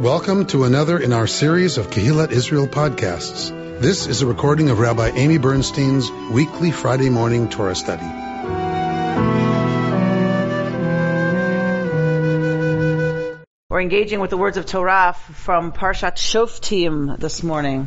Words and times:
Welcome 0.00 0.46
to 0.46 0.64
another 0.64 0.98
in 0.98 1.12
our 1.12 1.26
series 1.26 1.76
of 1.76 1.90
Kehillat 1.90 2.30
Israel 2.30 2.66
podcasts. 2.66 3.50
This 3.82 4.06
is 4.06 4.22
a 4.22 4.26
recording 4.26 4.70
of 4.70 4.78
Rabbi 4.78 5.10
Amy 5.10 5.36
Bernstein's 5.36 6.10
weekly 6.10 6.70
Friday 6.70 7.10
morning 7.10 7.50
Torah 7.50 7.74
study. 7.74 8.06
We're 13.68 13.82
engaging 13.82 14.20
with 14.20 14.30
the 14.30 14.38
words 14.38 14.56
of 14.56 14.64
Torah 14.64 15.14
from 15.34 15.70
Parshat 15.70 16.16
Shoftim 16.16 17.18
this 17.18 17.42
morning. 17.42 17.86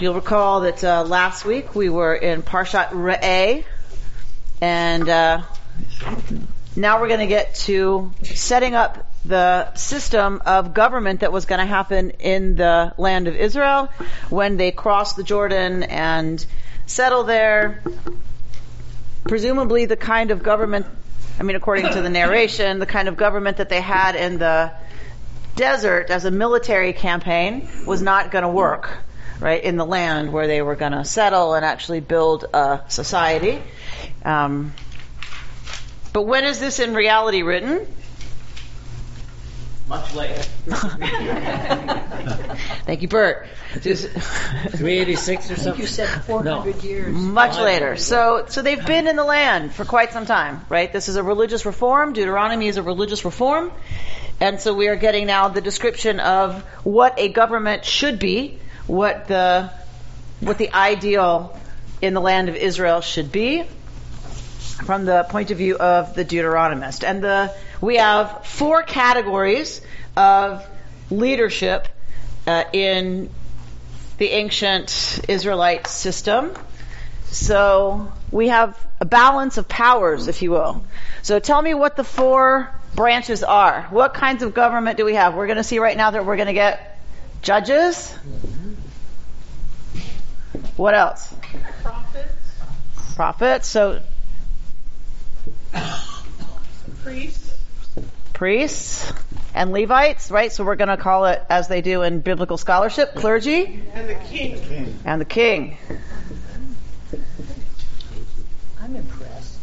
You'll 0.00 0.14
recall 0.14 0.62
that 0.62 0.82
uh, 0.82 1.04
last 1.04 1.44
week 1.44 1.76
we 1.76 1.88
were 1.88 2.16
in 2.16 2.42
Parshat 2.42 2.88
Re'eh, 2.88 3.62
and 4.60 5.08
uh, 5.08 5.42
now 6.74 7.00
we're 7.00 7.06
going 7.06 7.20
to 7.20 7.28
get 7.28 7.54
to 7.54 8.10
setting 8.24 8.74
up 8.74 9.07
the 9.24 9.74
system 9.74 10.42
of 10.46 10.74
government 10.74 11.20
that 11.20 11.32
was 11.32 11.44
going 11.44 11.58
to 11.60 11.66
happen 11.66 12.10
in 12.20 12.54
the 12.56 12.94
land 12.96 13.28
of 13.28 13.36
Israel 13.36 13.88
when 14.30 14.56
they 14.56 14.70
crossed 14.70 15.16
the 15.16 15.22
Jordan 15.22 15.82
and 15.82 16.44
settle 16.86 17.24
there. 17.24 17.82
Presumably 19.24 19.84
the 19.84 19.96
kind 19.96 20.30
of 20.30 20.42
government, 20.42 20.86
I 21.38 21.42
mean, 21.42 21.56
according 21.56 21.92
to 21.92 22.00
the 22.00 22.08
narration, 22.08 22.78
the 22.78 22.86
kind 22.86 23.08
of 23.08 23.16
government 23.16 23.58
that 23.58 23.68
they 23.68 23.80
had 23.80 24.14
in 24.14 24.38
the 24.38 24.72
desert 25.56 26.08
as 26.10 26.24
a 26.24 26.30
military 26.30 26.92
campaign 26.92 27.68
was 27.86 28.00
not 28.00 28.30
going 28.30 28.42
to 28.42 28.48
work, 28.48 28.96
right, 29.40 29.62
in 29.62 29.76
the 29.76 29.84
land 29.84 30.32
where 30.32 30.46
they 30.46 30.62
were 30.62 30.76
going 30.76 30.92
to 30.92 31.04
settle 31.04 31.54
and 31.54 31.64
actually 31.64 32.00
build 32.00 32.44
a 32.54 32.80
society. 32.88 33.60
Um, 34.24 34.72
but 36.12 36.22
when 36.22 36.44
is 36.44 36.60
this 36.60 36.78
in 36.78 36.94
reality 36.94 37.42
written? 37.42 37.86
Much 39.88 40.14
later. 40.14 40.42
Thank 42.84 43.00
you, 43.00 43.08
Bert. 43.08 43.46
386 43.72 45.50
or 45.50 45.56
something? 45.56 45.80
You 45.80 45.86
said 45.86 46.08
400 46.24 46.84
years. 46.84 47.14
Much 47.14 47.56
later. 47.56 47.96
So, 47.96 48.44
so 48.48 48.60
they've 48.60 48.84
been 48.84 49.06
in 49.06 49.16
the 49.16 49.24
land 49.24 49.74
for 49.74 49.86
quite 49.86 50.12
some 50.12 50.26
time, 50.26 50.60
right? 50.68 50.92
This 50.92 51.08
is 51.08 51.16
a 51.16 51.22
religious 51.22 51.64
reform. 51.64 52.12
Deuteronomy 52.12 52.68
is 52.68 52.76
a 52.76 52.82
religious 52.82 53.24
reform. 53.24 53.72
And 54.40 54.60
so 54.60 54.74
we 54.74 54.88
are 54.88 54.96
getting 54.96 55.26
now 55.26 55.48
the 55.48 55.62
description 55.62 56.20
of 56.20 56.62
what 56.84 57.18
a 57.18 57.30
government 57.30 57.86
should 57.86 58.18
be, 58.18 58.58
what 58.86 59.26
the, 59.26 59.70
what 60.40 60.58
the 60.58 60.74
ideal 60.74 61.58
in 62.02 62.12
the 62.12 62.20
land 62.20 62.50
of 62.50 62.56
Israel 62.56 63.00
should 63.00 63.32
be 63.32 63.64
from 64.84 65.04
the 65.04 65.24
point 65.24 65.50
of 65.50 65.58
view 65.58 65.76
of 65.76 66.14
the 66.14 66.24
Deuteronomist. 66.24 67.04
And 67.04 67.22
the, 67.22 67.54
we 67.80 67.96
have 67.96 68.46
four 68.46 68.82
categories 68.82 69.80
of 70.16 70.66
leadership 71.10 71.88
uh, 72.46 72.64
in 72.72 73.30
the 74.18 74.30
ancient 74.30 75.20
Israelite 75.28 75.86
system. 75.86 76.52
So 77.26 78.12
we 78.30 78.48
have 78.48 78.78
a 79.00 79.04
balance 79.04 79.58
of 79.58 79.68
powers, 79.68 80.28
if 80.28 80.42
you 80.42 80.50
will. 80.50 80.84
So 81.22 81.38
tell 81.38 81.60
me 81.60 81.74
what 81.74 81.96
the 81.96 82.04
four 82.04 82.72
branches 82.94 83.42
are. 83.42 83.82
What 83.90 84.14
kinds 84.14 84.42
of 84.42 84.54
government 84.54 84.96
do 84.96 85.04
we 85.04 85.14
have? 85.14 85.34
We're 85.34 85.46
going 85.46 85.58
to 85.58 85.64
see 85.64 85.78
right 85.78 85.96
now 85.96 86.10
that 86.10 86.24
we're 86.24 86.36
going 86.36 86.46
to 86.46 86.54
get 86.54 86.98
judges. 87.42 88.12
What 90.76 90.94
else? 90.94 91.34
Prophets, 91.82 92.34
Prophets. 93.14 93.68
So 93.68 94.00
priests, 97.02 97.54
priests 98.32 99.12
and 99.54 99.72
Levites, 99.72 100.30
right? 100.30 100.52
So 100.52 100.64
we're 100.64 100.76
going 100.76 100.88
to 100.88 100.96
call 100.96 101.26
it 101.26 101.42
as 101.48 101.68
they 101.68 101.80
do 101.80 102.02
in 102.02 102.20
biblical 102.20 102.56
scholarship, 102.56 103.14
clergy 103.14 103.82
and 103.92 104.08
the 104.08 104.14
king. 104.14 104.98
and 105.04 105.20
the 105.20 105.24
king. 105.24 105.76
I'm 108.80 108.96
impressed. 108.96 109.58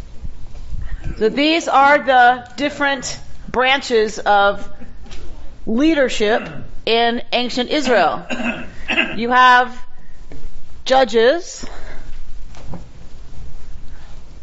So 1.18 1.30
these 1.30 1.68
are 1.68 2.00
the 2.00 2.52
different 2.58 3.20
branches 3.48 4.20
of 4.20 4.70
leadership 5.66 6.48
in 6.86 7.24
ancient 7.32 7.70
Israel. 7.70 8.26
You 9.16 9.30
have 9.30 9.82
judges. 10.84 11.66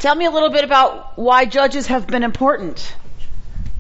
Tell 0.02 0.16
me 0.16 0.24
a 0.24 0.32
little 0.32 0.50
bit 0.50 0.64
about 0.64 1.16
why 1.16 1.44
judges 1.44 1.86
have 1.86 2.08
been 2.08 2.24
important 2.24 2.96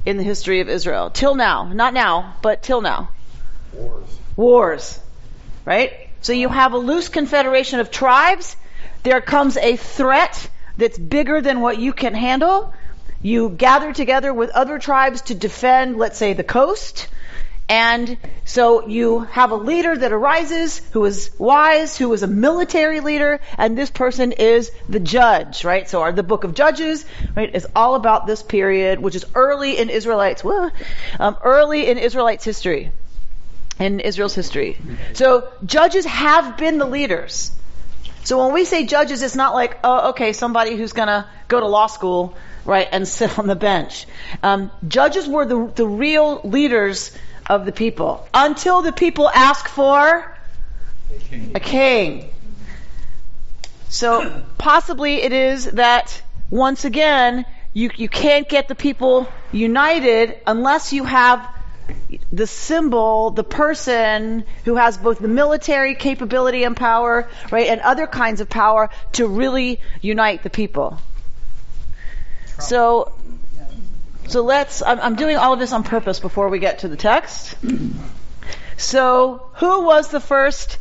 in 0.06 0.18
the 0.18 0.22
history 0.22 0.60
of 0.60 0.68
Israel. 0.68 1.10
Till 1.10 1.34
now. 1.34 1.64
Not 1.64 1.94
now, 1.94 2.36
but 2.42 2.62
till 2.62 2.80
now. 2.80 3.08
Wars. 3.72 4.18
Wars. 4.36 5.00
Right? 5.64 6.10
So 6.20 6.32
you 6.32 6.48
have 6.48 6.74
a 6.74 6.78
loose 6.78 7.08
confederation 7.08 7.80
of 7.80 7.90
tribes. 7.90 8.54
There 9.02 9.20
comes 9.20 9.56
a 9.56 9.74
threat 9.74 10.48
that's 10.76 10.96
bigger 10.96 11.40
than 11.40 11.60
what 11.60 11.78
you 11.78 11.92
can 11.92 12.14
handle. 12.14 12.72
You 13.20 13.48
gather 13.48 13.92
together 13.92 14.32
with 14.32 14.50
other 14.50 14.78
tribes 14.78 15.22
to 15.22 15.34
defend, 15.34 15.96
let's 15.96 16.18
say, 16.18 16.34
the 16.34 16.44
coast. 16.44 17.08
And 17.72 18.18
so 18.44 18.86
you 18.86 19.20
have 19.20 19.50
a 19.50 19.54
leader 19.56 19.96
that 19.96 20.12
arises 20.12 20.82
who 20.90 21.06
is 21.06 21.30
wise, 21.38 21.96
who 21.96 22.12
is 22.12 22.22
a 22.22 22.26
military 22.26 23.00
leader, 23.00 23.40
and 23.56 23.78
this 23.78 23.90
person 23.90 24.32
is 24.32 24.70
the 24.90 25.00
judge, 25.00 25.64
right? 25.64 25.88
So 25.88 26.02
our, 26.02 26.12
the 26.12 26.22
book 26.22 26.44
of 26.44 26.52
Judges, 26.52 27.06
right, 27.34 27.54
is 27.54 27.66
all 27.74 27.94
about 27.94 28.26
this 28.26 28.42
period, 28.42 29.00
which 29.00 29.14
is 29.14 29.24
early 29.34 29.78
in 29.78 29.88
Israelites, 29.88 30.44
um, 31.18 31.38
early 31.42 31.88
in 31.88 31.96
Israelites 31.96 32.44
history, 32.44 32.92
in 33.78 34.00
Israel's 34.00 34.34
history. 34.34 34.76
So 35.14 35.50
judges 35.64 36.04
have 36.04 36.58
been 36.58 36.76
the 36.76 36.84
leaders. 36.84 37.52
So 38.24 38.44
when 38.44 38.52
we 38.52 38.66
say 38.66 38.84
judges, 38.84 39.22
it's 39.22 39.34
not 39.34 39.54
like, 39.54 39.78
oh, 39.82 40.10
okay, 40.10 40.34
somebody 40.34 40.76
who's 40.76 40.92
gonna 40.92 41.26
go 41.48 41.58
to 41.58 41.66
law 41.66 41.86
school, 41.86 42.36
right, 42.66 42.86
and 42.92 43.08
sit 43.08 43.38
on 43.38 43.46
the 43.46 43.56
bench. 43.56 44.06
Um, 44.42 44.70
judges 44.86 45.26
were 45.26 45.46
the, 45.46 45.72
the 45.74 45.86
real 45.86 46.42
leaders 46.44 47.16
of 47.52 47.66
the 47.66 47.72
people 47.72 48.26
until 48.32 48.80
the 48.80 48.92
people 48.92 49.28
ask 49.28 49.68
for 49.68 50.36
a 51.54 51.60
king. 51.60 52.30
So 53.90 54.42
possibly 54.56 55.16
it 55.16 55.34
is 55.34 55.66
that 55.72 56.22
once 56.48 56.86
again, 56.86 57.44
you, 57.74 57.90
you 57.96 58.08
can't 58.08 58.48
get 58.48 58.68
the 58.68 58.74
people 58.74 59.28
united 59.52 60.38
unless 60.46 60.94
you 60.94 61.04
have 61.04 61.46
the 62.32 62.46
symbol, 62.46 63.30
the 63.30 63.44
person 63.44 64.44
who 64.64 64.76
has 64.76 64.96
both 64.96 65.18
the 65.18 65.28
military 65.28 65.94
capability 65.94 66.64
and 66.64 66.74
power, 66.74 67.28
right, 67.50 67.68
and 67.68 67.82
other 67.82 68.06
kinds 68.06 68.40
of 68.40 68.48
power 68.48 68.88
to 69.12 69.26
really 69.26 69.78
unite 70.00 70.42
the 70.42 70.50
people. 70.50 70.98
So, 72.58 73.12
so 74.28 74.42
let's, 74.42 74.82
I'm, 74.82 75.00
I'm 75.00 75.16
doing 75.16 75.36
all 75.36 75.52
of 75.52 75.58
this 75.58 75.72
on 75.72 75.82
purpose 75.82 76.20
before 76.20 76.48
we 76.48 76.58
get 76.58 76.80
to 76.80 76.88
the 76.88 76.96
text. 76.96 77.56
So, 78.76 79.50
who 79.54 79.84
was 79.84 80.08
the 80.08 80.20
first? 80.20 80.78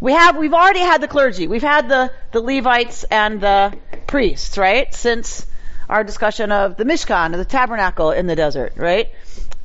We 0.00 0.12
have, 0.12 0.36
we've 0.36 0.54
already 0.54 0.80
had 0.80 1.00
the 1.00 1.08
clergy. 1.08 1.46
We've 1.46 1.62
had 1.62 1.88
the, 1.88 2.12
the 2.32 2.40
Levites 2.40 3.04
and 3.04 3.40
the 3.40 3.76
priests, 4.06 4.56
right? 4.58 4.92
Since 4.94 5.46
our 5.88 6.04
discussion 6.04 6.52
of 6.52 6.76
the 6.76 6.84
Mishkan, 6.84 7.32
the 7.32 7.44
tabernacle 7.44 8.10
in 8.10 8.26
the 8.26 8.36
desert, 8.36 8.74
right? 8.76 9.08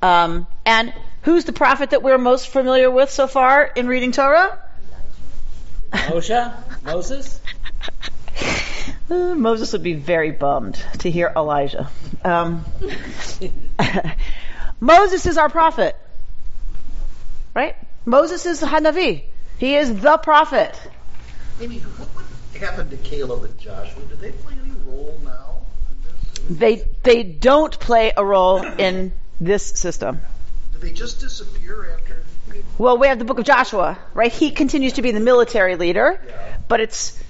Um, 0.02 0.48
and 0.66 0.94
who's 1.24 1.46
the 1.46 1.54
prophet 1.54 1.92
that 1.92 2.04
we're 2.04 2.18
most 2.18 2.48
familiar 2.48 2.90
with 2.90 3.10
so 3.10 3.28
far 3.28 3.64
in 3.64 3.88
reading 3.88 4.12
Torah? 4.12 4.60
Moshe? 5.92 6.84
Moses? 6.84 7.40
Uh, 9.14 9.36
Moses 9.36 9.74
would 9.74 9.84
be 9.84 9.94
very 9.94 10.32
bummed 10.32 10.84
to 11.00 11.12
hear 11.12 11.32
Elijah. 11.36 11.88
Um, 12.26 12.66
Moses 14.80 15.28
is 15.28 15.38
our 15.38 15.50
prophet, 15.50 15.96
right? 17.54 17.76
Moses 18.06 18.48
is 18.48 18.60
the 18.60 18.66
Hanavi. 18.66 19.26
He 19.60 19.76
is 19.76 20.02
the 20.02 20.18
prophet. 20.18 20.80
Amy, 21.62 21.78
what 21.78 22.10
would 22.16 22.60
happen 22.60 22.90
to 22.90 22.98
Caleb 22.98 23.44
and 23.44 23.56
Joshua? 23.60 24.02
Do 24.10 24.16
they 24.16 24.32
play 24.32 24.56
any 24.60 24.74
role 24.84 25.20
now 25.24 25.62
in 25.92 26.58
this? 26.58 26.58
They 26.58 26.88
they 27.04 27.22
don't 27.22 27.80
play 27.80 28.14
a 28.18 28.26
role 28.26 28.64
in 28.64 29.14
this 29.40 29.64
system. 29.64 30.22
Do 30.72 30.80
they 30.80 30.92
just 30.92 31.20
disappear 31.20 31.92
after? 31.94 32.24
Well, 32.80 32.98
we 32.98 33.08
have 33.08 33.20
the 33.20 33.26
book 33.26 33.38
of 33.38 33.46
Joshua, 33.46 34.00
right? 34.16 34.32
He 34.32 34.50
continues 34.50 34.94
to 34.94 35.04
be 35.04 35.12
the 35.12 35.20
military 35.20 35.76
leader, 35.76 36.20
but 36.68 36.80
it's 36.80 37.22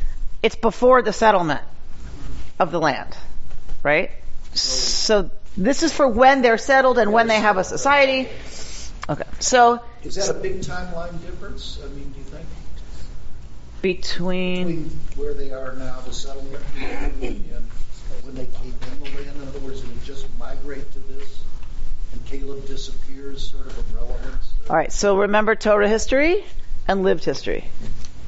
it's 0.42 0.56
before 0.56 1.02
the 1.02 1.12
settlement 1.12 1.62
of 2.60 2.72
the 2.72 2.80
land, 2.80 3.16
right? 3.82 4.12
So 4.54 5.32
this 5.58 5.84
is 5.84 5.94
for 5.94 6.08
when 6.08 6.42
they're 6.42 6.58
settled 6.58 6.98
and 6.98 7.12
when 7.12 7.28
they 7.28 7.40
have 7.40 7.58
a 7.58 7.64
society. 7.64 8.30
Okay, 9.10 9.24
so 9.40 9.82
Is 10.04 10.16
that 10.16 10.30
a 10.30 10.40
big 10.40 10.62
timeline 10.62 11.22
difference? 11.26 11.80
I 11.84 11.88
mean, 11.90 12.10
do 12.12 12.20
you 12.20 12.26
think 12.26 12.46
between 13.82 14.68
between 14.68 15.00
where 15.16 15.34
they 15.34 15.52
are 15.52 15.74
now, 15.74 16.00
the 16.06 16.14
settlement, 16.14 16.64
and 16.80 17.68
when 18.24 18.36
they 18.36 18.46
came 18.46 18.74
in 18.92 19.00
the 19.00 19.18
land? 19.18 19.42
In 19.42 19.48
other 19.48 19.60
words, 19.60 19.82
did 19.82 19.92
it 19.92 20.04
just 20.04 20.26
migrate 20.40 20.90
to 20.94 21.00
this 21.00 21.44
and 22.14 22.26
Caleb 22.26 22.66
disappears 22.66 23.52
sort 23.52 23.66
of 23.66 23.78
in 23.78 23.96
relevance? 23.96 24.52
All 24.70 24.76
right, 24.76 24.92
so 24.92 25.18
remember 25.18 25.56
Torah 25.56 25.90
history 25.90 26.46
and 26.88 27.04
lived 27.04 27.26
history. 27.26 27.66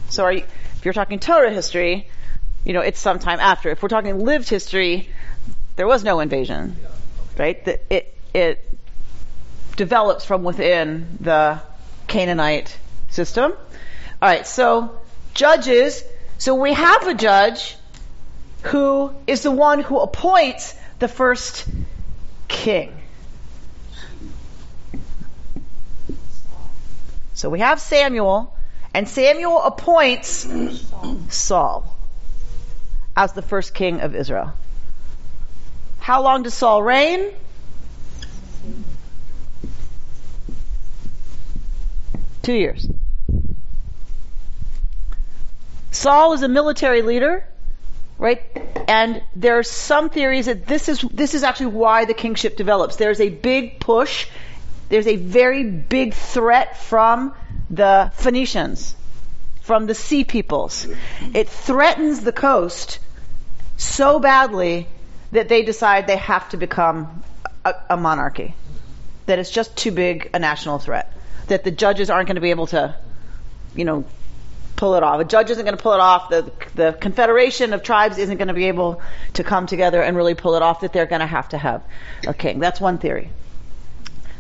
So 0.10 0.24
are 0.24 0.34
you, 0.34 0.44
if 0.76 0.86
you're 0.86 0.94
talking 0.94 1.20
Torah 1.20 1.52
history, 1.52 2.10
you 2.66 2.74
know, 2.74 2.82
it's 2.82 3.00
sometime 3.00 3.40
after. 3.40 3.70
If 3.70 3.82
we're 3.82 3.90
talking 3.90 4.26
lived 4.26 4.50
history, 4.50 5.10
there 5.76 5.88
was 5.88 6.04
no 6.04 6.20
invasion, 6.20 6.76
right? 7.38 7.64
The, 7.64 7.80
it, 7.94 8.18
it 8.34 8.68
develops 9.78 10.26
from 10.26 10.44
within 10.44 11.18
the 11.22 11.62
Canaanite 12.08 12.76
system. 13.10 13.52
All 13.54 14.30
right, 14.30 14.48
so 14.48 15.00
judges, 15.36 16.04
so 16.40 16.56
we 16.56 16.74
have 16.74 17.08
a 17.08 17.14
judge 17.14 17.78
who 18.64 19.14
is 19.28 19.44
the 19.44 19.52
one 19.52 19.80
who 19.82 20.00
appoints 20.00 20.76
the 20.98 21.08
first 21.08 21.68
king. 22.48 22.98
So 27.36 27.50
we 27.50 27.60
have 27.60 27.80
Samuel, 27.80 28.58
and 28.94 29.08
Samuel 29.08 29.62
appoints 29.62 30.48
Saul 31.30 31.95
as 33.16 33.34
the 33.34 33.42
first 33.42 33.74
king 33.74 34.02
of 34.02 34.16
Israel. 34.16 34.54
How 36.00 36.22
long 36.22 36.44
does 36.44 36.54
Saul 36.54 36.84
reign? 36.84 37.32
Two 42.44 42.54
years. 42.54 42.88
Saul 45.92 46.34
is 46.34 46.44
a 46.44 46.48
military 46.48 47.02
leader, 47.02 47.48
right? 48.20 48.44
And 48.88 49.24
there 49.36 49.58
are 49.58 49.64
some 49.64 50.10
theories 50.10 50.46
that 50.46 50.68
this 50.68 50.90
is 50.90 51.02
this 51.02 51.34
is 51.34 51.44
actually 51.44 51.68
why 51.68 52.06
the 52.06 52.14
kingship 52.14 52.58
develops. 52.58 52.98
There's 52.98 53.22
a 53.22 53.30
big 53.30 53.80
push. 53.80 54.28
There's 54.90 55.08
a 55.08 55.16
very 55.16 55.64
big 55.64 56.14
threat 56.14 56.78
from 56.78 57.34
the 57.72 58.12
Phoenicians, 58.14 58.96
from 59.62 59.88
the 59.88 59.96
sea 59.96 60.24
peoples. 60.24 60.88
It 61.34 61.50
threatens 61.50 62.22
the 62.22 62.32
coast 62.32 63.00
so 63.78 64.20
badly 64.20 64.88
that 65.32 65.50
they 65.50 65.64
decide 65.64 66.08
they 66.08 66.18
have 66.18 66.50
to 66.50 66.58
become 66.58 67.24
a, 67.64 67.74
a 67.92 67.98
monarchy. 67.98 68.56
That 69.26 69.40
it's 69.40 69.50
just 69.50 69.76
too 69.76 69.92
big 69.92 70.30
a 70.34 70.40
national 70.40 70.80
threat. 70.80 71.12
That 71.48 71.64
the 71.64 71.72
judges 71.72 72.10
aren't 72.10 72.28
going 72.28 72.36
to 72.36 72.42
be 72.42 72.52
able 72.52 72.68
to, 72.68 72.96
you 73.76 73.86
know, 73.86 74.06
pull 74.76 74.96
it 74.96 75.04
off. 75.04 75.20
A 75.20 75.26
judge 75.26 75.50
isn't 75.50 75.64
going 75.64 75.78
to 75.78 75.82
pull 75.82 75.94
it 75.94 76.00
off. 76.00 76.30
The, 76.30 76.52
the 76.76 76.98
confederation 77.00 77.74
of 77.74 77.82
tribes 77.82 78.18
isn't 78.18 78.38
going 78.38 78.50
to 78.50 78.54
be 78.54 78.66
able 78.66 79.02
to 79.34 79.44
come 79.44 79.68
together 79.68 80.02
and 80.02 80.16
really 80.16 80.36
pull 80.36 80.56
it 80.56 80.62
off. 80.62 80.82
That 80.82 80.94
they're 80.94 81.06
going 81.06 81.22
to 81.22 81.28
have 81.28 81.50
to 81.50 81.58
have 81.58 81.84
a 82.28 82.34
king. 82.34 82.60
That's 82.60 82.80
one 82.80 82.98
theory. 82.98 83.30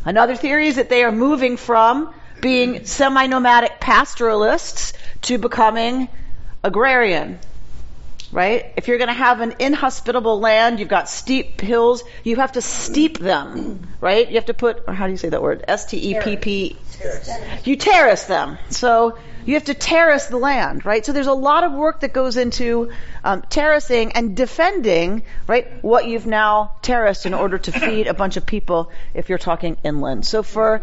Another 0.03 0.35
theory 0.35 0.67
is 0.67 0.75
that 0.75 0.89
they 0.89 1.03
are 1.03 1.11
moving 1.11 1.57
from 1.57 2.13
being 2.41 2.85
semi-nomadic 2.85 3.79
pastoralists 3.79 4.93
to 5.23 5.39
becoming 5.39 6.07
agrarian. 6.63 7.39
Right? 8.35 8.73
If 8.75 8.89
you're 8.89 8.97
going 8.97 9.07
to 9.07 9.13
have 9.13 9.39
an 9.39 9.55
inhospitable 9.59 10.41
land, 10.41 10.81
you've 10.81 10.89
got 10.89 11.07
steep 11.07 11.61
hills, 11.61 12.03
you 12.25 12.35
have 12.35 12.51
to 12.51 12.61
steep 12.61 13.17
them. 13.17 13.87
Right? 14.01 14.27
You 14.27 14.35
have 14.35 14.47
to 14.47 14.53
put, 14.53 14.83
or 14.87 14.93
how 14.93 15.05
do 15.05 15.11
you 15.11 15.17
say 15.17 15.29
that 15.29 15.41
word? 15.41 15.63
S-T-E-P-P. 15.65 16.75
You 17.63 17.75
terrace 17.77 18.25
them. 18.25 18.57
So 18.69 19.17
you 19.45 19.53
have 19.53 19.65
to 19.65 19.73
terrace 19.73 20.25
the 20.25 20.37
land, 20.37 20.85
right? 20.85 21.05
So 21.05 21.13
there's 21.13 21.27
a 21.27 21.33
lot 21.33 21.63
of 21.63 21.71
work 21.71 22.01
that 22.01 22.11
goes 22.11 22.35
into 22.35 22.91
um, 23.23 23.43
terracing 23.43 24.11
and 24.11 24.35
defending, 24.35 25.23
right, 25.47 25.81
what 25.81 26.05
you've 26.05 26.25
now 26.25 26.73
terraced 26.81 27.25
in 27.25 27.33
order 27.33 27.57
to 27.57 27.71
feed 27.71 28.07
a 28.07 28.13
bunch 28.13 28.35
of 28.35 28.45
people 28.45 28.91
if 29.13 29.29
you're 29.29 29.37
talking 29.37 29.77
inland. 29.83 30.25
So 30.25 30.43
for 30.43 30.81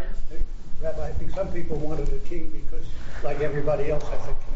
Rabbi, 0.80 1.06
I 1.06 1.12
think 1.12 1.32
some 1.32 1.52
people 1.52 1.76
wanted 1.76 2.08
a 2.08 2.18
king 2.20 2.50
because, 2.50 2.86
like 3.22 3.40
everybody 3.40 3.90
else, 3.90 4.04
I 4.04 4.16
king. 4.16 4.51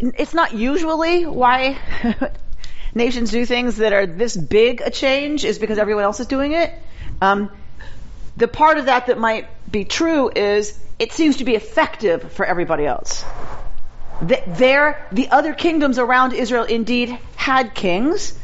It's 0.00 0.34
not 0.34 0.54
usually 0.54 1.26
why 1.26 1.78
nations 2.94 3.30
do 3.30 3.44
things 3.46 3.76
that 3.76 3.92
are 3.92 4.06
this 4.06 4.36
big 4.36 4.80
a 4.80 4.90
change 4.90 5.44
is 5.44 5.58
because 5.58 5.78
everyone 5.78 6.04
else 6.04 6.20
is 6.20 6.26
doing 6.26 6.52
it. 6.52 6.72
Um, 7.20 7.50
the 8.36 8.48
part 8.48 8.78
of 8.78 8.86
that 8.86 9.06
that 9.06 9.18
might 9.18 9.48
be 9.70 9.84
true 9.84 10.30
is 10.34 10.78
it 10.98 11.12
seems 11.12 11.38
to 11.38 11.44
be 11.44 11.54
effective 11.54 12.32
for 12.32 12.44
everybody 12.44 12.86
else. 12.86 13.24
Th- 14.26 14.42
There, 14.46 15.06
the 15.12 15.28
other 15.30 15.54
kingdoms 15.54 15.98
around 15.98 16.32
Israel 16.32 16.64
indeed 16.64 17.18
had 17.36 17.74
kings, 17.74 18.38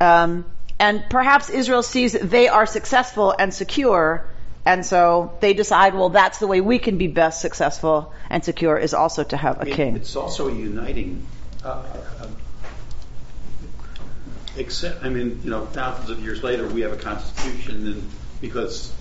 um, 0.00 0.44
and 0.78 1.04
perhaps 1.08 1.50
Israel 1.50 1.82
sees 1.82 2.12
that 2.12 2.28
they 2.30 2.48
are 2.48 2.66
successful 2.66 3.34
and 3.38 3.52
secure, 3.52 4.24
and 4.66 4.84
so 4.84 5.36
they 5.40 5.52
decide, 5.52 5.94
well, 5.94 6.08
that's 6.08 6.38
the 6.38 6.46
way 6.46 6.60
we 6.60 6.78
can 6.78 6.96
be 6.96 7.06
best 7.06 7.40
successful 7.40 8.12
and 8.30 8.44
secure 8.44 8.78
is 8.78 8.94
also 8.94 9.22
to 9.24 9.36
have 9.36 9.60
a 9.60 9.66
mean, 9.66 9.74
king. 9.74 9.96
It's 9.96 10.16
also 10.16 10.48
a 10.48 10.52
uniting, 10.52 11.26
uh, 11.62 11.84
uh, 12.20 12.28
except, 14.56 15.04
I 15.04 15.10
mean, 15.10 15.40
you 15.44 15.50
know, 15.50 15.66
thousands 15.66 16.10
of 16.10 16.20
years 16.20 16.42
later, 16.42 16.66
we 16.66 16.80
have 16.80 16.92
a 16.92 16.96
constitution, 16.96 17.86
and 17.86 18.10
because, 18.40 18.92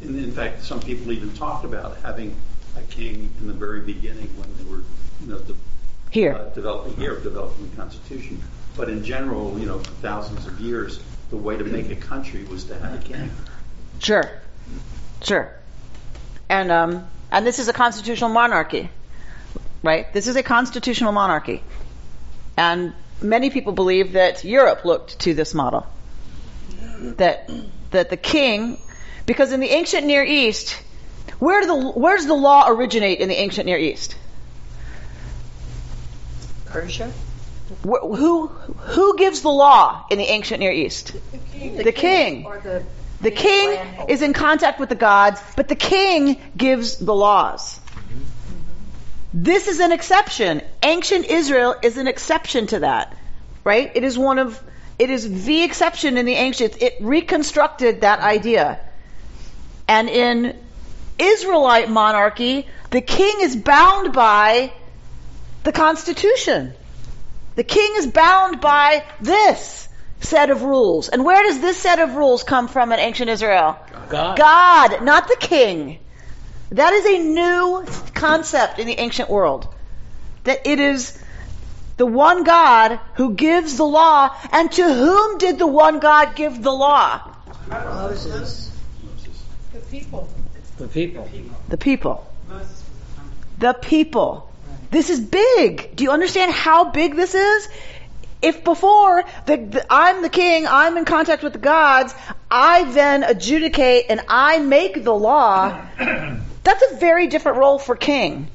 in, 0.00 0.18
in 0.18 0.32
fact, 0.32 0.64
some 0.64 0.80
people 0.80 1.12
even 1.12 1.34
talked 1.34 1.64
about 1.64 1.98
having 1.98 2.34
a 2.78 2.82
king 2.82 3.30
in 3.40 3.46
the 3.46 3.52
very 3.52 3.80
beginning 3.80 4.28
when 4.38 4.48
they 4.56 4.64
were, 4.64 4.82
you 5.20 5.26
know, 5.26 5.38
de- 5.40 5.54
Here. 6.10 6.34
uh, 6.34 6.48
developing 6.54 6.96
here, 6.96 7.20
developing 7.20 7.68
the 7.70 7.76
constitution. 7.76 8.42
But 8.76 8.88
in 8.88 9.04
general, 9.04 9.58
you 9.58 9.66
know, 9.66 9.78
for 9.78 9.90
thousands 10.00 10.46
of 10.46 10.58
years, 10.58 11.00
the 11.28 11.36
way 11.36 11.58
to 11.58 11.64
make 11.64 11.90
a 11.90 11.96
country 11.96 12.44
was 12.44 12.64
to 12.64 12.78
have 12.78 12.94
a 12.94 13.04
king. 13.04 13.30
Sure, 13.98 14.30
sure. 15.22 15.52
And 16.48 16.70
um, 16.70 17.06
and 17.30 17.46
this 17.46 17.58
is 17.58 17.68
a 17.68 17.72
constitutional 17.72 18.30
monarchy, 18.30 18.90
right? 19.82 20.12
This 20.12 20.26
is 20.28 20.36
a 20.36 20.42
constitutional 20.42 21.12
monarchy, 21.12 21.62
and 22.56 22.92
many 23.22 23.50
people 23.50 23.72
believe 23.72 24.12
that 24.12 24.44
Europe 24.44 24.84
looked 24.84 25.20
to 25.20 25.34
this 25.34 25.54
model. 25.54 25.86
That 27.16 27.50
that 27.90 28.10
the 28.10 28.16
king, 28.16 28.78
because 29.26 29.52
in 29.52 29.60
the 29.60 29.68
ancient 29.70 30.06
Near 30.06 30.24
East, 30.24 30.80
where 31.38 31.60
do 31.62 31.66
the 31.68 31.90
where 31.90 32.16
does 32.16 32.26
the 32.26 32.34
law 32.34 32.68
originate 32.68 33.20
in 33.20 33.28
the 33.28 33.36
ancient 33.40 33.66
Near 33.66 33.78
East? 33.78 34.14
Persia? 36.66 37.10
Wh- 37.82 38.16
Who 38.16 38.46
who 38.48 39.16
gives 39.16 39.42
the 39.42 39.50
law 39.50 40.04
in 40.10 40.18
the 40.18 40.24
ancient 40.24 40.60
Near 40.60 40.72
East? 40.72 41.12
The 41.52 41.92
king. 41.92 42.44
Or 42.44 42.58
the 42.58 42.84
The 43.22 43.30
king 43.30 43.78
is 44.08 44.20
in 44.20 44.32
contact 44.32 44.80
with 44.80 44.88
the 44.88 44.96
gods, 44.96 45.40
but 45.56 45.68
the 45.68 45.76
king 45.76 46.40
gives 46.56 46.96
the 46.96 47.14
laws. 47.14 47.80
This 49.32 49.68
is 49.68 49.78
an 49.78 49.92
exception. 49.92 50.60
Ancient 50.82 51.26
Israel 51.26 51.76
is 51.82 51.96
an 51.96 52.08
exception 52.08 52.66
to 52.68 52.80
that, 52.80 53.16
right? 53.64 53.92
It 53.94 54.02
is 54.02 54.18
one 54.18 54.38
of, 54.38 54.60
it 54.98 55.08
is 55.08 55.44
the 55.44 55.62
exception 55.62 56.18
in 56.18 56.26
the 56.26 56.34
ancients. 56.34 56.76
It 56.80 56.96
reconstructed 57.00 58.00
that 58.00 58.18
idea. 58.20 58.80
And 59.86 60.08
in 60.08 60.58
Israelite 61.18 61.88
monarchy, 61.88 62.66
the 62.90 63.00
king 63.00 63.36
is 63.40 63.54
bound 63.54 64.12
by 64.12 64.72
the 65.62 65.72
Constitution. 65.72 66.74
The 67.54 67.64
king 67.64 67.94
is 67.96 68.08
bound 68.08 68.60
by 68.60 69.04
this 69.20 69.88
set 70.22 70.50
of 70.50 70.62
rules. 70.62 71.08
And 71.08 71.24
where 71.24 71.42
does 71.42 71.60
this 71.60 71.76
set 71.76 71.98
of 71.98 72.14
rules 72.14 72.42
come 72.42 72.68
from 72.68 72.92
in 72.92 72.98
ancient 72.98 73.30
Israel? 73.30 73.78
God. 74.08 74.38
God, 74.38 75.02
not 75.02 75.28
the 75.28 75.36
king. 75.38 75.98
That 76.70 76.92
is 76.92 77.06
a 77.06 77.18
new 77.18 77.86
concept 78.14 78.78
in 78.78 78.86
the 78.86 78.98
ancient 78.98 79.28
world. 79.28 79.72
That 80.44 80.66
it 80.66 80.80
is 80.80 81.18
the 81.96 82.06
one 82.06 82.44
God 82.44 82.98
who 83.14 83.34
gives 83.34 83.76
the 83.76 83.84
law, 83.84 84.34
and 84.50 84.72
to 84.72 84.82
whom 84.82 85.38
did 85.38 85.58
the 85.58 85.66
one 85.66 85.98
God 85.98 86.34
give 86.34 86.62
the 86.62 86.72
law? 86.72 87.20
Moses. 87.68 88.70
The 89.72 89.80
people. 89.80 90.28
The 90.78 90.88
people. 90.88 91.30
The 91.68 91.76
people. 91.76 92.26
The 93.58 93.72
people. 93.74 94.50
This 94.90 95.10
is 95.10 95.20
big. 95.20 95.94
Do 95.94 96.04
you 96.04 96.10
understand 96.10 96.52
how 96.52 96.90
big 96.90 97.14
this 97.14 97.34
is? 97.34 97.68
If 98.42 98.64
before 98.64 99.22
the, 99.46 99.56
the, 99.56 99.86
I'm 99.88 100.22
the 100.22 100.28
king, 100.28 100.66
I'm 100.66 100.96
in 100.96 101.04
contact 101.04 101.42
with 101.42 101.52
the 101.52 101.60
gods, 101.60 102.14
I 102.50 102.84
then 102.92 103.22
adjudicate 103.22 104.06
and 104.10 104.20
I 104.28 104.58
make 104.58 105.04
the 105.04 105.14
law, 105.14 105.80
that's 106.64 106.92
a 106.92 106.96
very 106.96 107.28
different 107.28 107.58
role 107.58 107.78
for 107.78 107.96
king 107.96 108.48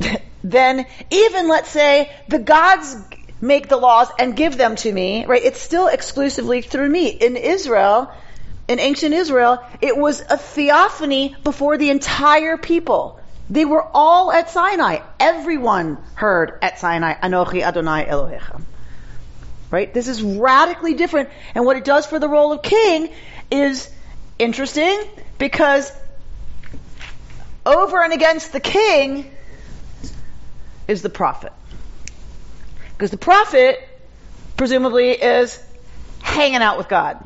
than 0.44 0.86
even, 1.10 1.48
let's 1.48 1.68
say, 1.68 2.10
the 2.28 2.38
gods 2.38 2.96
make 3.40 3.68
the 3.68 3.76
laws 3.76 4.08
and 4.18 4.36
give 4.36 4.56
them 4.56 4.76
to 4.76 4.92
me, 4.92 5.24
right? 5.26 5.42
It's 5.42 5.60
still 5.60 5.88
exclusively 5.88 6.62
through 6.62 6.88
me. 6.88 7.08
In 7.08 7.36
Israel, 7.36 8.12
in 8.68 8.78
ancient 8.78 9.14
Israel, 9.14 9.62
it 9.80 9.96
was 9.96 10.20
a 10.20 10.36
theophany 10.36 11.34
before 11.42 11.78
the 11.78 11.90
entire 11.90 12.56
people. 12.56 13.18
They 13.50 13.64
were 13.64 13.84
all 13.94 14.30
at 14.30 14.50
Sinai. 14.50 15.00
Everyone 15.18 15.98
heard 16.14 16.58
at 16.62 16.78
Sinai, 16.78 17.14
Anochi 17.14 17.62
Adonai 17.62 18.04
Elohecha. 18.04 18.60
Right? 19.70 19.92
This 19.92 20.08
is 20.08 20.22
radically 20.22 20.94
different. 20.94 21.28
And 21.54 21.64
what 21.64 21.76
it 21.76 21.84
does 21.84 22.06
for 22.06 22.18
the 22.18 22.28
role 22.28 22.52
of 22.52 22.62
king 22.62 23.10
is 23.50 23.90
interesting 24.38 25.02
because 25.38 25.92
over 27.66 28.02
and 28.02 28.12
against 28.12 28.52
the 28.52 28.60
king 28.60 29.30
is 30.86 31.02
the 31.02 31.10
prophet. 31.10 31.52
Because 32.96 33.10
the 33.10 33.18
prophet 33.18 33.78
presumably 34.56 35.10
is 35.10 35.62
hanging 36.20 36.62
out 36.62 36.78
with 36.78 36.88
God. 36.88 37.22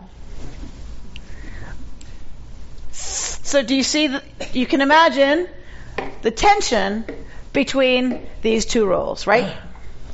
So 2.90 3.62
do 3.62 3.74
you 3.74 3.82
see 3.82 4.08
that 4.08 4.24
you 4.54 4.66
can 4.66 4.80
imagine 4.80 5.48
the 6.22 6.30
tension 6.30 7.04
between 7.52 8.26
these 8.40 8.64
two 8.66 8.86
roles, 8.86 9.26
right? 9.26 9.56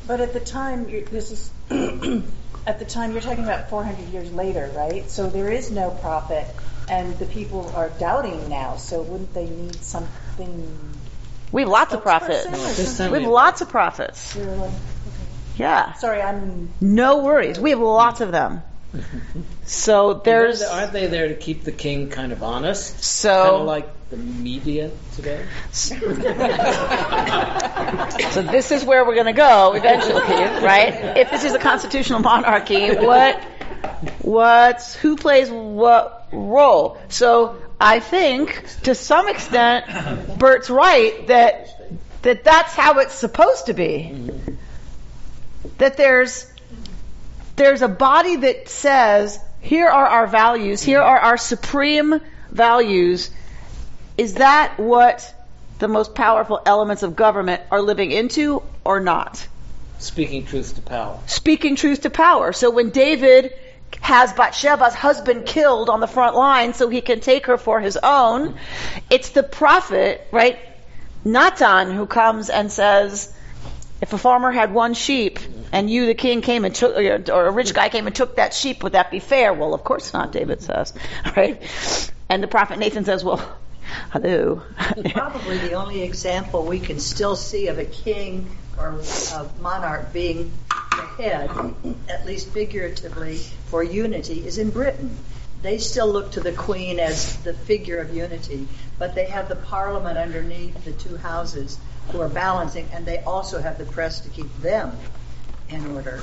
But 0.06 0.20
at 0.20 0.32
the 0.32 0.40
time, 0.40 0.86
this 0.86 1.30
is 1.30 1.50
at 1.70 2.78
the 2.78 2.84
time 2.84 3.12
you're 3.12 3.20
talking 3.20 3.44
about 3.44 3.68
400 3.70 4.08
years 4.08 4.32
later, 4.32 4.70
right? 4.74 5.08
So 5.10 5.28
there 5.28 5.50
is 5.50 5.70
no 5.70 5.90
prophet, 5.90 6.46
and 6.88 7.18
the 7.18 7.26
people 7.26 7.72
are 7.74 7.90
doubting 7.90 8.48
now. 8.48 8.76
So 8.76 9.02
wouldn't 9.02 9.34
they 9.34 9.46
need 9.48 9.74
something? 9.76 10.78
We 11.52 11.62
have 11.62 11.70
lots 11.70 11.94
of 11.94 12.02
prophets. 12.02 12.46
spokesperson 12.46 12.52
or 12.52 12.74
This 12.74 12.76
something? 12.76 12.96
time 13.06 13.12
We 13.12 13.22
have 13.22 13.30
lots 13.32 13.60
of 13.60 13.68
prophets. 13.70 14.36
You're 14.36 14.70
Yeah. 15.56 15.92
sorry, 15.94 16.20
I'm. 16.22 16.70
No 16.80 17.24
worries. 17.24 17.58
We 17.58 17.70
have 17.70 17.80
lots 17.80 18.20
of 18.20 18.32
them. 18.32 18.62
So 19.64 20.14
there's 20.14 20.62
aren't 20.62 20.92
they 20.94 21.08
there 21.08 21.28
to 21.28 21.34
keep 21.34 21.62
the 21.64 21.72
king 21.72 22.08
kind 22.08 22.32
of 22.32 22.42
honest? 22.42 22.92
Kind 22.92 22.98
of 22.98 23.04
so 23.04 23.64
like 23.64 23.86
the 24.10 24.16
media 24.16 24.90
today. 25.14 25.46
so 25.72 25.94
this 28.42 28.70
is 28.70 28.84
where 28.84 29.04
we're 29.04 29.14
going 29.14 29.26
to 29.26 29.32
go 29.32 29.74
eventually, 29.74 30.20
right? 30.64 31.16
If 31.18 31.30
this 31.30 31.44
is 31.44 31.52
a 31.52 31.58
constitutional 31.58 32.20
monarchy, 32.20 32.94
what 32.94 33.42
what's 34.20 34.94
who 34.94 35.16
plays 35.16 35.50
what 35.50 36.28
role? 36.32 36.98
So 37.08 37.60
I 37.80 38.00
think 38.00 38.64
to 38.84 38.94
some 38.94 39.28
extent 39.28 40.38
Bert's 40.38 40.70
right 40.70 41.26
that 41.26 41.68
that 42.22 42.44
that's 42.44 42.72
how 42.72 43.00
it's 43.00 43.14
supposed 43.14 43.66
to 43.66 43.74
be. 43.74 44.30
That 45.76 45.98
there's 45.98 46.50
there's 47.56 47.82
a 47.82 47.88
body 47.88 48.36
that 48.36 48.68
says, 48.68 49.38
here 49.60 49.88
are 49.88 50.06
our 50.06 50.26
values, 50.26 50.82
here 50.82 51.02
are 51.02 51.18
our 51.18 51.36
supreme 51.36 52.20
values. 52.50 53.30
Is 54.18 54.34
that 54.34 54.78
what 54.78 55.32
the 55.78 55.88
most 55.88 56.14
powerful 56.14 56.60
elements 56.66 57.04
of 57.04 57.14
government 57.14 57.62
are 57.70 57.80
living 57.80 58.10
into 58.10 58.62
or 58.84 58.98
not? 58.98 59.46
Speaking 59.98 60.44
truth 60.44 60.74
to 60.74 60.82
power. 60.82 61.18
Speaking 61.26 61.76
truth 61.76 62.02
to 62.02 62.10
power. 62.10 62.52
So 62.52 62.70
when 62.70 62.90
David 62.90 63.52
has 64.00 64.32
Bathsheba's 64.32 64.94
husband 64.94 65.46
killed 65.46 65.88
on 65.88 66.00
the 66.00 66.06
front 66.06 66.36
line 66.36 66.74
so 66.74 66.88
he 66.88 67.00
can 67.00 67.20
take 67.20 67.46
her 67.46 67.56
for 67.56 67.80
his 67.80 67.96
own, 68.02 68.56
it's 69.08 69.30
the 69.30 69.42
prophet, 69.42 70.26
right? 70.32 70.58
Natan 71.24 71.92
who 71.92 72.06
comes 72.06 72.50
and 72.50 72.70
says, 72.70 73.32
if 74.00 74.12
a 74.12 74.18
farmer 74.18 74.52
had 74.52 74.72
one 74.72 74.94
sheep 74.94 75.38
and 75.72 75.90
you, 75.90 76.06
the 76.06 76.14
king, 76.14 76.42
came 76.42 76.64
and 76.64 76.74
took, 76.74 76.96
uh, 76.96 77.32
or 77.32 77.46
a 77.46 77.50
rich 77.50 77.74
guy 77.74 77.88
came 77.88 78.06
and 78.06 78.14
took 78.14 78.36
that 78.36 78.54
sheep, 78.54 78.82
would 78.82 78.92
that 78.92 79.10
be 79.10 79.18
fair? 79.18 79.52
Well, 79.52 79.74
of 79.74 79.82
course 79.84 80.12
not, 80.12 80.32
David 80.32 80.60
says, 80.60 80.92
right? 81.36 81.60
And 82.28 82.42
the 82.42 82.48
prophet 82.48 82.78
Nathan 82.78 83.04
says, 83.04 83.24
well, 83.24 83.56
hello. 84.10 84.62
Probably 85.10 85.58
the 85.58 85.74
only 85.74 86.02
example 86.02 86.64
we 86.64 86.80
can 86.80 86.98
still 86.98 87.36
see 87.36 87.68
of 87.68 87.78
a 87.78 87.84
king 87.84 88.50
or 88.78 89.00
a 89.34 89.50
monarch 89.60 90.12
being 90.12 90.52
the 90.68 91.22
head, 91.22 91.50
at 92.08 92.26
least 92.26 92.48
figuratively, 92.50 93.36
for 93.66 93.82
unity 93.82 94.46
is 94.46 94.58
in 94.58 94.70
Britain. 94.70 95.16
They 95.62 95.78
still 95.78 96.06
look 96.06 96.32
to 96.32 96.40
the 96.40 96.52
Queen 96.52 97.00
as 97.00 97.36
the 97.38 97.52
figure 97.52 97.98
of 97.98 98.14
unity, 98.14 98.68
but 98.98 99.14
they 99.14 99.24
have 99.26 99.48
the 99.48 99.56
Parliament 99.56 100.16
underneath 100.16 100.84
the 100.84 100.92
two 100.92 101.16
houses 101.16 101.78
who 102.10 102.20
are 102.20 102.28
balancing, 102.28 102.88
and 102.92 103.04
they 103.04 103.18
also 103.18 103.60
have 103.60 103.78
the 103.78 103.84
press 103.84 104.20
to 104.20 104.28
keep 104.30 104.54
them 104.58 104.96
in 105.68 105.84
order. 105.94 106.20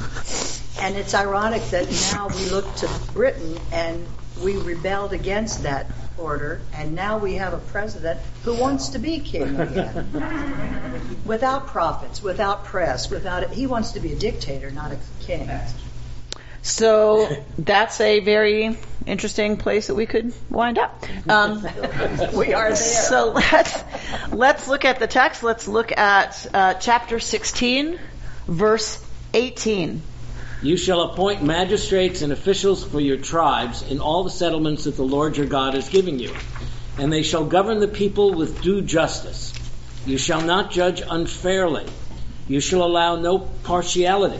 And 0.79 0.95
it's 0.95 1.13
ironic 1.13 1.63
that 1.71 1.89
now 2.13 2.29
we 2.29 2.45
look 2.49 2.73
to 2.77 2.89
Britain 3.13 3.59
and 3.71 4.05
we 4.43 4.57
rebelled 4.57 5.13
against 5.13 5.63
that 5.63 5.87
order, 6.17 6.61
and 6.73 6.95
now 6.95 7.17
we 7.17 7.35
have 7.35 7.53
a 7.53 7.57
president 7.57 8.19
who 8.43 8.53
wants 8.53 8.89
to 8.89 8.99
be 8.99 9.19
king 9.19 9.59
again. 9.59 11.19
without 11.25 11.67
prophets, 11.67 12.21
without 12.21 12.65
press, 12.65 13.09
without 13.09 13.51
he 13.51 13.67
wants 13.67 13.91
to 13.91 13.99
be 13.99 14.13
a 14.13 14.15
dictator, 14.15 14.71
not 14.71 14.91
a 14.91 14.97
king. 15.21 15.49
So 16.61 17.29
that's 17.59 18.01
a 18.01 18.21
very 18.21 18.75
interesting 19.05 19.57
place 19.57 19.87
that 19.87 19.93
we 19.93 20.07
could 20.07 20.33
wind 20.49 20.79
up. 20.79 21.03
Um, 21.29 21.61
We 22.33 22.53
are 22.53 22.69
there. 22.69 22.75
So 22.75 23.31
let's 23.31 23.83
let's 24.31 24.67
look 24.67 24.83
at 24.83 24.99
the 24.99 25.07
text. 25.07 25.43
Let's 25.43 25.67
look 25.67 25.95
at 25.95 26.47
uh, 26.53 26.73
chapter 26.75 27.19
16, 27.19 27.99
verse 28.47 29.05
18. 29.33 30.01
You 30.61 30.77
shall 30.77 31.01
appoint 31.01 31.43
magistrates 31.43 32.21
and 32.21 32.31
officials 32.31 32.83
for 32.83 32.99
your 32.99 33.17
tribes 33.17 33.81
in 33.81 33.99
all 33.99 34.23
the 34.23 34.29
settlements 34.29 34.85
that 34.85 34.95
the 34.95 35.03
Lord 35.03 35.37
your 35.37 35.47
God 35.47 35.75
is 35.75 35.89
giving 35.89 36.17
you, 36.17 36.33
and 36.97 37.11
they 37.11 37.23
shall 37.23 37.45
govern 37.45 37.79
the 37.79 37.87
people 37.87 38.33
with 38.33 38.61
due 38.61 38.81
justice. 38.81 39.53
You 40.05 40.17
shall 40.17 40.41
not 40.41 40.71
judge 40.71 41.03
unfairly. 41.07 41.85
You 42.47 42.59
shall 42.59 42.83
allow 42.83 43.15
no 43.15 43.39
partiality. 43.39 44.39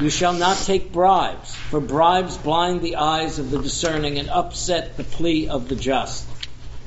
You 0.00 0.10
shall 0.10 0.32
not 0.32 0.56
take 0.56 0.92
bribes, 0.92 1.54
for 1.54 1.80
bribes 1.80 2.36
blind 2.36 2.80
the 2.80 2.96
eyes 2.96 3.38
of 3.38 3.50
the 3.50 3.58
discerning 3.58 4.18
and 4.18 4.30
upset 4.30 4.96
the 4.96 5.04
plea 5.04 5.48
of 5.48 5.68
the 5.68 5.76
just. 5.76 6.26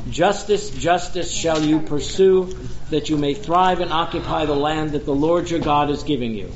Justice, 0.10 0.70
justice 0.72 1.32
shall 1.32 1.62
you 1.62 1.80
pursue, 1.80 2.58
that 2.90 3.10
you 3.10 3.18
may 3.18 3.34
thrive 3.34 3.80
and 3.80 3.92
occupy 3.92 4.46
the 4.46 4.56
land 4.56 4.92
that 4.92 5.06
the 5.06 5.16
Lord 5.16 5.50
your 5.50 5.60
God 5.60 5.90
is 5.90 6.04
giving 6.04 6.34
you. 6.34 6.52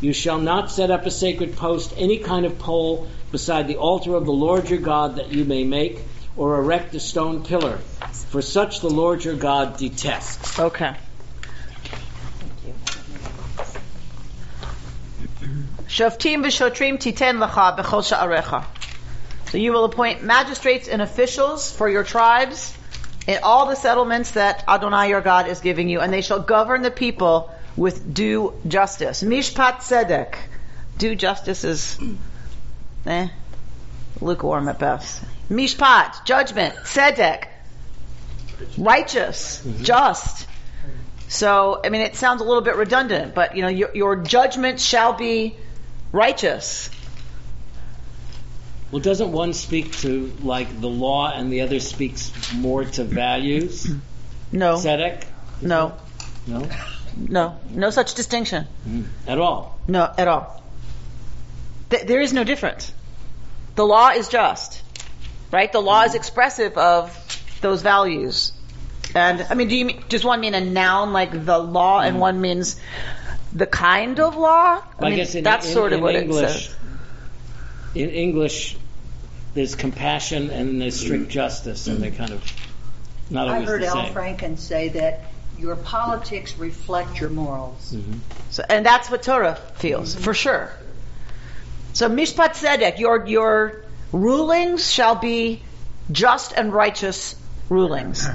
You 0.00 0.12
shall 0.12 0.38
not 0.38 0.70
set 0.70 0.90
up 0.90 1.06
a 1.06 1.10
sacred 1.10 1.56
post, 1.56 1.94
any 1.96 2.18
kind 2.18 2.44
of 2.44 2.58
pole, 2.58 3.08
beside 3.32 3.66
the 3.66 3.76
altar 3.76 4.14
of 4.14 4.26
the 4.26 4.32
Lord 4.32 4.68
your 4.68 4.78
God 4.78 5.16
that 5.16 5.32
you 5.32 5.44
may 5.44 5.64
make, 5.64 6.00
or 6.36 6.58
erect 6.58 6.94
a 6.94 7.00
stone 7.00 7.44
pillar, 7.44 7.78
for 8.28 8.42
such 8.42 8.80
the 8.80 8.90
Lord 8.90 9.24
your 9.24 9.36
God 9.36 9.78
detests. 9.78 10.58
Okay. 10.58 10.94
Shoftim 15.88 16.44
v'shotrim 16.44 16.98
titen 16.98 17.38
b'chol 17.38 18.02
sha'arecha. 18.02 18.64
So 19.50 19.56
you 19.56 19.72
will 19.72 19.84
appoint 19.84 20.22
magistrates 20.22 20.88
and 20.88 21.00
officials 21.00 21.72
for 21.72 21.88
your 21.88 22.04
tribes 22.04 22.76
in 23.26 23.38
all 23.42 23.66
the 23.66 23.76
settlements 23.76 24.32
that 24.32 24.62
Adonai 24.68 25.08
your 25.08 25.22
God 25.22 25.48
is 25.48 25.60
giving 25.60 25.88
you, 25.88 26.00
and 26.00 26.12
they 26.12 26.20
shall 26.20 26.40
govern 26.40 26.82
the 26.82 26.90
people 26.90 27.50
with 27.76 28.14
due 28.14 28.54
justice. 28.66 29.22
Mishpat 29.22 29.80
tzedek. 29.80 30.34
Due 30.98 31.14
justice 31.14 31.64
is, 31.64 31.98
eh, 33.04 33.28
lukewarm 34.20 34.68
at 34.68 34.78
best. 34.78 35.22
Mishpat, 35.50 36.24
judgment. 36.24 36.74
Tzedek, 36.74 37.44
righteous, 38.78 39.62
just. 39.82 40.46
So, 41.28 41.80
I 41.84 41.88
mean, 41.90 42.00
it 42.02 42.16
sounds 42.16 42.40
a 42.40 42.44
little 42.44 42.62
bit 42.62 42.76
redundant, 42.76 43.34
but 43.34 43.56
you 43.56 43.62
know, 43.62 43.68
your, 43.68 43.90
your 43.94 44.16
judgment 44.16 44.80
shall 44.80 45.12
be 45.12 45.56
righteous. 46.12 46.88
Well, 48.90 49.02
doesn't 49.02 49.32
one 49.32 49.52
speak 49.52 49.92
to 49.98 50.32
like 50.42 50.80
the 50.80 50.88
law 50.88 51.32
and 51.32 51.52
the 51.52 51.62
other 51.62 51.80
speaks 51.80 52.32
more 52.54 52.84
to 52.84 53.04
values? 53.04 53.90
No, 54.52 54.76
Tzedek? 54.76 55.24
no, 55.60 55.94
No? 56.46 56.68
No, 57.16 57.58
no 57.70 57.90
such 57.90 58.14
distinction. 58.14 58.64
Hmm. 58.84 59.02
At 59.26 59.38
all. 59.38 59.78
No, 59.88 60.12
at 60.16 60.28
all. 60.28 60.62
Th- 61.90 62.06
there 62.06 62.20
is 62.20 62.32
no 62.32 62.44
difference. 62.44 62.92
The 63.74 63.86
law 63.86 64.10
is 64.10 64.28
just, 64.28 64.82
right? 65.50 65.70
The 65.70 65.80
law 65.80 66.02
is 66.02 66.12
hmm. 66.12 66.16
expressive 66.16 66.76
of 66.76 67.12
those 67.60 67.82
values. 67.82 68.52
And 69.14 69.46
I 69.48 69.54
mean, 69.54 69.68
do 69.68 69.76
you 69.76 69.84
mean, 69.86 70.04
does 70.08 70.24
one 70.24 70.40
mean 70.40 70.54
a 70.54 70.60
noun 70.60 71.12
like 71.12 71.44
the 71.44 71.58
law, 71.58 72.00
and 72.00 72.16
hmm. 72.16 72.20
one 72.20 72.40
means 72.40 72.78
the 73.52 73.66
kind 73.66 74.20
of 74.20 74.36
law? 74.36 74.82
I, 74.98 75.04
mean, 75.04 75.16
guess 75.16 75.34
in, 75.34 75.44
that's 75.44 75.66
in- 75.66 75.72
sort 75.72 75.92
of 75.92 75.98
in 75.98 76.04
what 76.04 76.14
English, 76.16 76.44
it 76.44 76.48
says. 76.48 76.76
In 77.94 78.10
English, 78.10 78.76
there's 79.54 79.74
compassion 79.74 80.50
and 80.50 80.82
there's 80.82 81.00
strict 81.00 81.30
justice, 81.30 81.86
and 81.86 82.02
they're 82.02 82.10
kind 82.10 82.32
of 82.32 82.44
not 83.30 83.48
I 83.48 83.54
always 83.54 83.68
heard 83.68 83.82
the 83.82 83.86
Al. 83.86 84.06
Franken 84.10 84.58
say 84.58 84.90
that 84.90 85.22
your 85.58 85.76
politics 85.76 86.58
reflect 86.58 87.20
your 87.20 87.30
morals. 87.30 87.92
Mm-hmm. 87.92 88.18
So, 88.50 88.64
and 88.68 88.84
that's 88.84 89.10
what 89.10 89.22
Torah 89.22 89.56
feels, 89.76 90.14
mm-hmm. 90.14 90.24
for 90.24 90.34
sure. 90.34 90.70
So 91.92 92.08
mishpat 92.08 92.50
tzedek, 92.50 92.98
your 92.98 93.26
your 93.26 93.84
rulings 94.12 94.90
shall 94.90 95.14
be 95.14 95.62
just 96.10 96.52
and 96.52 96.72
righteous 96.72 97.34
rulings. 97.68 98.28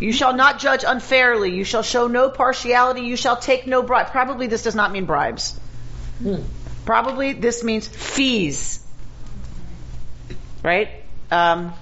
You 0.00 0.12
shall 0.12 0.34
not 0.34 0.58
judge 0.58 0.84
unfairly. 0.86 1.54
You 1.54 1.64
shall 1.64 1.82
show 1.82 2.08
no 2.08 2.28
partiality. 2.28 3.02
You 3.02 3.16
shall 3.16 3.36
take 3.36 3.66
no 3.66 3.82
bribe. 3.82 4.08
Probably 4.08 4.46
this 4.48 4.62
does 4.62 4.74
not 4.74 4.90
mean 4.90 5.04
bribes. 5.04 5.58
Hmm. 6.20 6.42
Probably 6.84 7.32
this 7.34 7.62
means 7.62 7.86
fees. 7.86 8.80
Right? 10.62 10.88
Um, 11.30 11.72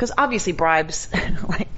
because 0.00 0.12
obviously 0.16 0.54
bribes, 0.54 1.08
like 1.48 1.68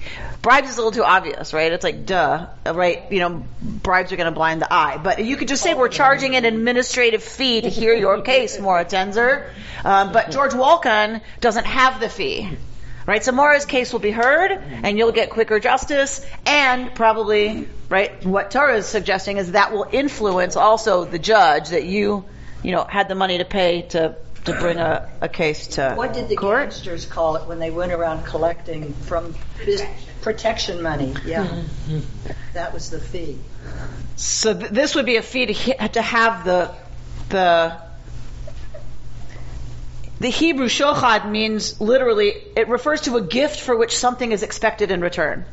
bribes 0.43 0.71
is 0.71 0.77
a 0.77 0.79
little 0.79 0.93
too 0.93 1.03
obvious, 1.03 1.53
right? 1.53 1.73
It's 1.73 1.83
like 1.83 2.07
duh, 2.07 2.47
right? 2.65 3.11
You 3.11 3.19
know, 3.19 3.45
bribes 3.61 4.13
are 4.13 4.17
going 4.17 4.27
to 4.27 4.33
blind 4.33 4.63
the 4.63 4.73
eye. 4.73 5.01
But 5.03 5.25
you 5.25 5.37
could 5.37 5.49
just 5.49 5.61
say 5.61 5.75
we're 5.75 5.89
charging 5.89 6.37
an 6.37 6.45
administrative 6.45 7.25
fee 7.25 7.63
to 7.63 7.69
hear 7.69 7.93
your 7.93 8.23
case, 8.23 8.61
Maura 8.61 8.85
Tenzer. 8.85 9.51
Um, 9.85 10.13
but 10.13 10.31
George 10.31 10.53
Walken 10.53 11.21
doesn't 11.41 11.67
have 11.67 11.99
the 11.99 12.09
fee. 12.09 12.49
Right, 13.05 13.25
so 13.25 13.33
Maura's 13.33 13.65
case 13.65 13.93
will 13.93 13.99
be 13.99 14.13
heard, 14.13 14.53
and 14.53 14.97
you'll 14.97 15.11
get 15.11 15.31
quicker 15.31 15.59
justice, 15.59 16.25
and 16.47 16.95
probably, 16.95 17.69
right, 17.89 18.25
what 18.25 18.53
Torah 18.53 18.77
is 18.77 18.87
suggesting 18.87 19.39
is 19.39 19.51
that 19.51 19.73
will 19.73 19.89
influence 19.91 20.55
also 20.55 21.05
the 21.05 21.19
judge 21.19 21.71
that 21.71 21.85
you, 21.85 22.25
you 22.63 22.71
know, 22.71 22.85
had 22.85 23.09
the 23.09 23.17
money 23.17 23.39
to 23.39 23.45
pay 23.45 23.83
to 23.89 24.15
to 24.45 24.53
bring 24.59 24.79
a, 24.79 25.09
a 25.21 25.29
case 25.29 25.69
to 25.69 25.95
What 25.95 26.13
did 26.15 26.29
the 26.29 26.37
court. 26.37 26.71
gangsters 26.71 27.07
call 27.07 27.37
it 27.37 27.47
when 27.47 27.59
they 27.59 27.71
went 27.71 27.93
around 27.93 28.25
collecting 28.25 28.93
from 28.93 29.35
bus- 29.65 29.83
protection 30.23 30.83
money? 30.83 31.15
Yeah, 31.25 31.47
mm-hmm. 31.47 32.01
that 32.55 32.73
was 32.75 32.91
the 32.91 33.01
fee. 33.01 33.39
So 34.17 34.53
th- 34.59 34.71
this 34.71 34.95
would 34.95 35.07
be 35.07 35.17
a 35.17 35.23
fee 35.23 35.47
to, 35.47 35.53
he- 35.53 35.89
to 35.89 36.03
have 36.03 36.45
the 36.45 36.71
the 37.29 37.77
the 40.21 40.29
Hebrew 40.29 40.69
shochad 40.69 41.29
means 41.31 41.81
literally 41.81 42.29
it 42.57 42.69
refers 42.69 43.03
to 43.03 43.17
a 43.17 43.21
gift 43.23 43.61
for 43.61 43.77
which 43.77 43.97
something 43.97 44.31
is 44.31 44.43
expected 44.43 44.91
in 44.91 45.01
return. 45.01 45.45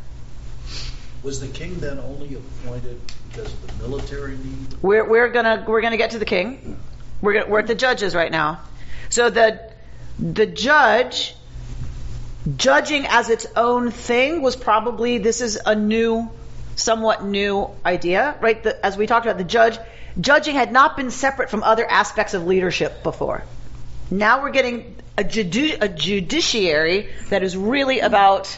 Was 1.24 1.40
the 1.40 1.48
king 1.48 1.80
then 1.80 2.00
only 2.00 2.36
appointed 2.36 3.00
because 3.30 3.52
of 3.52 3.80
the 3.80 3.88
military 3.88 4.38
need? 4.38 4.76
We're 4.82 5.04
we're 5.08 5.30
gonna 5.30 5.66
we're 5.68 5.82
gonna 5.82 5.98
get 5.98 6.12
to 6.12 6.20
the 6.20 6.26
king. 6.26 6.80
We're 7.22 7.34
gonna, 7.34 7.48
we're 7.48 7.60
at 7.60 7.68
the 7.68 7.76
judges 7.76 8.16
right 8.16 8.32
now. 8.32 8.62
So 9.10 9.30
the 9.30 9.60
the 10.18 10.46
judge 10.46 11.36
judging 12.56 13.06
as 13.08 13.30
its 13.30 13.48
own 13.56 13.92
thing 13.92 14.42
was 14.42 14.56
probably 14.56 15.18
this 15.18 15.42
is 15.42 15.60
a 15.66 15.76
new 15.76 16.30
somewhat 16.76 17.24
new 17.24 17.70
idea, 17.86 18.36
right? 18.42 18.62
The, 18.64 18.86
as 18.86 18.98
we 18.98 19.08
talked 19.08 19.26
about, 19.26 19.38
the 19.38 19.44
judge 19.44 19.78
judging 20.20 20.56
had 20.56 20.72
not 20.72 20.98
been 20.98 21.12
separate 21.12 21.50
from 21.50 21.64
other 21.64 21.86
aspects 21.90 22.34
of 22.34 22.46
leadership 22.46 23.04
before. 23.04 23.44
Now 24.12 24.42
we're 24.42 24.52
getting 24.52 24.96
a, 25.18 25.24
judu- 25.24 25.78
a 25.82 25.90
judiciary 25.90 27.10
that 27.30 27.44
is 27.44 27.56
really 27.56 28.00
about 28.00 28.58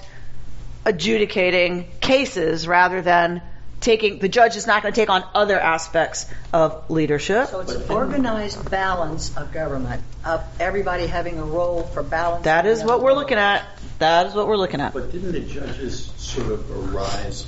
adjudicating 0.85 1.87
cases 1.99 2.67
rather 2.67 3.01
than 3.01 3.41
taking 3.81 4.19
the 4.19 4.29
judge 4.29 4.55
is 4.55 4.67
not 4.67 4.83
going 4.83 4.93
to 4.93 4.99
take 4.99 5.09
on 5.09 5.23
other 5.33 5.59
aspects 5.59 6.27
of 6.53 6.89
leadership. 6.89 7.49
So 7.49 7.59
it's 7.59 7.73
an 7.73 7.91
organized 7.91 8.69
balance 8.69 9.35
of 9.35 9.51
government, 9.51 10.03
of 10.23 10.43
everybody 10.59 11.07
having 11.07 11.39
a 11.39 11.43
role 11.43 11.83
for 11.83 12.03
balance. 12.03 12.45
That 12.45 12.65
is 12.65 12.83
what 12.83 13.01
we're 13.01 13.13
looking 13.13 13.37
at. 13.37 13.65
That 13.99 14.27
is 14.27 14.33
what 14.33 14.47
we're 14.47 14.57
looking 14.57 14.81
at. 14.81 14.93
But 14.93 15.11
didn't 15.11 15.33
the 15.33 15.41
judges 15.41 16.11
sort 16.17 16.51
of 16.51 16.95
arise 16.95 17.45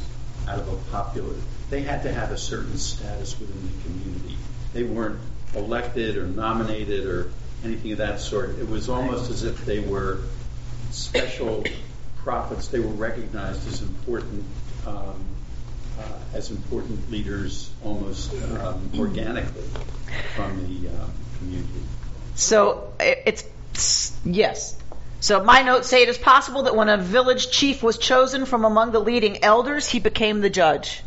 out 0.48 0.60
of 0.60 0.68
a 0.68 0.76
popular? 0.92 1.36
They 1.70 1.82
had 1.82 2.04
to 2.04 2.14
have 2.14 2.32
a 2.32 2.38
certain 2.38 2.78
status 2.78 3.40
within 3.40 3.62
the 3.62 3.84
community. 3.84 4.38
They 4.74 4.84
weren't 4.84 5.20
elected 5.56 6.18
or 6.18 6.26
nominated 6.26 7.06
or 7.06 7.32
anything 7.64 7.94
of 7.94 8.00
that 8.00 8.20
sort. 8.20 8.58
It 8.60 8.68
was 8.68 8.90
almost 8.90 9.32
as 9.32 9.44
if 9.44 9.66
they 9.66 9.80
were 9.80 10.20
special 10.92 11.64
prophets. 12.18 12.68
They 12.68 12.80
were 12.80 12.88
recognized 12.88 13.68
as 13.68 13.82
important, 13.82 14.46
um, 14.86 15.24
as 16.34 16.50
important 16.52 17.12
leaders, 17.12 17.70
almost 17.84 18.34
um, 18.34 18.90
organically 18.98 19.64
from 20.36 20.58
the 20.68 20.90
um, 20.90 21.12
community. 21.38 21.82
So 22.36 22.92
it's 23.00 23.44
yes. 24.26 24.76
So 25.20 25.44
my 25.44 25.62
notes 25.62 25.88
say 25.88 26.02
it 26.02 26.10
is 26.10 26.18
possible 26.18 26.64
that 26.64 26.76
when 26.76 26.90
a 26.90 26.98
village 26.98 27.50
chief 27.50 27.82
was 27.82 27.98
chosen 27.98 28.46
from 28.46 28.66
among 28.66 28.92
the 28.92 29.00
leading 29.00 29.44
elders, 29.44 29.88
he 29.88 30.00
became 30.00 30.42
the 30.42 30.50
judge. 30.50 31.02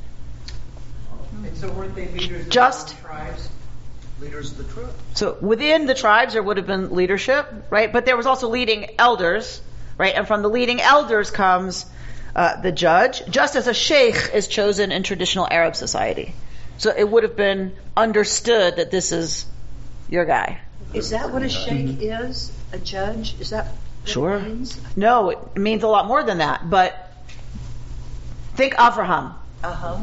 And 1.44 1.56
so 1.56 1.70
weren't 1.70 1.94
they 1.94 2.08
leaders 2.08 2.48
Just- 2.48 2.88
their 3.02 3.10
own 3.10 3.18
tribes? 3.18 3.48
Leaders 4.18 4.52
of 4.52 4.58
the 4.58 4.64
tribe. 4.64 4.94
So 5.12 5.36
within 5.42 5.84
the 5.86 5.92
tribes, 5.92 6.32
there 6.32 6.42
would 6.42 6.56
have 6.56 6.66
been 6.66 6.94
leadership, 6.94 7.46
right? 7.68 7.92
But 7.92 8.06
there 8.06 8.16
was 8.16 8.24
also 8.24 8.48
leading 8.48 8.98
elders, 8.98 9.60
right? 9.98 10.14
And 10.14 10.26
from 10.26 10.40
the 10.40 10.48
leading 10.48 10.80
elders 10.80 11.30
comes 11.30 11.84
uh, 12.36 12.60
the 12.60 12.70
judge, 12.70 13.22
just 13.30 13.56
as 13.56 13.66
a 13.66 13.72
sheikh 13.74 14.30
is 14.34 14.46
chosen 14.46 14.92
in 14.92 15.02
traditional 15.02 15.48
Arab 15.50 15.74
society. 15.74 16.34
So 16.76 16.92
it 16.94 17.08
would 17.08 17.22
have 17.22 17.34
been 17.34 17.74
understood 17.96 18.76
that 18.76 18.90
this 18.90 19.10
is 19.10 19.46
your 20.10 20.26
guy. 20.26 20.60
Is 20.92 21.10
that 21.10 21.32
what 21.32 21.42
a 21.42 21.48
sheikh 21.48 21.96
is? 22.02 22.52
A 22.72 22.78
judge? 22.78 23.40
Is 23.40 23.50
that 23.50 23.64
what 23.68 24.08
Sure. 24.08 24.36
it 24.36 24.42
means? 24.42 24.78
No, 24.94 25.30
it 25.30 25.56
means 25.56 25.82
a 25.82 25.88
lot 25.88 26.06
more 26.06 26.22
than 26.22 26.38
that. 26.38 26.68
But 26.68 26.94
think 28.54 28.74
Avraham. 28.74 29.32
Uh 29.64 29.72
huh. 29.72 29.98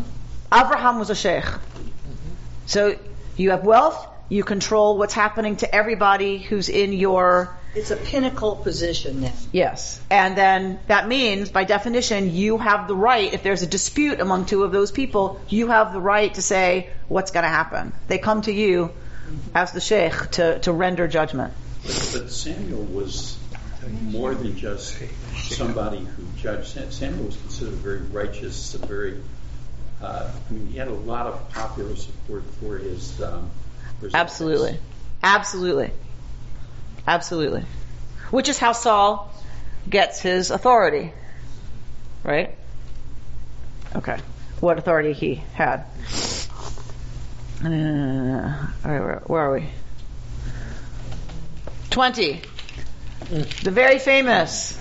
Avraham 0.52 0.98
was 0.98 1.12
a 1.12 1.16
sheikh. 1.16 1.46
So 2.66 2.98
you 3.38 3.52
have 3.52 3.64
wealth, 3.64 4.08
you 4.30 4.44
control 4.44 4.98
what's 4.98 5.14
happening 5.14 5.58
to 5.58 5.74
everybody 5.74 6.40
who's 6.40 6.70
in 6.70 6.94
your 6.94 7.56
It's 7.76 7.90
a 7.90 7.96
pinnacle 7.96 8.56
position 8.56 9.22
then. 9.22 9.34
Yes. 9.52 10.00
And 10.12 10.38
then 10.38 10.80
that 10.88 11.08
means, 11.08 11.50
by 11.50 11.64
definition, 11.64 12.34
you 12.34 12.60
have 12.60 12.88
the 12.88 12.96
right, 12.96 13.34
if 13.34 13.42
there's 13.42 13.64
a 13.64 13.68
dispute 13.68 14.20
among 14.20 14.46
two 14.46 14.64
of 14.64 14.72
those 14.72 14.92
people, 14.92 15.42
you 15.50 15.68
have 15.70 15.92
the 15.92 16.02
right 16.02 16.32
to 16.36 16.42
say 16.42 16.90
what's 17.08 17.32
going 17.32 17.44
to 17.44 17.50
happen. 17.50 17.92
They 18.08 18.20
come 18.20 18.44
to 18.44 18.52
you 18.52 18.92
as 19.56 19.72
the 19.72 19.82
sheikh 19.82 20.14
to, 20.32 20.60
to 20.60 20.72
render 20.72 21.08
judgment. 21.08 21.54
But 21.84 22.30
Samuel 22.30 22.84
was 22.84 23.38
more 23.90 24.34
than 24.36 24.56
just 24.56 24.98
somebody 25.34 26.00
who 26.00 26.24
judged. 26.38 26.94
Samuel 26.94 27.26
was 27.26 27.38
considered 27.38 27.74
very 27.74 28.00
righteous, 28.00 28.76
a 28.76 28.78
very. 28.78 29.20
Uh, 30.02 30.32
I 30.32 30.54
mean, 30.54 30.68
he 30.68 30.78
had 30.78 30.90
a 30.90 30.94
lot 30.94 31.28
of 31.28 31.50
popular 31.50 31.96
support 31.96 32.44
for 32.60 32.78
his. 32.78 33.22
Um, 33.22 33.50
for 34.00 34.06
his 34.06 34.16
Absolutely. 34.16 34.78
Absolutely. 35.22 35.92
Absolutely. 37.08 37.66
Which 38.32 38.50
is 38.50 38.58
how 38.58 38.72
Saul 38.72 39.32
gets 39.90 40.22
his 40.22 40.52
authority. 40.52 41.12
Right? 42.24 42.56
Okay. 43.96 44.18
What 44.60 44.78
authority 44.78 45.14
he 45.14 45.36
had. 45.54 45.86
Uh, 47.64 47.68
all 48.86 48.92
right, 48.92 49.00
where, 49.00 49.22
where 49.26 49.42
are 49.42 49.54
we? 49.54 49.66
20. 51.90 52.42
The 53.30 53.72
very 53.72 54.00
famous. 54.00 54.80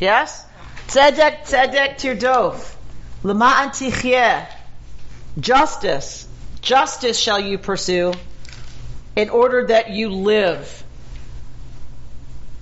Yes? 0.00 0.44
Tzedek, 0.88 1.44
tzedek, 1.44 1.96
tirdof. 1.96 2.74
Lema'an 3.22 3.70
tichyeh. 3.70 4.46
Justice. 5.38 6.28
Justice 6.60 7.18
shall 7.18 7.40
you 7.40 7.58
pursue 7.58 8.14
in 9.16 9.30
order 9.30 9.66
that 9.66 9.90
you 9.90 10.10
live. 10.10 10.83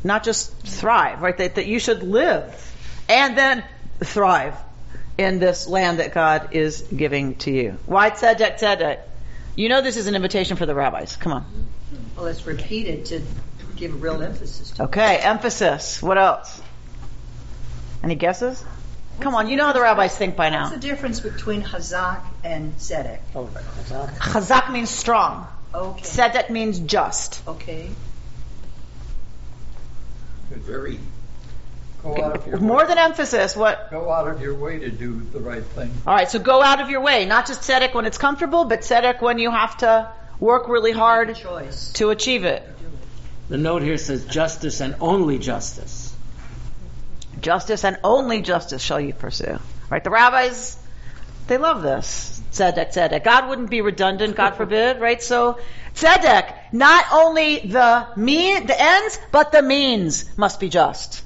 Not 0.04 0.24
just 0.24 0.52
thrive, 0.62 1.22
right? 1.22 1.36
That, 1.36 1.56
that 1.56 1.66
you 1.66 1.78
should 1.78 2.02
live 2.02 2.74
and 3.08 3.36
then 3.36 3.64
thrive 4.00 4.56
in 5.18 5.38
this 5.38 5.66
land 5.66 5.98
that 5.98 6.14
God 6.14 6.50
is 6.52 6.82
giving 6.82 7.36
to 7.36 7.50
you. 7.50 7.78
Why 7.86 8.10
tzedek, 8.10 8.58
tzedek? 8.58 9.00
You 9.54 9.68
know 9.68 9.82
this 9.82 9.96
is 9.96 10.06
an 10.06 10.14
invitation 10.14 10.56
for 10.56 10.66
the 10.66 10.74
rabbis. 10.74 11.16
Come 11.16 11.32
on. 11.32 11.46
Well, 12.16 12.26
it's 12.26 12.46
repeated 12.46 13.06
to 13.06 13.22
give 13.76 14.02
real 14.02 14.22
emphasis 14.22 14.70
to. 14.72 14.84
Okay, 14.84 15.18
emphasis. 15.18 16.02
What 16.02 16.18
else? 16.18 16.60
Any 18.02 18.14
guesses? 18.14 18.64
Come 19.20 19.34
on, 19.34 19.48
you 19.48 19.56
know 19.56 19.66
how 19.66 19.72
the 19.72 19.82
rabbis 19.82 20.16
think 20.16 20.36
by 20.36 20.48
now. 20.48 20.62
What's 20.62 20.74
the 20.74 20.80
difference 20.80 21.20
between 21.20 21.62
Hazak 21.62 22.22
and 22.42 22.74
Tzedek? 22.76 23.20
Oh, 23.34 23.48
Hazak 24.18 24.72
means 24.72 24.90
strong. 24.90 25.46
Okay. 25.74 26.00
Tzedek 26.00 26.50
means 26.50 26.78
just. 26.80 27.46
Okay. 27.46 27.90
Very. 30.62 30.98
Go 32.02 32.20
out 32.22 32.36
of 32.36 32.46
your 32.46 32.58
More 32.58 32.78
way. 32.78 32.86
than 32.86 32.98
emphasis, 32.98 33.54
what? 33.54 33.90
Go 33.90 34.10
out 34.10 34.26
of 34.26 34.40
your 34.40 34.54
way 34.54 34.80
to 34.80 34.90
do 34.90 35.20
the 35.20 35.38
right 35.38 35.62
thing. 35.62 35.92
All 36.06 36.14
right, 36.14 36.28
so 36.28 36.40
go 36.40 36.60
out 36.62 36.80
of 36.80 36.90
your 36.90 37.00
way. 37.00 37.26
Not 37.26 37.46
just 37.46 37.62
tzedek 37.62 37.94
when 37.94 38.06
it's 38.06 38.18
comfortable, 38.18 38.64
but 38.64 38.80
tzedek 38.80 39.20
when 39.20 39.38
you 39.38 39.50
have 39.52 39.76
to 39.78 40.10
work 40.40 40.68
really 40.68 40.90
hard 40.90 41.36
to 41.94 42.10
achieve 42.10 42.44
it. 42.44 42.68
The 43.48 43.56
note 43.58 43.82
here 43.82 43.98
says 43.98 44.24
justice 44.24 44.80
and 44.80 44.96
only 45.00 45.38
justice. 45.38 46.12
Justice 47.40 47.84
and 47.84 47.98
only 48.02 48.42
justice 48.42 48.82
shall 48.82 49.00
you 49.00 49.12
pursue. 49.14 49.58
Right? 49.88 50.02
The 50.02 50.10
rabbis, 50.10 50.76
they 51.46 51.58
love 51.58 51.82
this. 51.82 52.40
Tzedek, 52.52 52.92
tzedek. 52.92 53.22
God 53.24 53.48
wouldn't 53.48 53.70
be 53.70 53.80
redundant, 53.80 54.36
God 54.36 54.56
forbid, 54.56 55.00
right? 55.00 55.22
So, 55.22 55.58
tzedek, 55.94 56.54
not 56.72 57.04
only 57.12 57.60
the 57.60 58.06
mean, 58.16 58.66
the 58.66 58.80
ends, 58.80 59.18
but 59.30 59.52
the 59.52 59.62
means 59.62 60.24
must 60.36 60.60
be 60.60 60.68
just. 60.68 61.22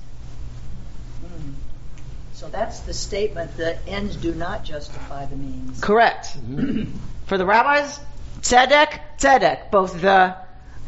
So 2.34 2.48
that's 2.48 2.80
the 2.80 2.94
statement 2.94 3.56
that 3.56 3.78
ends 3.86 4.14
do 4.16 4.34
not 4.34 4.64
justify 4.64 5.24
the 5.26 5.36
means. 5.36 5.80
Correct. 5.80 6.26
Mm-hmm. 6.26 6.96
For 7.26 7.38
the 7.38 7.46
rabbis, 7.46 7.98
tzedek, 8.40 9.00
tzedek. 9.18 9.70
Both 9.70 10.00
the, 10.00 10.36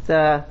the 0.07 0.45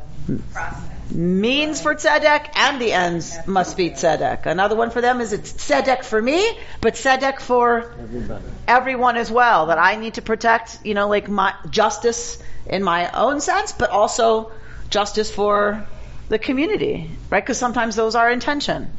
means 1.09 1.81
for 1.81 1.95
tzedek 1.95 2.49
and 2.55 2.81
the 2.81 2.91
ends 2.91 3.37
must 3.47 3.77
be 3.77 3.89
tzedek. 3.89 4.45
Another 4.45 4.75
one 4.75 4.89
for 4.91 5.01
them 5.01 5.21
is 5.21 5.33
it's 5.33 5.53
tzedek 5.53 6.03
for 6.03 6.21
me, 6.21 6.45
but 6.81 6.95
tzedek 6.95 7.39
for 7.39 7.91
Everybody. 7.99 8.43
everyone 8.67 9.15
as 9.17 9.31
well. 9.31 9.67
That 9.67 9.77
I 9.77 9.95
need 9.95 10.15
to 10.15 10.21
protect, 10.21 10.79
you 10.85 10.93
know, 10.93 11.07
like 11.07 11.29
my 11.29 11.53
justice 11.69 12.41
in 12.65 12.83
my 12.83 13.09
own 13.11 13.39
sense, 13.39 13.71
but 13.71 13.89
also 13.89 14.51
justice 14.89 15.31
for 15.31 15.85
the 16.29 16.37
community, 16.39 17.09
right? 17.29 17.41
Because 17.43 17.57
sometimes 17.57 17.95
those 17.95 18.15
are 18.15 18.29
in 18.29 18.39
tension. 18.41 18.91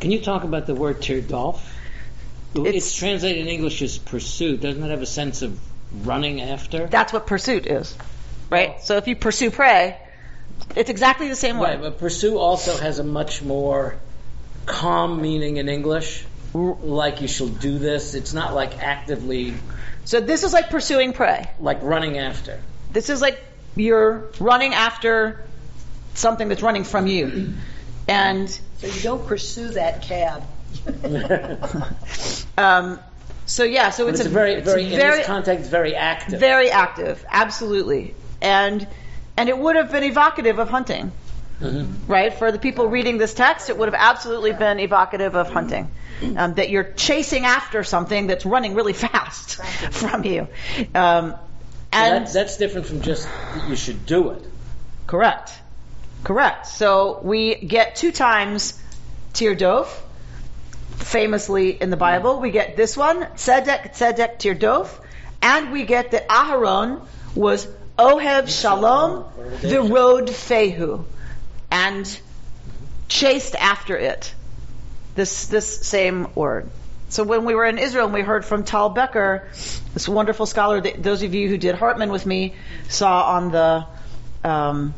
Can 0.00 0.10
you 0.10 0.20
talk 0.20 0.44
about 0.44 0.66
the 0.66 0.74
word 0.74 1.00
tirdof? 1.00 1.60
It's, 2.54 2.66
It's- 2.66 2.94
translated 2.94 3.42
in 3.42 3.48
English 3.48 3.82
as 3.82 3.98
pursuit. 3.98 4.60
Doesn't 4.60 4.82
it 4.82 4.90
have 4.90 5.02
a 5.02 5.06
sense 5.06 5.42
of 5.42 5.58
running 6.04 6.40
after? 6.40 6.86
That's 6.86 7.12
what 7.12 7.26
pursuit 7.26 7.66
is, 7.66 7.94
right? 8.50 8.82
So 8.82 8.96
if 8.96 9.06
you 9.06 9.14
pursue 9.16 9.50
prey, 9.50 9.96
it's 10.76 10.90
exactly 10.90 11.28
the 11.28 11.36
same 11.36 11.58
Right, 11.58 11.80
way. 11.80 11.88
but 11.90 11.98
pursue 11.98 12.38
also 12.38 12.76
has 12.76 12.98
a 12.98 13.04
much 13.04 13.42
more 13.42 13.96
calm 14.66 15.20
meaning 15.22 15.56
in 15.56 15.68
English. 15.68 16.24
Like 16.54 17.20
you 17.20 17.28
shall 17.28 17.48
do 17.48 17.78
this. 17.78 18.14
It's 18.14 18.32
not 18.32 18.54
like 18.54 18.78
actively 18.82 19.54
So 20.04 20.20
this 20.20 20.44
is 20.44 20.52
like 20.52 20.70
pursuing 20.70 21.12
prey. 21.12 21.48
like 21.60 21.82
running 21.82 22.18
after. 22.18 22.60
This 22.92 23.10
is 23.10 23.20
like 23.20 23.38
you're 23.76 24.24
running 24.40 24.74
after 24.74 25.44
something 26.14 26.48
that's 26.48 26.62
running 26.62 26.84
from 26.84 27.06
you. 27.06 27.52
And 28.08 28.48
So 28.50 28.86
you 28.86 29.00
don't 29.02 29.26
pursue 29.26 29.68
that 29.70 30.02
cab. 30.02 30.42
um, 32.58 32.98
so 33.46 33.64
yeah, 33.64 33.90
so 33.90 34.08
it's, 34.08 34.20
it's 34.20 34.26
a 34.28 34.30
very, 34.30 34.54
it's 34.54 34.64
very, 34.70 34.84
in 34.84 34.98
this 34.98 35.26
context, 35.26 35.70
very 35.70 35.94
active. 35.94 36.38
very 36.40 36.70
active, 36.70 37.24
absolutely. 37.30 38.14
And 38.42 38.86
and 39.38 39.48
it 39.48 39.56
would 39.56 39.76
have 39.76 39.92
been 39.92 40.02
evocative 40.02 40.58
of 40.58 40.68
hunting, 40.68 41.12
Mhm. 41.62 41.86
right? 42.08 42.34
For 42.34 42.50
the 42.52 42.58
people 42.58 42.88
reading 42.88 43.18
this 43.18 43.34
text, 43.34 43.70
it 43.70 43.78
would 43.78 43.86
have 43.88 43.98
absolutely 43.98 44.52
been 44.52 44.80
evocative 44.80 45.34
of 45.36 45.48
hunting. 45.50 45.90
Um, 46.36 46.54
that 46.54 46.68
you're 46.68 46.82
chasing 46.96 47.44
after 47.44 47.84
something 47.84 48.26
that's 48.26 48.44
running 48.44 48.74
really 48.74 48.92
fast 48.92 49.62
from 49.92 50.24
you. 50.24 50.48
Um, 50.92 51.34
and 51.92 52.26
that, 52.26 52.32
that's 52.32 52.56
different 52.56 52.86
from 52.88 53.02
just 53.02 53.28
that 53.54 53.68
you 53.68 53.76
should 53.76 54.04
do 54.04 54.30
it. 54.30 54.44
Correct. 55.06 55.52
Correct. 56.24 56.66
So 56.66 57.20
we 57.22 57.54
get 57.54 57.94
two 57.94 58.10
times 58.10 58.74
tirdof, 59.34 59.86
famously 60.96 61.70
in 61.80 61.90
the 61.90 61.96
Bible. 61.96 62.40
We 62.40 62.50
get 62.50 62.76
this 62.76 62.96
one, 62.96 63.20
tzedek, 63.36 63.94
tzedek, 63.94 64.38
tirdof, 64.38 64.88
and 65.40 65.70
we 65.70 65.84
get 65.84 66.10
that 66.10 66.28
Aharon 66.28 67.00
was 67.36 67.68
ohev 67.98 68.48
shalom, 68.48 69.24
the 69.60 69.82
road 69.82 70.28
fehu, 70.28 71.04
and 71.70 72.20
chased 73.08 73.54
after 73.54 73.96
it. 73.96 74.32
This 75.14 75.46
this 75.46 75.86
same 75.86 76.28
word. 76.34 76.70
So 77.10 77.24
when 77.24 77.44
we 77.44 77.54
were 77.54 77.64
in 77.64 77.78
Israel 77.78 78.04
and 78.04 78.14
we 78.14 78.20
heard 78.20 78.44
from 78.44 78.64
Tal 78.64 78.90
Becker, 78.90 79.48
this 79.94 80.08
wonderful 80.08 80.46
scholar 80.46 80.80
that 80.80 81.02
those 81.02 81.22
of 81.22 81.34
you 81.34 81.48
who 81.48 81.56
did 81.56 81.74
Hartman 81.74 82.10
with 82.10 82.26
me 82.26 82.54
saw 82.88 83.24
on 83.24 83.50
the 83.50 83.86
um, 84.44 84.94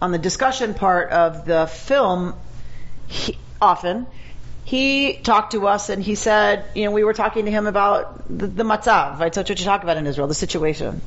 on 0.00 0.12
the 0.12 0.18
discussion 0.18 0.74
part 0.74 1.10
of 1.10 1.44
the 1.44 1.66
film, 1.66 2.34
he, 3.08 3.36
often 3.60 4.06
he 4.64 5.14
talked 5.14 5.52
to 5.52 5.66
us 5.66 5.88
and 5.88 6.02
he 6.02 6.14
said, 6.14 6.64
you 6.74 6.84
know, 6.84 6.92
we 6.92 7.04
were 7.04 7.12
talking 7.12 7.44
to 7.44 7.50
him 7.50 7.66
about 7.66 8.24
the, 8.26 8.46
the 8.46 8.62
matzav, 8.62 9.18
right? 9.18 9.34
So 9.34 9.40
that's 9.40 9.50
what 9.50 9.58
you 9.58 9.64
talk 9.64 9.82
about 9.82 9.96
in 9.96 10.06
Israel, 10.06 10.28
the 10.28 10.34
situation. 10.34 11.02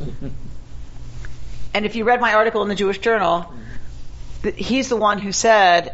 And 1.75 1.85
if 1.85 1.97
you 1.97 2.05
read 2.05 2.21
my 2.21 2.35
article 2.35 2.61
in 2.61 2.69
the 2.69 2.75
Jewish 2.75 2.99
Journal, 2.99 3.53
he's 4.55 4.87
the 4.87 4.95
one 4.95 5.19
who 5.19 5.33
said 5.33 5.93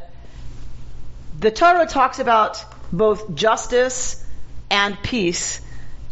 the 1.40 1.50
Torah 1.50 1.88
talks 1.88 2.20
about 2.20 2.64
both 2.94 3.34
justice 3.34 4.24
and 4.70 4.96
peace 5.02 5.60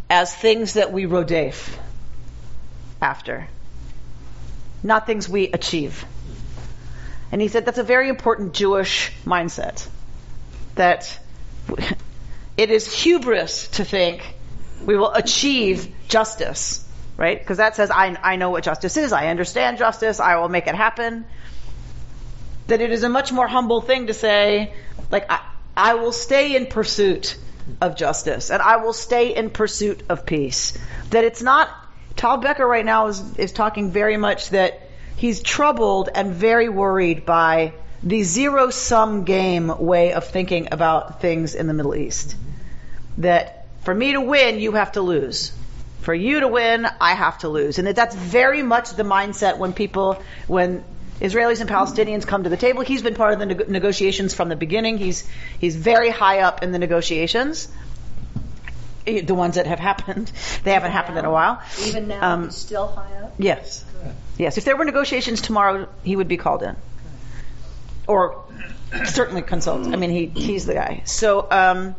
as 0.09 0.33
things 0.33 0.73
that 0.73 0.91
we 0.91 1.05
rodef 1.05 1.77
after, 2.99 3.47
not 4.81 5.05
things 5.05 5.29
we 5.29 5.49
achieve. 5.49 6.03
And 7.31 7.39
he 7.39 7.47
said 7.47 7.63
that's 7.67 7.77
a 7.77 7.83
very 7.83 8.09
important 8.09 8.55
Jewish 8.55 9.11
mindset. 9.23 9.87
That 10.73 11.19
it 12.57 12.71
is 12.71 12.91
hubris 12.91 13.67
to 13.67 13.85
think 13.85 14.33
we 14.83 14.97
will 14.97 15.13
achieve 15.13 15.93
justice, 16.07 16.88
right? 17.19 17.37
Because 17.37 17.57
that 17.57 17.75
says, 17.75 17.91
I, 17.91 18.17
I 18.23 18.37
know 18.37 18.49
what 18.49 18.63
justice 18.63 18.95
is, 18.95 19.11
I 19.11 19.27
understand 19.27 19.77
justice, 19.77 20.21
I 20.21 20.37
will 20.37 20.47
make 20.47 20.67
it 20.67 20.73
happen. 20.73 21.25
That 22.67 22.79
it 22.79 22.91
is 22.91 23.03
a 23.03 23.09
much 23.09 23.33
more 23.33 23.47
humble 23.47 23.81
thing 23.81 24.07
to 24.07 24.13
say, 24.13 24.73
like, 25.11 25.29
I, 25.29 25.41
I 25.75 25.93
will 25.95 26.13
stay 26.13 26.55
in 26.55 26.67
pursuit 26.67 27.37
of 27.81 27.97
justice 27.97 28.49
and 28.49 28.61
I 28.61 28.77
will 28.77 28.93
stay 28.93 29.35
in 29.35 29.49
pursuit 29.49 30.01
of 30.07 30.25
peace. 30.25 30.77
That 31.09 31.25
it's 31.25 31.41
not, 31.41 31.69
Tal 32.15 32.37
Becker 32.37 32.65
right 32.65 32.85
now 32.85 33.07
is, 33.07 33.37
is 33.37 33.51
talking 33.51 33.91
very 33.91 34.15
much 34.15 34.51
that 34.51 34.81
he's 35.17 35.41
troubled 35.41 36.07
and 36.15 36.33
very 36.33 36.69
worried 36.69 37.25
by 37.25 37.73
the 38.01 38.23
zero 38.23 38.69
sum 38.69 39.25
game 39.25 39.67
way 39.77 40.13
of 40.13 40.25
thinking 40.25 40.69
about 40.71 41.19
things 41.19 41.53
in 41.53 41.67
the 41.67 41.73
Middle 41.73 41.95
East. 41.95 42.37
That 43.17 43.65
for 43.83 43.93
me 43.93 44.13
to 44.13 44.21
win, 44.21 44.59
you 44.59 44.71
have 44.73 44.93
to 44.93 45.01
lose. 45.01 45.51
For 46.01 46.13
you 46.13 46.39
to 46.39 46.47
win, 46.47 46.87
I 47.01 47.13
have 47.13 47.39
to 47.39 47.49
lose. 47.49 47.77
And 47.77 47.87
that 47.87 47.95
that's 47.95 48.15
very 48.15 48.63
much 48.63 48.91
the 48.91 49.03
mindset 49.03 49.57
when 49.57 49.73
people, 49.73 50.21
when 50.47 50.83
Israelis 51.19 51.59
and 51.59 51.69
Palestinians 51.69 52.25
come 52.25 52.43
to 52.43 52.49
the 52.49 52.57
table. 52.57 52.81
He's 52.81 53.01
been 53.01 53.15
part 53.15 53.33
of 53.33 53.39
the 53.39 53.45
neg- 53.47 53.69
negotiations 53.69 54.33
from 54.33 54.47
the 54.49 54.55
beginning. 54.55 54.97
He's, 54.97 55.27
he's 55.59 55.75
very 55.75 56.09
high 56.09 56.39
up 56.39 56.63
in 56.63 56.71
the 56.71 56.79
negotiations. 56.79 57.67
The 59.05 59.33
ones 59.35 59.55
that 59.55 59.67
have 59.67 59.79
happened. 59.79 60.31
They 60.63 60.71
haven't 60.71 60.91
happened 60.91 61.17
in 61.17 61.25
a 61.25 61.31
while. 61.31 61.61
Even 61.85 62.07
now, 62.07 62.33
Um, 62.33 62.45
he's 62.45 62.55
still 62.55 62.87
high 62.87 63.13
up. 63.23 63.33
Yes. 63.37 63.83
Yes. 64.37 64.57
If 64.57 64.65
there 64.65 64.77
were 64.77 64.85
negotiations 64.85 65.41
tomorrow, 65.41 65.87
he 66.03 66.15
would 66.15 66.27
be 66.27 66.37
called 66.37 66.63
in. 66.63 66.75
Or 68.07 68.43
certainly 69.05 69.41
consult. 69.41 69.87
I 69.87 69.95
mean, 69.97 70.09
he, 70.11 70.25
he's 70.27 70.65
the 70.65 70.73
guy. 70.73 71.01
So, 71.05 71.47
um, 71.51 71.95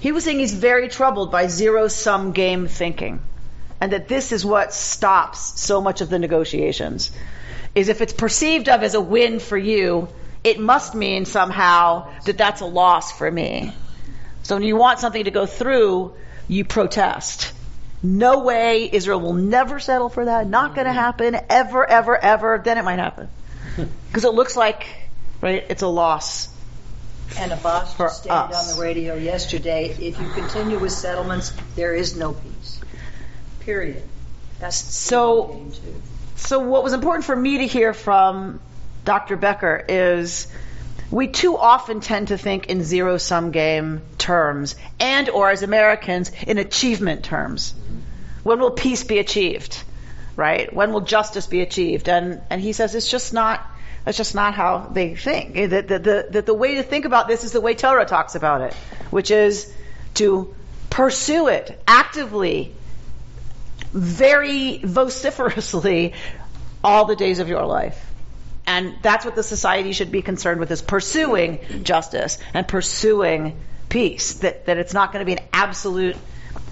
he 0.00 0.12
was 0.12 0.24
saying 0.24 0.38
he's 0.38 0.54
very 0.54 0.88
troubled 0.88 1.30
by 1.30 1.46
zero 1.46 1.88
sum 1.88 2.32
game 2.32 2.66
thinking. 2.66 3.20
And 3.80 3.92
that 3.92 4.08
this 4.08 4.32
is 4.32 4.44
what 4.44 4.74
stops 4.74 5.60
so 5.60 5.80
much 5.80 6.00
of 6.00 6.10
the 6.10 6.18
negotiations. 6.18 7.12
Is 7.74 7.88
if 7.88 8.00
it's 8.00 8.12
perceived 8.12 8.68
of 8.68 8.82
as 8.82 8.94
a 8.94 9.00
win 9.00 9.38
for 9.38 9.56
you, 9.56 10.08
it 10.42 10.58
must 10.58 10.94
mean 10.94 11.24
somehow 11.24 12.10
that 12.24 12.36
that's 12.38 12.62
a 12.62 12.66
loss 12.66 13.12
for 13.12 13.30
me. 13.30 13.72
So 14.42 14.56
when 14.56 14.64
you 14.64 14.76
want 14.76 15.00
something 15.00 15.24
to 15.24 15.30
go 15.30 15.46
through, 15.46 16.14
you 16.48 16.64
protest. 16.64 17.52
No 18.02 18.40
way, 18.40 18.88
Israel 18.90 19.20
will 19.20 19.34
never 19.34 19.78
settle 19.78 20.08
for 20.08 20.24
that. 20.24 20.46
Not 20.46 20.74
going 20.74 20.86
to 20.86 20.92
happen, 20.92 21.36
ever, 21.50 21.88
ever, 21.88 22.16
ever. 22.16 22.60
Then 22.64 22.78
it 22.78 22.84
might 22.84 22.98
happen. 22.98 23.28
Because 24.08 24.24
it 24.24 24.34
looks 24.34 24.56
like, 24.56 24.86
right, 25.40 25.64
it's 25.68 25.82
a 25.82 25.86
loss. 25.86 26.48
And 27.38 27.52
Abbas 27.52 27.94
For 27.94 28.08
stated 28.10 28.32
us. 28.34 28.70
on 28.70 28.76
the 28.76 28.82
radio 28.82 29.14
yesterday, 29.14 29.86
if 30.00 30.20
you 30.20 30.28
continue 30.34 30.78
with 30.78 30.92
settlements, 30.92 31.52
there 31.76 31.94
is 31.94 32.16
no 32.16 32.32
peace. 32.32 32.80
Period. 33.60 34.02
That's 34.58 34.76
So- 34.76 35.46
the 35.46 35.54
game 35.54 35.72
too. 35.72 36.02
So 36.36 36.58
what 36.60 36.82
was 36.82 36.92
important 36.92 37.24
for 37.24 37.36
me 37.36 37.58
to 37.58 37.66
hear 37.66 37.92
from 37.94 38.60
Dr. 39.04 39.36
Becker 39.36 39.84
is 39.88 40.46
we 41.10 41.28
too 41.28 41.56
often 41.56 42.00
tend 42.00 42.28
to 42.28 42.38
think 42.38 42.66
in 42.66 42.82
zero 42.82 43.16
sum 43.18 43.50
game 43.50 44.00
terms 44.18 44.74
and 44.98 45.28
or 45.28 45.50
as 45.50 45.62
Americans 45.62 46.30
in 46.46 46.58
achievement 46.58 47.24
terms. 47.24 47.74
When 48.42 48.58
will 48.60 48.70
peace 48.70 49.04
be 49.04 49.18
achieved? 49.18 49.82
Right? 50.36 50.72
When 50.72 50.92
will 50.92 51.02
justice 51.02 51.46
be 51.46 51.60
achieved? 51.60 52.08
And 52.08 52.40
and 52.48 52.60
he 52.60 52.72
says 52.72 52.94
it's 52.94 53.10
just 53.10 53.32
not 53.34 53.60
that's 54.10 54.18
just 54.18 54.34
not 54.34 54.54
how 54.54 54.88
they 54.90 55.14
think. 55.14 55.54
That 55.54 55.86
the, 55.86 56.00
the, 56.00 56.26
that 56.30 56.44
the 56.44 56.52
way 56.52 56.74
to 56.74 56.82
think 56.82 57.04
about 57.04 57.28
this 57.28 57.44
is 57.44 57.52
the 57.52 57.60
way 57.60 57.74
Torah 57.74 58.06
talks 58.06 58.34
about 58.34 58.60
it, 58.60 58.74
which 59.10 59.30
is 59.30 59.72
to 60.14 60.52
pursue 60.90 61.46
it 61.46 61.80
actively, 61.86 62.74
very 63.92 64.78
vociferously 64.78 66.14
all 66.82 67.04
the 67.04 67.14
days 67.14 67.38
of 67.38 67.48
your 67.48 67.64
life. 67.64 68.04
And 68.66 68.96
that's 69.00 69.24
what 69.24 69.36
the 69.36 69.44
society 69.44 69.92
should 69.92 70.10
be 70.10 70.22
concerned 70.22 70.58
with 70.58 70.72
is 70.72 70.82
pursuing 70.82 71.84
justice 71.84 72.38
and 72.52 72.66
pursuing 72.66 73.60
peace. 73.88 74.34
That, 74.38 74.66
that 74.66 74.76
it's 74.76 74.92
not 74.92 75.12
going 75.12 75.24
to 75.24 75.26
be 75.26 75.40
an 75.40 75.46
absolute 75.52 76.16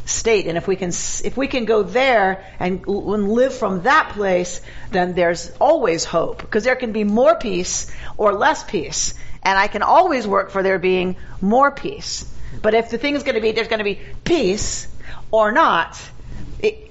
state. 0.09 0.47
And 0.47 0.57
if 0.57 0.67
we 0.67 0.77
can, 0.77 0.89
if 0.89 1.37
we 1.37 1.47
can 1.47 1.65
go 1.65 1.83
there 1.83 2.45
and, 2.59 2.87
and 2.87 3.29
live 3.29 3.55
from 3.55 3.83
that 3.83 4.11
place, 4.15 4.61
then 4.91 5.15
there's 5.15 5.51
always 5.61 6.05
hope. 6.05 6.41
Because 6.41 6.65
there 6.65 6.77
can 6.77 6.93
be 6.93 7.05
more 7.05 7.37
peace 7.37 7.91
or 8.17 8.33
less 8.33 8.65
peace. 8.65 9.15
And 9.43 9.59
I 9.59 9.69
can 9.69 9.83
always 9.83 10.27
work 10.27 10.51
for 10.51 10.63
there 10.63 10.79
being 10.79 11.17
more 11.41 11.71
peace. 11.71 12.31
But 12.63 12.75
if 12.75 12.91
the 12.91 12.99
thing 12.99 13.15
is 13.15 13.23
going 13.23 13.35
to 13.35 13.41
be, 13.41 13.53
there's 13.53 13.69
going 13.69 13.79
to 13.79 13.85
be 13.85 14.01
peace 14.25 14.89
or 15.31 15.53
not, 15.53 16.01
it, 16.59 16.91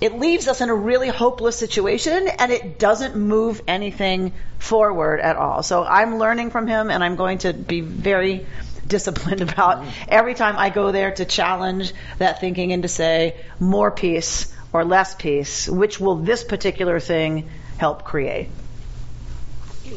it 0.00 0.18
leaves 0.18 0.46
us 0.46 0.60
in 0.60 0.68
a 0.68 0.74
really 0.74 1.08
hopeless 1.08 1.56
situation 1.56 2.28
and 2.28 2.52
it 2.52 2.78
doesn't 2.78 3.16
move 3.16 3.62
anything 3.66 4.32
forward 4.58 5.20
at 5.20 5.36
all. 5.36 5.62
So 5.62 5.84
I'm 5.84 6.18
learning 6.18 6.50
from 6.50 6.66
him 6.66 6.90
and 6.90 7.02
I'm 7.02 7.16
going 7.16 7.38
to 7.38 7.52
be 7.52 7.80
very 7.80 8.46
disciplined 8.88 9.42
about 9.42 9.84
every 10.08 10.34
time 10.34 10.56
I 10.56 10.70
go 10.70 10.92
there 10.92 11.12
to 11.12 11.24
challenge 11.24 11.92
that 12.18 12.40
thinking 12.40 12.72
and 12.72 12.82
to 12.82 12.88
say 12.88 13.36
more 13.60 13.90
peace 13.90 14.52
or 14.72 14.84
less 14.84 15.14
peace, 15.14 15.68
which 15.68 16.00
will 16.00 16.16
this 16.16 16.44
particular 16.44 17.00
thing 17.00 17.48
help 17.78 18.04
create? 18.04 18.48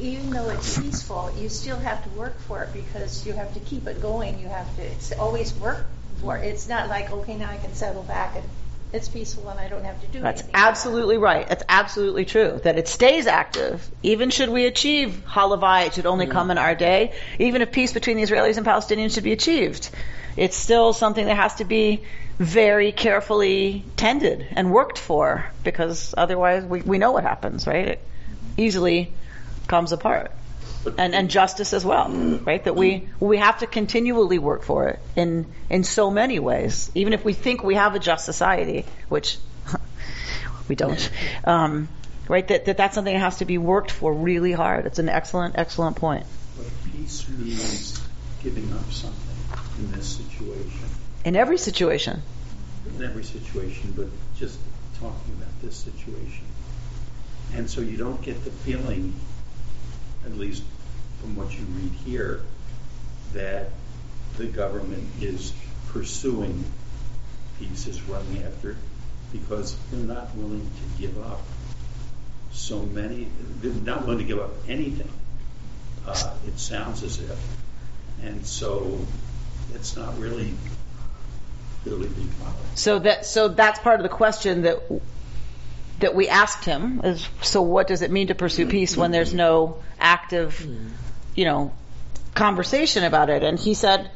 even 0.01 0.31
though 0.31 0.49
it's 0.49 0.79
peaceful, 0.79 1.31
you 1.37 1.49
still 1.49 1.77
have 1.77 2.03
to 2.03 2.09
work 2.17 2.39
for 2.41 2.63
it 2.63 2.73
because 2.73 3.25
you 3.25 3.33
have 3.33 3.53
to 3.53 3.59
keep 3.59 3.85
it 3.87 4.01
going. 4.01 4.39
You 4.39 4.47
have 4.47 4.75
to 4.77 4.81
it's 4.81 5.11
always 5.11 5.53
work 5.55 5.85
for 6.21 6.37
it. 6.37 6.45
It's 6.45 6.67
not 6.67 6.89
like 6.89 7.11
okay, 7.11 7.37
now 7.37 7.49
I 7.49 7.57
can 7.57 7.73
settle 7.73 8.03
back 8.03 8.35
and 8.35 8.43
it's 8.93 9.07
peaceful 9.07 9.47
and 9.49 9.59
I 9.59 9.67
don't 9.67 9.83
have 9.83 10.01
to 10.01 10.07
do 10.07 10.19
That's 10.19 10.41
anything. 10.41 10.55
absolutely 10.55 11.17
right. 11.17 11.47
That's 11.47 11.63
absolutely 11.69 12.25
true. 12.25 12.59
That 12.63 12.77
it 12.77 12.87
stays 12.87 13.27
active. 13.27 13.87
Even 14.03 14.29
should 14.29 14.49
we 14.49 14.65
achieve 14.65 15.23
Halavai, 15.27 15.87
it 15.87 15.93
should 15.93 16.05
only 16.05 16.27
come 16.27 16.51
in 16.51 16.57
our 16.57 16.75
day. 16.75 17.13
Even 17.39 17.61
if 17.61 17.71
peace 17.71 17.93
between 17.93 18.17
the 18.17 18.23
Israelis 18.23 18.57
and 18.57 18.65
Palestinians 18.65 19.13
should 19.13 19.23
be 19.23 19.31
achieved, 19.31 19.89
it's 20.35 20.55
still 20.57 20.93
something 20.93 21.25
that 21.25 21.35
has 21.35 21.55
to 21.55 21.65
be 21.65 22.03
very 22.37 22.91
carefully 22.91 23.85
tended 23.97 24.47
and 24.51 24.71
worked 24.71 24.97
for 24.97 25.45
because 25.63 26.13
otherwise 26.17 26.63
we, 26.63 26.81
we 26.81 26.97
know 26.97 27.11
what 27.11 27.23
happens, 27.23 27.67
right? 27.67 27.87
It 27.87 28.05
easily 28.57 29.13
comes 29.67 29.91
apart. 29.91 30.31
And, 30.97 31.13
and 31.13 31.29
justice 31.29 31.73
as 31.73 31.85
well, 31.85 32.09
right? 32.09 32.63
That 32.63 32.75
we 32.75 33.07
we 33.19 33.37
have 33.37 33.59
to 33.59 33.67
continually 33.67 34.39
work 34.39 34.63
for 34.63 34.87
it 34.87 34.99
in 35.15 35.45
in 35.69 35.83
so 35.83 36.09
many 36.09 36.39
ways. 36.39 36.89
Even 36.95 37.13
if 37.13 37.23
we 37.23 37.33
think 37.33 37.63
we 37.63 37.75
have 37.75 37.93
a 37.93 37.99
just 37.99 38.25
society, 38.25 38.85
which 39.07 39.37
we 40.67 40.75
don't, 40.75 41.11
um, 41.43 41.87
right? 42.27 42.47
That, 42.47 42.65
that 42.65 42.77
that's 42.77 42.95
something 42.95 43.13
that 43.13 43.19
has 43.19 43.37
to 43.37 43.45
be 43.45 43.59
worked 43.59 43.91
for 43.91 44.11
really 44.11 44.53
hard. 44.53 44.87
It's 44.87 44.97
an 44.97 45.07
excellent 45.07 45.55
excellent 45.55 45.97
point. 45.97 46.25
But 46.57 46.67
peace 46.91 47.29
means 47.29 48.01
giving 48.41 48.73
up 48.73 48.91
something 48.91 49.37
in 49.77 49.91
this 49.91 50.07
situation. 50.07 50.89
In 51.25 51.35
every 51.35 51.59
situation, 51.59 52.23
in 52.87 53.03
every 53.03 53.23
situation, 53.23 53.93
but 53.95 54.07
just 54.35 54.57
talking 54.99 55.33
about 55.33 55.61
this 55.61 55.75
situation. 55.75 56.45
And 57.53 57.69
so 57.69 57.81
you 57.81 57.97
don't 57.97 58.21
get 58.21 58.43
the 58.45 58.51
feeling, 58.51 59.13
at 60.25 60.37
least 60.37 60.63
from 61.21 61.35
what 61.35 61.51
you 61.51 61.63
read 61.65 61.91
here, 62.05 62.41
that 63.33 63.69
the 64.37 64.45
government 64.45 65.07
is 65.21 65.53
pursuing 65.89 66.65
peace, 67.59 67.87
is 67.87 68.01
running 68.03 68.43
after 68.43 68.71
it, 68.71 68.77
because 69.31 69.77
they're 69.91 70.01
not 70.15 70.35
willing 70.35 70.61
to 70.61 71.01
give 71.01 71.17
up 71.23 71.39
so 72.51 72.81
many, 72.81 73.27
they're 73.61 73.71
not 73.71 74.01
willing 74.01 74.17
to 74.17 74.23
give 74.25 74.39
up 74.39 74.51
anything. 74.67 75.09
Uh, 76.05 76.33
it 76.47 76.59
sounds 76.59 77.03
as 77.03 77.19
if. 77.19 77.39
And 78.23 78.45
so 78.45 78.99
it's 79.73 79.95
not 79.95 80.17
really 80.19 80.53
being. 81.83 82.29
So 82.75 82.99
that 82.99 83.25
so 83.25 83.47
that's 83.47 83.79
part 83.79 83.99
of 83.99 84.03
the 84.03 84.09
question 84.09 84.63
that 84.63 84.79
that 85.99 86.13
we 86.15 86.29
asked 86.29 86.65
him 86.65 87.01
is 87.03 87.27
so 87.41 87.61
what 87.61 87.87
does 87.87 88.01
it 88.01 88.11
mean 88.11 88.27
to 88.27 88.35
pursue 88.35 88.67
peace 88.67 88.95
when 88.95 89.11
there's 89.11 89.33
no 89.33 89.77
active 89.99 90.67
you 91.35 91.45
know 91.45 91.73
conversation 92.33 93.03
about 93.03 93.29
it 93.29 93.43
and 93.43 93.59
he 93.59 93.73
said 93.73 94.09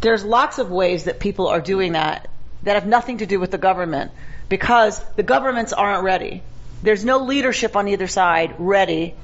there's 0.00 0.24
lots 0.24 0.58
of 0.58 0.70
ways 0.70 1.04
that 1.04 1.20
people 1.20 1.48
are 1.48 1.60
doing 1.60 1.92
that 1.92 2.28
that 2.62 2.74
have 2.74 2.86
nothing 2.86 3.18
to 3.18 3.26
do 3.26 3.38
with 3.38 3.50
the 3.50 3.58
government 3.58 4.10
because 4.48 5.02
the 5.16 5.22
governments 5.22 5.72
aren't 5.72 6.02
ready 6.02 6.42
there's 6.82 7.04
no 7.04 7.18
leadership 7.18 7.76
on 7.76 7.88
either 7.88 8.06
side 8.06 8.54
ready 8.58 9.14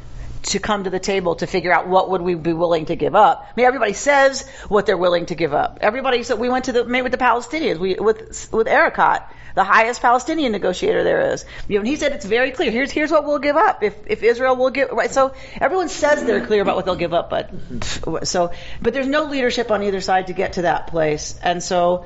to 0.44 0.58
come 0.58 0.84
to 0.84 0.90
the 0.90 1.00
table 1.00 1.36
to 1.36 1.46
figure 1.46 1.72
out 1.72 1.88
what 1.88 2.10
would 2.10 2.20
we 2.20 2.34
be 2.34 2.52
willing 2.52 2.86
to 2.86 2.96
give 2.96 3.14
up. 3.14 3.46
I 3.48 3.52
mean, 3.56 3.66
everybody 3.66 3.94
says 3.94 4.46
what 4.68 4.86
they're 4.86 4.96
willing 4.96 5.26
to 5.26 5.34
give 5.34 5.54
up. 5.54 5.78
Everybody 5.80 6.22
said 6.22 6.38
we 6.38 6.48
went 6.48 6.66
to 6.66 6.72
the 6.72 6.84
met 6.84 7.02
with 7.02 7.12
the 7.12 7.18
Palestinians, 7.18 7.78
we 7.78 7.94
with 7.94 8.52
with 8.52 8.66
Erekat, 8.66 9.24
the 9.54 9.64
highest 9.64 10.02
Palestinian 10.02 10.52
negotiator 10.52 11.04
there 11.04 11.32
is. 11.32 11.44
You 11.68 11.76
know, 11.76 11.80
and 11.80 11.88
he 11.88 11.96
said 11.96 12.12
it's 12.12 12.24
very 12.24 12.50
clear. 12.50 12.70
Here's 12.70 12.90
here's 12.90 13.10
what 13.10 13.24
we'll 13.24 13.38
give 13.38 13.56
up 13.56 13.82
if 13.82 13.94
if 14.06 14.22
Israel 14.22 14.56
will 14.56 14.70
give 14.70 14.90
right. 14.90 15.10
So 15.10 15.34
everyone 15.60 15.88
says 15.88 16.24
they're 16.24 16.46
clear 16.46 16.62
about 16.62 16.76
what 16.76 16.84
they'll 16.84 16.96
give 16.96 17.14
up, 17.14 17.30
but 17.30 18.26
so 18.26 18.52
but 18.82 18.92
there's 18.92 19.06
no 19.06 19.24
leadership 19.24 19.70
on 19.70 19.82
either 19.82 20.00
side 20.00 20.28
to 20.28 20.32
get 20.32 20.54
to 20.54 20.62
that 20.62 20.88
place, 20.88 21.38
and 21.42 21.62
so. 21.62 22.04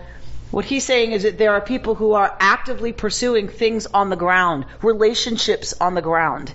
What 0.51 0.65
he's 0.65 0.83
saying 0.83 1.13
is 1.13 1.25
that 1.25 1.37
there 1.37 1.53
are 1.53 1.61
people 1.61 1.95
who 1.95 2.15
are 2.15 2.35
actively 2.41 2.95
pursuing 2.95 3.49
things 3.49 3.85
on 3.85 4.09
the 4.09 4.17
ground, 4.17 4.65
relationships 4.81 5.75
on 5.79 5.93
the 5.93 6.01
ground 6.01 6.55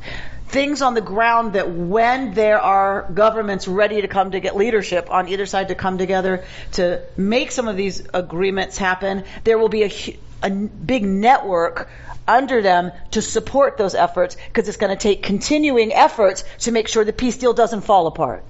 things 0.53 0.83
on 0.83 0.93
the 0.93 1.01
ground 1.01 1.53
that 1.53 1.71
when 1.71 2.35
there 2.35 2.59
are 2.59 3.09
governments 3.11 3.67
ready 3.67 4.01
to 4.01 4.07
come 4.07 4.31
to 4.31 4.39
get 4.39 4.55
leadership 4.55 5.09
on 5.09 5.27
either 5.27 5.47
side 5.47 5.69
to 5.69 5.75
come 5.75 5.97
together 5.97 6.45
to 6.73 7.01
make 7.17 7.51
some 7.51 7.67
of 7.67 7.75
these 7.75 8.03
agreements 8.13 8.77
happen, 8.77 9.23
there 9.43 9.57
will 9.57 9.69
be 9.69 9.83
a, 9.83 10.17
a 10.43 10.49
big 10.49 11.03
network 11.03 11.89
under 12.27 12.61
them 12.61 12.91
to 13.11 13.21
support 13.21 13.77
those 13.77 13.95
efforts 13.95 14.35
because 14.47 14.67
it's 14.67 14.77
going 14.77 14.95
to 14.95 15.01
take 15.01 15.23
continuing 15.23 15.93
efforts 15.93 16.43
to 16.59 16.71
make 16.71 16.87
sure 16.87 17.03
the 17.03 17.13
peace 17.13 17.37
deal 17.37 17.53
doesn't 17.53 17.81
fall 17.81 18.07
apart. 18.07 18.43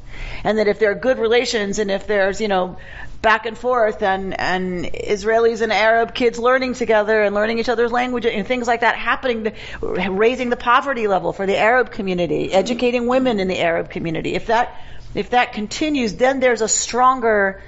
And 0.43 0.57
that 0.57 0.67
if 0.67 0.79
there 0.79 0.91
are 0.91 0.95
good 0.95 1.17
relations 1.17 1.79
and 1.79 1.89
if 1.89 2.05
there's, 2.05 2.39
you 2.39 2.47
know, 2.47 2.77
back 3.21 3.45
and 3.45 3.57
forth 3.57 4.03
and, 4.03 4.39
and 4.39 4.85
Israelis 4.85 5.61
and 5.61 5.71
Arab 5.71 6.13
kids 6.13 6.37
learning 6.37 6.75
together 6.75 7.23
and 7.23 7.33
learning 7.33 7.57
each 7.57 7.69
other's 7.69 7.91
language 7.91 8.25
and 8.25 8.45
things 8.45 8.67
like 8.67 8.81
that 8.81 8.95
happening, 8.95 9.53
raising 9.81 10.49
the 10.49 10.57
poverty 10.57 11.07
level 11.07 11.33
for 11.33 11.45
the 11.47 11.57
Arab 11.57 11.89
community, 11.89 12.51
educating 12.51 13.07
women 13.07 13.39
in 13.39 13.47
the 13.47 13.59
Arab 13.59 13.89
community. 13.89 14.35
If 14.35 14.47
that, 14.47 14.79
if 15.15 15.31
that 15.31 15.53
continues, 15.53 16.13
then 16.15 16.41
there's 16.41 16.61
a 16.61 16.67
stronger 16.67 17.61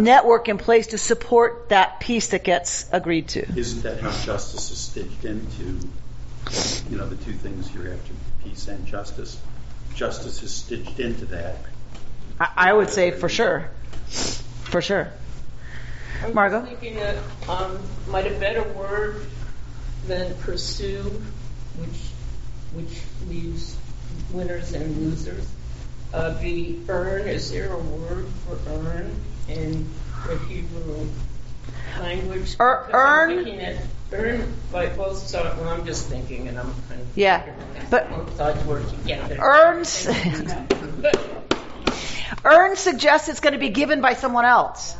network 0.00 0.48
in 0.48 0.58
place 0.58 0.88
to 0.88 0.98
support 0.98 1.68
that 1.68 2.00
peace 2.00 2.28
that 2.28 2.44
gets 2.44 2.88
agreed 2.92 3.28
to. 3.28 3.40
Isn't 3.58 3.82
that 3.82 4.00
how 4.00 4.10
justice 4.10 4.70
is 4.70 4.78
stitched 4.78 5.24
into, 5.24 5.78
you 6.90 6.96
know, 6.96 7.08
the 7.08 7.16
two 7.16 7.32
things 7.32 7.68
here 7.68 7.92
after 7.92 8.12
peace 8.44 8.68
and 8.68 8.86
justice? 8.86 9.40
Justice 9.94 10.42
is 10.42 10.52
stitched 10.52 11.00
into 11.00 11.26
that. 11.26 11.56
I, 12.40 12.48
I 12.56 12.72
would 12.72 12.90
say 12.90 13.10
for 13.10 13.28
sure. 13.28 13.70
For 14.64 14.80
sure. 14.80 15.12
I'm 16.22 16.34
Margot? 16.34 16.62
thinking 16.62 16.94
that 16.96 17.16
um, 17.48 17.78
might 18.08 18.26
a 18.26 18.38
better 18.38 18.62
word 18.62 19.26
than 20.06 20.34
pursue, 20.36 21.02
which 21.78 22.10
which 22.74 23.02
leaves 23.28 23.76
winners 24.32 24.72
and 24.72 24.96
losers, 24.96 25.46
uh, 26.14 26.40
be 26.40 26.80
earn. 26.88 27.28
Is 27.28 27.50
there 27.50 27.72
a 27.72 27.78
word 27.78 28.26
for 28.46 28.58
earn 28.70 29.14
in 29.48 29.88
the 30.26 30.38
Hebrew 30.48 31.06
language? 32.00 32.56
Er- 32.60 32.84
Because 32.86 32.94
I'm 32.94 33.30
earn? 33.30 33.44
thinking 33.44 33.60
it- 33.60 33.80
Earn 34.14 34.52
by 34.70 34.88
both 34.88 35.16
sides. 35.26 35.58
Well, 35.58 35.70
I'm 35.70 35.86
just 35.86 36.06
thinking, 36.08 36.46
and 36.48 36.58
I'm 36.58 36.74
kind 36.88 37.00
of 37.00 37.06
Yeah, 37.16 37.44
but 37.90 38.10
both 38.10 38.36
sides 38.36 38.62
work 38.66 38.86
together. 38.90 39.38
earns 39.40 40.06
But 41.00 41.18
earn 42.44 42.76
suggests 42.76 43.30
it's 43.30 43.40
going 43.40 43.54
to 43.54 43.58
be 43.58 43.70
given 43.70 44.02
by 44.02 44.12
someone 44.12 44.44
else. 44.44 44.94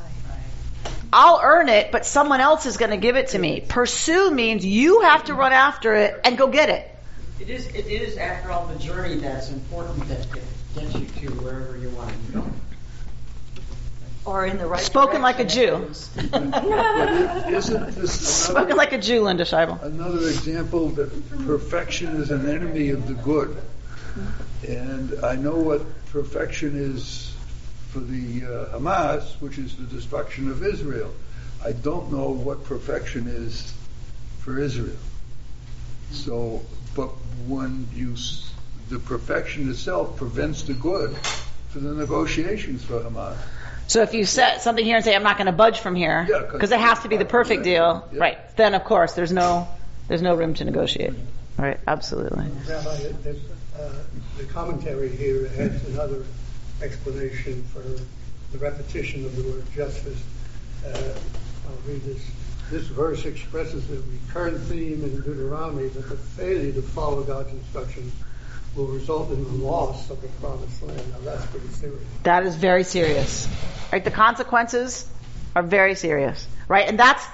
I'll 1.12 1.40
earn 1.42 1.68
it, 1.68 1.92
but 1.92 2.06
someone 2.06 2.40
else 2.40 2.64
is 2.64 2.78
going 2.78 2.90
to 2.92 2.96
give 2.96 3.16
it 3.16 3.28
to 3.28 3.38
me. 3.38 3.60
Pursue 3.60 4.30
means 4.30 4.64
you 4.64 5.02
have 5.02 5.24
to 5.24 5.34
run 5.34 5.52
after 5.52 5.94
it 5.94 6.18
and 6.24 6.38
go 6.38 6.46
get 6.48 6.70
it. 6.70 6.88
It 7.38 7.50
is, 7.50 7.66
it 7.66 7.86
is, 7.86 8.16
after 8.16 8.50
all, 8.50 8.66
the 8.66 8.78
journey 8.78 9.16
that's 9.16 9.50
important 9.50 10.08
that 10.08 10.26
gets 10.32 10.94
you 10.94 11.04
to 11.28 11.34
wherever 11.34 11.76
you 11.76 11.90
want 11.90 12.08
to 12.28 12.32
go. 12.32 12.44
Or 14.24 14.46
in 14.46 14.58
the 14.58 14.66
right 14.66 14.80
Spoken 14.80 15.20
like 15.20 15.40
a. 15.40 15.44
Jew. 15.44 15.84
Isn't 15.88 16.14
this 17.96 18.12
Spoken 18.12 18.62
another, 18.62 18.74
like 18.76 18.92
a 18.92 18.98
Jew, 18.98 19.22
Linda 19.22 19.44
Scheibel. 19.44 19.82
another 19.82 20.28
example 20.28 20.90
that 20.90 21.10
perfection 21.44 22.16
is 22.16 22.30
an 22.30 22.48
enemy 22.48 22.90
of 22.90 23.08
the 23.08 23.14
good? 23.14 23.56
And 24.68 25.24
I 25.24 25.34
know 25.34 25.56
what 25.56 25.82
perfection 26.06 26.76
is 26.76 27.34
for 27.88 28.00
the 28.00 28.44
uh, 28.44 28.78
Hamas, 28.78 29.40
which 29.40 29.58
is 29.58 29.74
the 29.76 29.84
destruction 29.84 30.50
of 30.50 30.62
Israel. 30.62 31.12
I 31.64 31.72
don't 31.72 32.12
know 32.12 32.30
what 32.30 32.64
perfection 32.64 33.26
is 33.26 33.72
for 34.40 34.58
Israel. 34.58 34.96
So, 36.12 36.62
but 36.94 37.08
when 37.46 37.88
you, 37.94 38.14
the 38.88 38.98
perfection 38.98 39.70
itself 39.70 40.16
prevents 40.16 40.62
the 40.62 40.74
good 40.74 41.16
for 41.70 41.80
the 41.80 41.94
negotiations 41.94 42.84
for 42.84 43.00
Hamas. 43.00 43.36
So 43.92 44.00
if 44.00 44.14
you 44.14 44.24
set 44.24 44.62
something 44.62 44.82
here 44.82 44.96
and 44.96 45.04
say 45.04 45.14
I'm 45.14 45.22
not 45.22 45.36
going 45.36 45.48
to 45.48 45.52
budge 45.52 45.80
from 45.80 45.94
here 45.94 46.26
Yeah, 46.26 46.38
'cause- 46.40 46.52
because 46.52 46.70
it 46.72 46.80
has 46.80 47.00
to 47.00 47.08
be 47.10 47.18
the 47.18 47.26
perfect 47.26 47.62
deal, 47.62 48.08
Yeah. 48.10 48.20
right? 48.20 48.56
Then 48.56 48.74
of 48.74 48.84
course 48.84 49.12
there's 49.12 49.32
no 49.32 49.68
there's 50.08 50.22
no 50.22 50.34
room 50.34 50.54
to 50.54 50.64
negotiate. 50.64 51.12
Right? 51.58 51.78
Absolutely. 51.86 52.46
Rabbi, 52.68 52.96
there's, 53.22 53.36
uh, 53.78 53.88
the 54.38 54.44
commentary 54.44 55.10
here 55.10 55.48
adds 55.58 55.86
another 55.88 56.24
explanation 56.82 57.64
for 57.72 57.80
the 58.52 58.58
repetition 58.58 59.26
of 59.26 59.36
the 59.36 59.42
word 59.42 59.64
justice. 59.74 60.18
Uh, 60.86 60.88
I'll 61.68 61.76
read 61.86 62.02
this. 62.04 62.22
this 62.70 62.86
verse 62.86 63.26
expresses 63.26 63.84
a 63.90 64.00
recurrent 64.10 64.58
theme 64.62 65.04
in 65.04 65.20
Deuteronomy 65.20 65.88
that 65.88 66.08
the 66.08 66.16
failure 66.16 66.72
to 66.72 66.80
follow 66.80 67.22
God's 67.22 67.50
instructions 67.52 68.12
will 68.74 68.86
result 68.86 69.30
in 69.30 69.42
the 69.44 69.64
loss 69.64 70.10
of 70.10 70.20
the 70.22 70.28
promised 70.28 70.82
land. 70.82 71.02
Now 71.10 71.18
that's 71.20 71.46
pretty 71.46 71.68
serious. 71.68 72.02
That 72.22 72.44
is 72.44 72.56
very 72.56 72.84
serious. 72.84 73.48
Right? 73.92 74.04
The 74.04 74.10
consequences 74.10 75.08
are 75.54 75.62
very 75.62 75.94
serious. 75.94 76.46
Right? 76.68 76.88
And 76.88 76.98
that's 76.98 77.26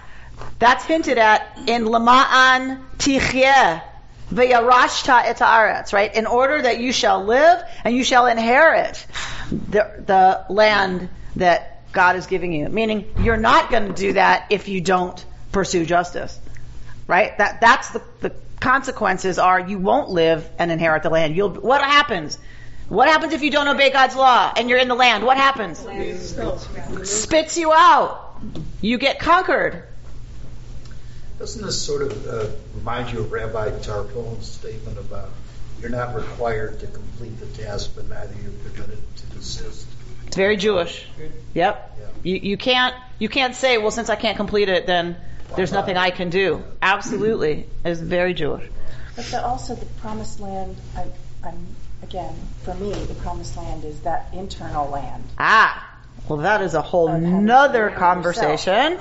that's 0.58 0.84
hinted 0.84 1.18
at 1.18 1.58
in 1.66 1.84
Lama'an 1.84 2.80
Tichyeh 2.98 3.82
V'yarashta 4.32 5.22
et 5.24 5.92
right? 5.92 6.14
In 6.14 6.26
order 6.26 6.60
that 6.60 6.80
you 6.80 6.92
shall 6.92 7.24
live 7.24 7.62
and 7.84 7.96
you 7.96 8.04
shall 8.04 8.26
inherit 8.26 9.06
the, 9.50 10.04
the 10.04 10.52
land 10.52 11.08
that 11.36 11.92
God 11.92 12.16
is 12.16 12.26
giving 12.26 12.52
you. 12.52 12.68
Meaning, 12.68 13.10
you're 13.20 13.38
not 13.38 13.70
going 13.70 13.88
to 13.88 13.94
do 13.94 14.12
that 14.14 14.46
if 14.50 14.68
you 14.68 14.80
don't 14.80 15.24
pursue 15.50 15.86
justice, 15.86 16.38
right? 17.06 17.36
That 17.38 17.60
that's 17.60 17.90
the, 17.90 18.02
the 18.20 18.34
consequences 18.60 19.38
are 19.38 19.60
you 19.60 19.78
won't 19.78 20.10
live 20.10 20.48
and 20.58 20.70
inherit 20.70 21.02
the 21.02 21.10
land. 21.10 21.36
You'll 21.36 21.50
what 21.50 21.80
happens? 21.80 22.38
What 22.88 23.08
happens 23.08 23.32
if 23.34 23.42
you 23.42 23.50
don't 23.50 23.68
obey 23.68 23.90
God's 23.90 24.16
law 24.16 24.52
and 24.56 24.68
you're 24.68 24.78
in 24.78 24.88
the 24.88 24.94
land? 24.94 25.24
What 25.24 25.36
happens? 25.36 25.78
Spits 27.08 27.56
you 27.58 27.72
out. 27.72 28.36
You 28.80 28.98
get 28.98 29.18
conquered. 29.18 29.84
Doesn't 31.38 31.64
this 31.64 31.80
sort 31.80 32.02
of 32.02 32.26
uh, 32.26 32.46
remind 32.74 33.12
you 33.12 33.20
of 33.20 33.30
Rabbi 33.30 33.70
Tarfon's 33.78 34.50
statement 34.50 34.98
about 34.98 35.30
you're 35.80 35.90
not 35.90 36.14
required 36.14 36.80
to 36.80 36.86
complete 36.86 37.38
the 37.38 37.46
task, 37.62 37.92
but 37.94 38.08
neither 38.08 38.34
you're 38.42 38.72
permitted 38.72 39.16
to 39.16 39.26
desist? 39.26 39.86
It's 40.26 40.36
very 40.36 40.56
Jewish. 40.56 41.06
Yep. 41.54 41.98
You, 42.22 42.36
you 42.36 42.56
can't 42.56 42.94
you 43.18 43.28
can't 43.28 43.54
say, 43.54 43.78
well, 43.78 43.90
since 43.90 44.10
I 44.10 44.16
can't 44.16 44.36
complete 44.36 44.68
it, 44.68 44.86
then 44.86 45.16
there's 45.56 45.72
nothing 45.72 45.96
I 45.96 46.10
can 46.10 46.30
do. 46.30 46.62
Absolutely, 46.82 47.66
it's 47.84 48.00
very 48.00 48.34
Jewish. 48.34 48.68
But 49.16 49.24
the, 49.26 49.44
also 49.44 49.74
the 49.74 49.86
promised 49.86 50.40
land. 50.40 50.76
I, 50.96 51.06
I'm 51.44 51.66
again 52.02 52.34
for 52.62 52.74
me, 52.74 52.92
the 52.92 53.14
promised 53.14 53.56
land 53.56 53.84
is 53.84 54.00
that 54.00 54.28
internal 54.32 54.88
land. 54.88 55.24
Ah, 55.38 55.98
well, 56.28 56.38
that 56.38 56.62
is 56.62 56.74
a 56.74 56.82
whole 56.82 57.18
nother 57.18 57.90
conversation. 57.90 58.98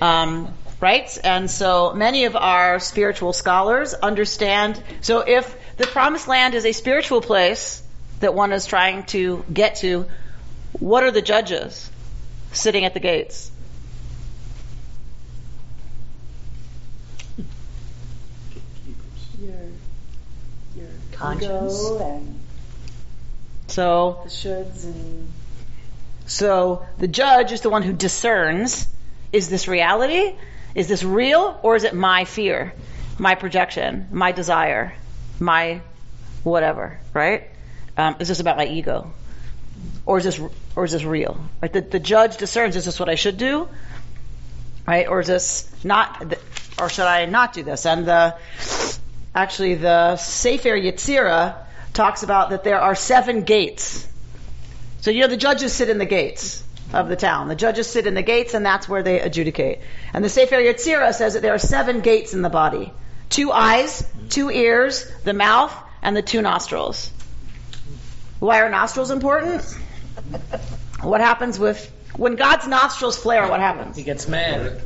Um, 0.00 0.54
right? 0.80 1.18
And 1.24 1.50
so 1.50 1.92
many 1.94 2.24
of 2.24 2.36
our 2.36 2.78
spiritual 2.78 3.32
scholars 3.32 3.94
understand. 3.94 4.82
So 5.00 5.20
if 5.20 5.56
the 5.76 5.86
promised 5.86 6.28
land 6.28 6.54
is 6.54 6.64
a 6.64 6.72
spiritual 6.72 7.20
place 7.20 7.82
that 8.20 8.34
one 8.34 8.52
is 8.52 8.66
trying 8.66 9.04
to 9.06 9.44
get 9.52 9.76
to, 9.76 10.06
what 10.72 11.04
are 11.04 11.10
the 11.10 11.22
judges 11.22 11.90
sitting 12.52 12.84
at 12.84 12.94
the 12.94 13.00
gates? 13.00 13.50
Your 19.40 19.54
your 20.76 20.88
Conscience. 21.18 21.90
and 22.00 22.40
So 23.66 24.20
the 24.24 24.30
shoulds 24.30 24.84
and 24.84 25.32
So 26.26 26.86
the 26.98 27.08
judge 27.08 27.52
is 27.52 27.60
the 27.60 27.70
one 27.70 27.82
who 27.82 27.92
discerns 27.92 28.88
is 29.32 29.48
this 29.48 29.68
reality? 29.68 30.34
Is 30.74 30.88
this 30.88 31.02
real? 31.02 31.58
Or 31.62 31.76
is 31.76 31.84
it 31.84 31.94
my 31.94 32.24
fear, 32.24 32.72
my 33.18 33.34
projection, 33.34 34.08
my 34.10 34.32
desire, 34.32 34.94
my 35.38 35.80
whatever, 36.44 36.98
right? 37.12 37.48
Um, 37.96 38.16
is 38.20 38.28
this 38.28 38.40
about 38.40 38.56
my 38.56 38.66
ego? 38.66 39.12
Or 40.06 40.18
is 40.18 40.24
this, 40.24 40.40
or 40.76 40.84
is 40.84 40.92
this 40.92 41.04
real? 41.04 41.38
Right? 41.60 41.72
The, 41.72 41.80
the 41.80 41.98
judge 41.98 42.36
discerns, 42.36 42.76
is 42.76 42.84
this 42.84 42.98
what 42.98 43.08
I 43.08 43.16
should 43.16 43.36
do? 43.36 43.68
Right? 44.86 45.06
Or 45.06 45.20
is 45.20 45.26
this 45.26 45.70
not, 45.84 46.34
or 46.80 46.88
should 46.88 47.04
I 47.04 47.26
not 47.26 47.52
do 47.52 47.62
this? 47.62 47.84
And 47.84 48.06
the, 48.06 48.36
actually 49.42 49.74
the 49.74 50.16
Sefer 50.16 50.76
Yetzirah 50.76 51.56
talks 51.92 52.22
about 52.22 52.50
that 52.50 52.64
there 52.64 52.80
are 52.80 52.94
seven 52.94 53.42
gates 53.42 54.08
so 55.00 55.10
you 55.10 55.20
know 55.20 55.28
the 55.28 55.36
judges 55.36 55.72
sit 55.72 55.88
in 55.88 55.98
the 55.98 56.06
gates 56.06 56.64
of 56.92 57.08
the 57.08 57.16
town. 57.16 57.48
The 57.48 57.54
judges 57.54 57.86
sit 57.86 58.06
in 58.06 58.14
the 58.14 58.22
gates, 58.22 58.54
and 58.54 58.64
that's 58.64 58.88
where 58.88 59.02
they 59.02 59.20
adjudicate. 59.20 59.80
And 60.12 60.24
the 60.24 60.28
Sefer 60.28 60.56
Yetzirah 60.56 61.14
says 61.14 61.34
that 61.34 61.42
there 61.42 61.54
are 61.54 61.58
seven 61.58 62.00
gates 62.00 62.34
in 62.34 62.42
the 62.42 62.50
body: 62.50 62.92
two 63.28 63.52
eyes, 63.52 64.06
two 64.28 64.50
ears, 64.50 65.10
the 65.24 65.34
mouth, 65.34 65.74
and 66.02 66.16
the 66.16 66.22
two 66.22 66.42
nostrils. 66.42 67.12
Why 68.40 68.60
are 68.62 68.70
nostrils 68.70 69.10
important? 69.10 69.62
What 71.00 71.20
happens 71.20 71.58
with 71.58 71.92
when 72.16 72.34
God's 72.36 72.66
nostrils 72.66 73.16
flare? 73.16 73.48
What 73.48 73.60
happens? 73.60 73.96
He 73.96 74.02
gets 74.02 74.26
mad. 74.26 74.80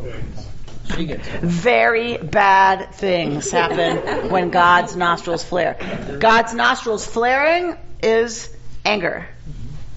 Very 1.43 2.17
bad 2.17 2.95
things 2.95 3.51
happen 3.51 4.31
when 4.31 4.51
God's 4.51 4.97
nostrils 4.97 5.45
flare. 5.45 5.77
God's 6.21 6.55
nostrils 6.55 7.07
flaring 7.07 7.77
is 8.03 8.55
anger. 8.85 9.27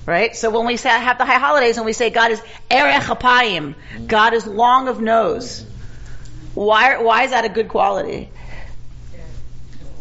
Right? 0.05 0.35
So 0.35 0.51
when 0.51 0.67
we 0.67 0.77
say, 0.77 0.89
I 0.89 0.99
have 0.99 1.17
the 1.17 1.25
high 1.25 1.39
holidays 1.39 1.77
and 1.77 1.85
we 1.85 1.93
say 1.93 2.11
God 2.11 2.31
is 2.31 2.41
erech 2.69 3.03
apayim, 3.03 3.73
God 4.05 4.33
is 4.33 4.45
long 4.45 4.87
of 4.87 5.01
nose. 5.01 5.65
Why, 6.53 7.01
why 7.01 7.23
is 7.23 7.31
that 7.31 7.43
a 7.43 7.49
good 7.49 7.69
quality? 7.69 8.29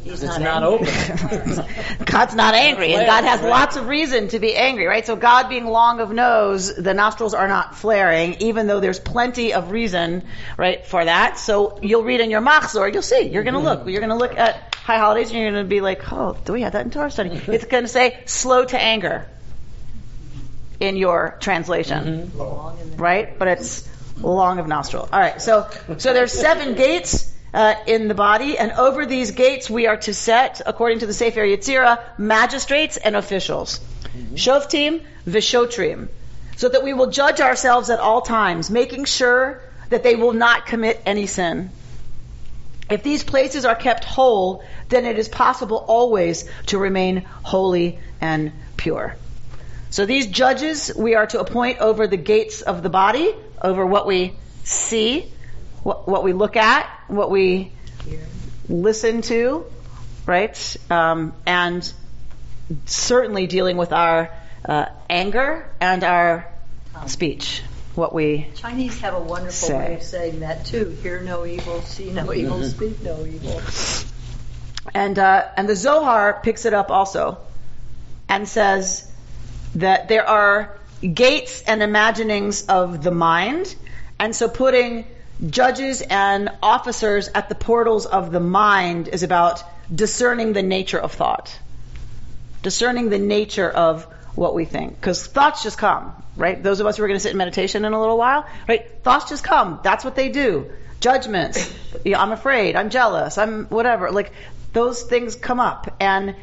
It's 0.06 0.22
not 0.22 0.62
open. 0.62 0.86
God's 2.04 2.34
not 2.34 2.54
angry, 2.54 2.92
and 2.94 3.06
God 3.06 3.24
has 3.24 3.42
lots 3.42 3.76
of 3.76 3.88
reason 3.88 4.28
to 4.28 4.38
be 4.38 4.54
angry, 4.54 4.86
right? 4.86 5.04
So 5.04 5.16
God 5.16 5.48
being 5.48 5.66
long 5.66 6.00
of 6.00 6.10
nose, 6.10 6.74
the 6.74 6.92
nostrils 6.92 7.34
are 7.34 7.48
not 7.48 7.74
flaring, 7.76 8.34
even 8.40 8.66
though 8.66 8.80
there's 8.80 9.00
plenty 9.00 9.54
of 9.54 9.70
reason, 9.70 10.24
right, 10.58 10.84
for 10.86 11.04
that. 11.04 11.38
So 11.38 11.78
you'll 11.82 12.04
read 12.04 12.20
in 12.20 12.30
your 12.30 12.42
machzor, 12.42 12.92
you'll 12.92 13.02
see. 13.02 13.22
You're 13.28 13.44
going 13.44 13.54
to 13.54 13.60
look. 13.60 13.86
You're 13.86 14.00
going 14.00 14.10
to 14.10 14.16
look 14.16 14.36
at 14.36 14.74
high 14.74 14.98
holidays, 14.98 15.30
and 15.30 15.40
you're 15.40 15.50
going 15.50 15.64
to 15.64 15.68
be 15.68 15.80
like, 15.80 16.12
oh, 16.12 16.36
do 16.44 16.52
we 16.52 16.62
have 16.62 16.72
that 16.72 16.84
in 16.84 16.90
Torah 16.90 17.10
study? 17.10 17.30
It's 17.54 17.64
going 17.64 17.84
to 17.84 17.88
say 17.88 18.22
slow 18.26 18.64
to 18.64 18.80
anger 18.80 19.26
in 20.80 20.96
your 20.96 21.36
translation, 21.40 22.28
mm-hmm. 22.28 22.96
right? 22.96 23.38
But 23.38 23.48
it's 23.48 23.88
long 24.20 24.58
of 24.58 24.66
nostril. 24.66 25.08
All 25.12 25.20
right. 25.20 25.40
So 25.40 25.68
so 25.98 26.12
there's 26.12 26.32
seven 26.32 26.74
gates. 26.74 27.32
Uh, 27.54 27.76
in 27.86 28.08
the 28.08 28.14
body, 28.14 28.58
and 28.58 28.72
over 28.72 29.06
these 29.06 29.30
gates 29.30 29.70
we 29.70 29.86
are 29.86 29.96
to 29.96 30.12
set, 30.12 30.60
according 30.66 30.98
to 30.98 31.06
the 31.06 31.14
Sefer 31.14 31.42
Yetzirah, 31.42 32.00
magistrates 32.18 32.96
and 32.96 33.14
officials, 33.14 33.78
shoftim 34.34 35.02
v'shotrim, 35.24 36.08
so 36.56 36.68
that 36.68 36.82
we 36.82 36.92
will 36.92 37.10
judge 37.10 37.40
ourselves 37.40 37.90
at 37.90 38.00
all 38.00 38.22
times, 38.22 38.70
making 38.70 39.04
sure 39.04 39.62
that 39.90 40.02
they 40.02 40.16
will 40.16 40.32
not 40.32 40.66
commit 40.66 41.00
any 41.06 41.28
sin. 41.28 41.70
If 42.90 43.04
these 43.04 43.22
places 43.22 43.64
are 43.64 43.76
kept 43.76 44.02
whole, 44.02 44.64
then 44.88 45.04
it 45.04 45.16
is 45.16 45.28
possible 45.28 45.76
always 45.76 46.50
to 46.66 46.78
remain 46.78 47.24
holy 47.44 48.00
and 48.20 48.50
pure. 48.76 49.14
So 49.90 50.06
these 50.06 50.26
judges 50.26 50.90
we 50.96 51.14
are 51.14 51.26
to 51.28 51.38
appoint 51.38 51.78
over 51.78 52.08
the 52.08 52.16
gates 52.16 52.62
of 52.62 52.82
the 52.82 52.90
body, 52.90 53.32
over 53.62 53.86
what 53.86 54.08
we 54.08 54.34
see, 54.64 55.32
what, 55.84 56.08
what 56.08 56.24
we 56.24 56.32
look 56.32 56.56
at, 56.56 56.90
what 57.08 57.30
we 57.30 57.72
listen 58.68 59.22
to, 59.22 59.64
right? 60.26 60.76
Um, 60.90 61.32
and 61.46 61.92
certainly 62.86 63.46
dealing 63.46 63.76
with 63.76 63.92
our 63.92 64.30
uh, 64.64 64.86
anger 65.08 65.70
and 65.80 66.02
our 66.02 66.48
speech, 67.06 67.62
what 67.94 68.14
we 68.14 68.48
Chinese 68.54 69.00
have 69.00 69.14
a 69.14 69.20
wonderful 69.20 69.68
Say. 69.68 69.74
way 69.74 69.94
of 69.94 70.02
saying 70.02 70.40
that 70.40 70.64
too. 70.66 70.96
Hear 71.02 71.20
no 71.20 71.44
evil, 71.44 71.82
see 71.82 72.10
no 72.10 72.32
evil, 72.32 72.62
speak 72.64 73.02
no 73.02 73.24
evil. 73.24 73.60
And 74.94 75.18
uh, 75.18 75.48
and 75.56 75.68
the 75.68 75.76
Zohar 75.76 76.40
picks 76.42 76.64
it 76.64 76.74
up 76.74 76.90
also, 76.90 77.38
and 78.28 78.48
says 78.48 79.10
that 79.74 80.08
there 80.08 80.26
are 80.26 80.76
gates 81.00 81.62
and 81.62 81.82
imaginings 81.82 82.66
of 82.66 83.02
the 83.02 83.10
mind, 83.10 83.74
and 84.18 84.34
so 84.34 84.48
putting 84.48 85.06
judges 85.48 86.02
and 86.02 86.50
officers 86.62 87.28
at 87.34 87.48
the 87.48 87.54
portals 87.54 88.06
of 88.06 88.30
the 88.30 88.40
mind 88.40 89.08
is 89.08 89.22
about 89.22 89.62
discerning 89.94 90.52
the 90.52 90.62
nature 90.62 90.98
of 90.98 91.12
thought, 91.12 91.58
discerning 92.62 93.10
the 93.10 93.18
nature 93.18 93.68
of 93.68 94.04
what 94.35 94.54
we 94.54 94.64
think, 94.64 94.94
because 94.94 95.26
thoughts 95.26 95.62
just 95.62 95.78
come, 95.78 96.12
right? 96.37 96.62
Those 96.62 96.80
of 96.80 96.87
us 96.87 96.96
who 96.96 97.04
are 97.04 97.08
going 97.08 97.16
to 97.16 97.22
sit 97.22 97.32
in 97.32 97.38
meditation 97.38 97.85
in 97.85 97.92
a 97.92 98.00
little 98.00 98.18
while, 98.18 98.46
right? 98.68 98.90
Thoughts 99.02 99.28
just 99.28 99.44
come. 99.44 99.80
That's 99.82 100.04
what 100.04 100.16
they 100.16 100.28
do. 100.28 100.70
Judgments. 101.00 101.72
Know, 102.04 102.18
I'm 102.18 102.32
afraid. 102.32 102.76
I'm 102.76 102.90
jealous. 102.90 103.38
I'm 103.38 103.64
whatever. 103.66 104.10
Like 104.10 104.30
those 104.74 105.02
things 105.04 105.37
come 105.37 105.58
up, 105.58 105.96
and 106.00 106.35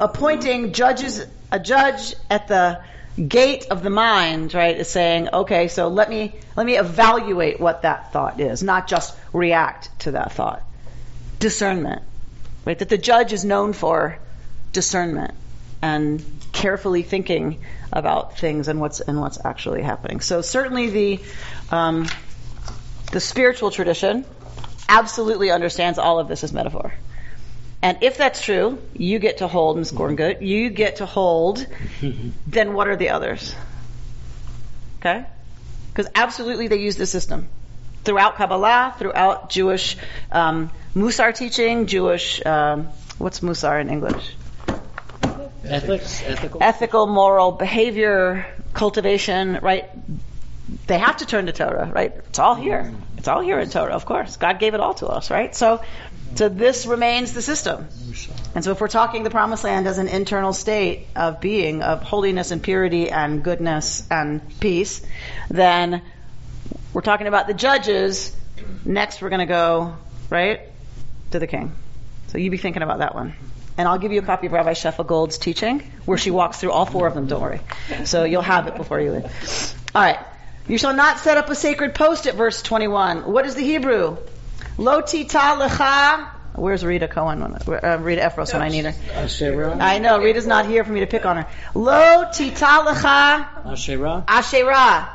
appointing 0.00 0.72
judges, 0.72 1.26
a 1.50 1.58
judge 1.58 2.14
at 2.30 2.46
the 2.46 2.80
gate 3.16 3.66
of 3.70 3.82
the 3.82 3.90
mind, 3.90 4.54
right, 4.54 4.76
is 4.76 4.88
saying, 4.88 5.28
okay, 5.32 5.68
so 5.68 5.88
let 5.88 6.08
me 6.08 6.34
let 6.56 6.66
me 6.66 6.76
evaluate 6.76 7.60
what 7.60 7.82
that 7.82 8.12
thought 8.12 8.40
is, 8.40 8.62
not 8.62 8.86
just 8.86 9.16
react 9.32 9.90
to 10.00 10.12
that 10.12 10.32
thought. 10.32 10.62
Discernment, 11.38 12.02
right? 12.64 12.78
That 12.78 12.88
the 12.88 12.98
judge 12.98 13.32
is 13.32 13.44
known 13.44 13.72
for 13.72 14.18
discernment 14.72 15.34
and 15.82 16.24
carefully 16.52 17.02
thinking 17.02 17.58
about 17.92 18.38
things 18.38 18.68
and 18.68 18.80
what's 18.80 19.00
and 19.00 19.20
what's 19.20 19.44
actually 19.44 19.82
happening. 19.82 20.20
So 20.20 20.40
certainly 20.40 20.90
the 20.90 21.20
um, 21.70 22.06
the 23.10 23.20
spiritual 23.20 23.70
tradition 23.70 24.24
absolutely 24.88 25.50
understands 25.50 25.98
all 25.98 26.18
of 26.18 26.28
this 26.28 26.44
as 26.44 26.52
metaphor. 26.52 26.92
And 27.82 27.98
if 28.00 28.16
that's 28.16 28.40
true, 28.40 28.78
you 28.94 29.18
get 29.18 29.38
to 29.38 29.48
hold, 29.48 29.76
Ms. 29.76 29.92
Gorngood, 29.92 30.40
you 30.40 30.70
get 30.70 30.96
to 30.96 31.06
hold, 31.06 31.66
then 32.46 32.74
what 32.74 32.86
are 32.86 32.96
the 32.96 33.10
others? 33.10 33.54
Okay? 35.00 35.26
Because 35.88 36.08
absolutely 36.14 36.68
they 36.68 36.76
use 36.76 36.96
the 36.96 37.06
system. 37.06 37.48
Throughout 38.04 38.36
Kabbalah, 38.36 38.94
throughout 38.98 39.50
Jewish 39.50 39.96
um, 40.30 40.70
Musar 40.94 41.34
teaching, 41.34 41.86
Jewish, 41.86 42.44
um, 42.46 42.88
what's 43.18 43.40
Musar 43.40 43.80
in 43.80 43.90
English? 43.90 44.36
Ethics, 45.64 46.22
ethical. 46.24 46.62
Ethical, 46.62 47.06
moral 47.06 47.52
behavior, 47.52 48.46
cultivation, 48.74 49.58
right? 49.62 49.88
They 50.86 50.98
have 50.98 51.18
to 51.18 51.26
turn 51.26 51.46
to 51.46 51.52
Torah, 51.52 51.90
right? 51.92 52.12
It's 52.28 52.38
all 52.38 52.54
here. 52.54 52.92
It's 53.18 53.28
all 53.28 53.40
here 53.40 53.58
in 53.60 53.70
Torah, 53.70 53.94
of 53.94 54.04
course. 54.04 54.36
God 54.36 54.58
gave 54.58 54.74
it 54.74 54.80
all 54.80 54.94
to 54.94 55.06
us, 55.06 55.30
right? 55.30 55.54
So, 55.54 55.80
so 56.34 56.48
this 56.48 56.86
remains 56.86 57.32
the 57.32 57.42
system. 57.42 57.86
And 58.54 58.64
so 58.64 58.72
if 58.72 58.80
we're 58.80 58.88
talking 58.88 59.22
the 59.22 59.30
promised 59.30 59.64
land 59.64 59.86
as 59.86 59.98
an 59.98 60.08
internal 60.08 60.52
state 60.52 61.06
of 61.16 61.40
being, 61.40 61.82
of 61.82 62.02
holiness 62.02 62.50
and 62.50 62.62
purity 62.62 63.10
and 63.10 63.42
goodness 63.42 64.06
and 64.10 64.40
peace, 64.60 65.04
then 65.50 66.02
we're 66.92 67.00
talking 67.00 67.26
about 67.26 67.46
the 67.46 67.54
judges. 67.54 68.34
Next 68.84 69.22
we're 69.22 69.30
going 69.30 69.40
to 69.40 69.46
go, 69.46 69.96
right, 70.30 70.60
to 71.30 71.38
the 71.38 71.46
king. 71.46 71.72
So 72.28 72.38
you 72.38 72.50
be 72.50 72.58
thinking 72.58 72.82
about 72.82 72.98
that 72.98 73.14
one. 73.14 73.34
And 73.78 73.88
I'll 73.88 73.98
give 73.98 74.12
you 74.12 74.20
a 74.20 74.24
copy 74.24 74.46
of 74.46 74.52
Rabbi 74.52 74.72
Shefa 74.72 75.06
Gold's 75.06 75.38
teaching, 75.38 75.80
where 76.04 76.18
she 76.18 76.30
walks 76.30 76.58
through 76.60 76.72
all 76.72 76.84
four 76.84 77.06
of 77.06 77.14
them, 77.14 77.26
don't 77.26 77.40
worry. 77.40 77.60
So 78.04 78.24
you'll 78.24 78.42
have 78.42 78.68
it 78.68 78.76
before 78.76 79.00
you 79.00 79.12
leave. 79.12 79.74
All 79.94 80.02
right. 80.02 80.18
You 80.68 80.78
shall 80.78 80.94
not 80.94 81.18
set 81.18 81.38
up 81.38 81.48
a 81.48 81.54
sacred 81.54 81.94
post 81.94 82.26
at 82.26 82.34
verse 82.34 82.62
21. 82.62 83.32
What 83.32 83.46
is 83.46 83.54
the 83.54 83.62
Hebrew? 83.62 84.18
Lo 84.82 85.00
tita 85.00 85.38
lecha. 85.38 86.28
Where's 86.56 86.84
Rita 86.84 87.06
Cohen? 87.06 87.40
Uh, 87.40 87.98
Rita 88.00 88.20
Efros 88.20 88.52
when 88.52 88.62
I 88.62 88.68
need 88.68 88.84
her. 88.84 88.94
Asherah. 89.14 89.74
Uh, 89.74 89.78
I 89.78 90.00
know 90.00 90.18
Rita's 90.18 90.44
not 90.44 90.66
here 90.66 90.82
for 90.82 90.90
me 90.90 91.00
to 91.00 91.06
pick 91.06 91.24
on 91.24 91.36
her. 91.36 91.46
Lo 91.74 92.24
tita 92.32 92.64
lecha 92.64 93.64
uh, 93.64 93.70
Asherah. 93.70 94.24
asherah. 94.26 95.08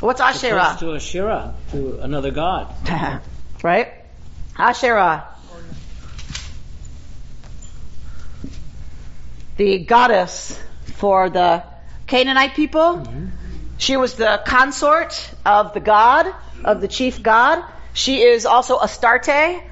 What's 0.00 0.20
asherah? 0.20 0.76
To 0.80 0.96
Asherah, 0.96 1.54
to 1.70 2.00
another 2.00 2.32
god. 2.32 2.74
right? 3.62 3.92
Asherah. 4.58 5.28
The 9.56 9.78
goddess 9.78 10.60
for 10.96 11.30
the 11.30 11.62
Canaanite 12.08 12.54
people. 12.54 12.80
Mm-hmm. 12.80 13.26
She 13.78 13.96
was 13.96 14.14
the 14.14 14.42
consort 14.44 15.30
of 15.46 15.74
the 15.74 15.80
god, 15.80 16.26
of 16.64 16.80
the 16.80 16.88
chief 16.88 17.22
god. 17.22 17.64
She 17.94 18.22
is 18.22 18.44
also 18.44 18.78
Astarte. 18.78 19.62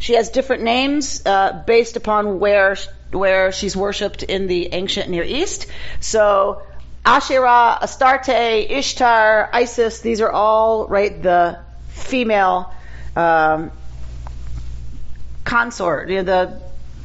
She 0.00 0.14
has 0.14 0.28
different 0.28 0.64
names 0.64 1.22
uh, 1.24 1.62
based 1.66 1.96
upon 1.96 2.40
where 2.40 2.76
where 3.10 3.52
she's 3.52 3.74
worshipped 3.74 4.22
in 4.22 4.48
the 4.48 4.74
ancient 4.74 5.08
Near 5.08 5.22
East. 5.22 5.66
So 6.00 6.62
Asherah, 7.06 7.78
Astarte, 7.80 8.28
Ishtar, 8.28 9.48
Isis, 9.52 10.00
these 10.00 10.20
are 10.20 10.30
all 10.30 10.86
right 10.88 11.22
the 11.22 11.60
female 11.88 12.70
um, 13.16 13.70
consort, 15.44 16.10
you 16.10 16.16
know, 16.16 16.22
the 16.24 16.60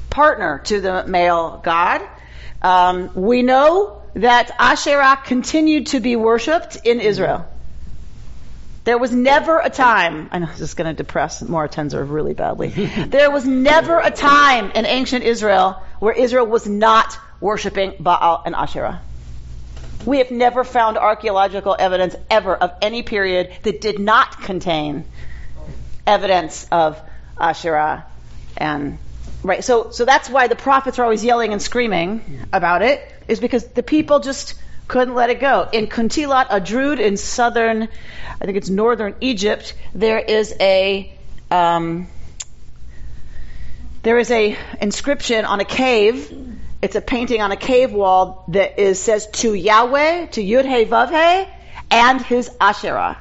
partner 0.10 0.60
to 0.66 0.82
the 0.82 1.06
male 1.08 1.62
god. 1.64 2.02
Um, 2.62 3.12
we 3.14 3.44
know 3.44 4.02
that 4.16 4.52
Asherah 4.60 5.20
continued 5.24 5.88
to 5.88 6.00
be 6.00 6.16
worshipped 6.16 6.78
in 6.84 7.00
Israel. 7.00 7.48
There 8.84 8.98
was 8.98 9.12
never 9.14 9.60
a 9.60 9.70
time, 9.70 10.28
I 10.32 10.40
know 10.40 10.48
this 10.48 10.60
is 10.60 10.74
going 10.74 10.94
to 10.94 10.94
depress 10.94 11.42
Maura 11.42 11.70
Tenzer 11.70 12.04
really 12.10 12.34
badly. 12.34 12.68
there 13.08 13.32
was 13.32 13.46
never 13.46 13.98
a 13.98 14.12
time 14.12 14.72
in 14.72 14.86
ancient 14.86 15.24
Israel 15.24 15.82
where 16.00 16.14
Israel 16.14 16.46
was 16.46 16.68
not 16.68 17.18
worshiping 17.40 17.94
Baal 18.00 18.44
and 18.46 18.56
Asherah. 18.56 19.02
We 20.06 20.18
have 20.18 20.32
never 20.32 20.66
found 20.66 20.98
archaeological 20.98 21.78
evidence 21.80 22.16
ever 22.30 22.54
of 22.56 22.74
any 22.82 23.04
period 23.04 23.54
that 23.64 23.80
did 23.80 24.00
not 24.00 24.42
contain 24.42 25.06
evidence 26.06 26.68
of 26.70 27.02
Asherah 27.40 28.06
and 28.58 28.98
right. 29.44 29.64
So 29.64 29.92
so 29.92 30.04
that's 30.04 30.30
why 30.30 30.48
the 30.48 30.58
prophets 30.58 31.00
are 31.00 31.04
always 31.04 31.24
yelling 31.24 31.54
and 31.54 31.62
screaming 31.62 32.22
about 32.52 32.82
it 32.82 33.02
is 33.30 33.40
because 33.40 33.66
the 33.66 33.84
people 33.84 34.20
just 34.20 34.56
couldn't 34.88 35.16
let 35.16 35.30
it 35.30 35.40
go. 35.40 35.68
In 35.72 35.88
Kuntillet 35.88 36.48
Ajrud 36.48 37.00
in 37.00 37.18
southern, 37.18 37.84
I 38.42 38.46
think 38.46 38.58
it's 38.58 38.70
northern 38.70 39.16
Egypt, 39.22 39.74
there 39.94 40.20
is 40.20 40.54
a 40.60 41.14
um, 41.50 42.08
there 44.04 44.18
is 44.18 44.32
a 44.32 44.58
inscription 44.82 45.46
on 45.46 45.60
a 45.62 45.66
cave. 45.66 46.60
It's 46.82 46.96
a 46.96 47.02
painting 47.02 47.42
on 47.42 47.52
a 47.52 47.56
cave 47.56 47.94
wall 47.94 48.44
that 48.50 48.78
is 48.78 49.00
says 49.00 49.28
to 49.28 49.54
Yahweh, 49.54 50.28
to 50.28 50.42
Yud 50.44 50.66
He 50.66 50.86
Vav 50.86 51.10
He, 51.10 51.50
and 51.90 52.22
his 52.22 52.50
Asherah. 52.60 53.18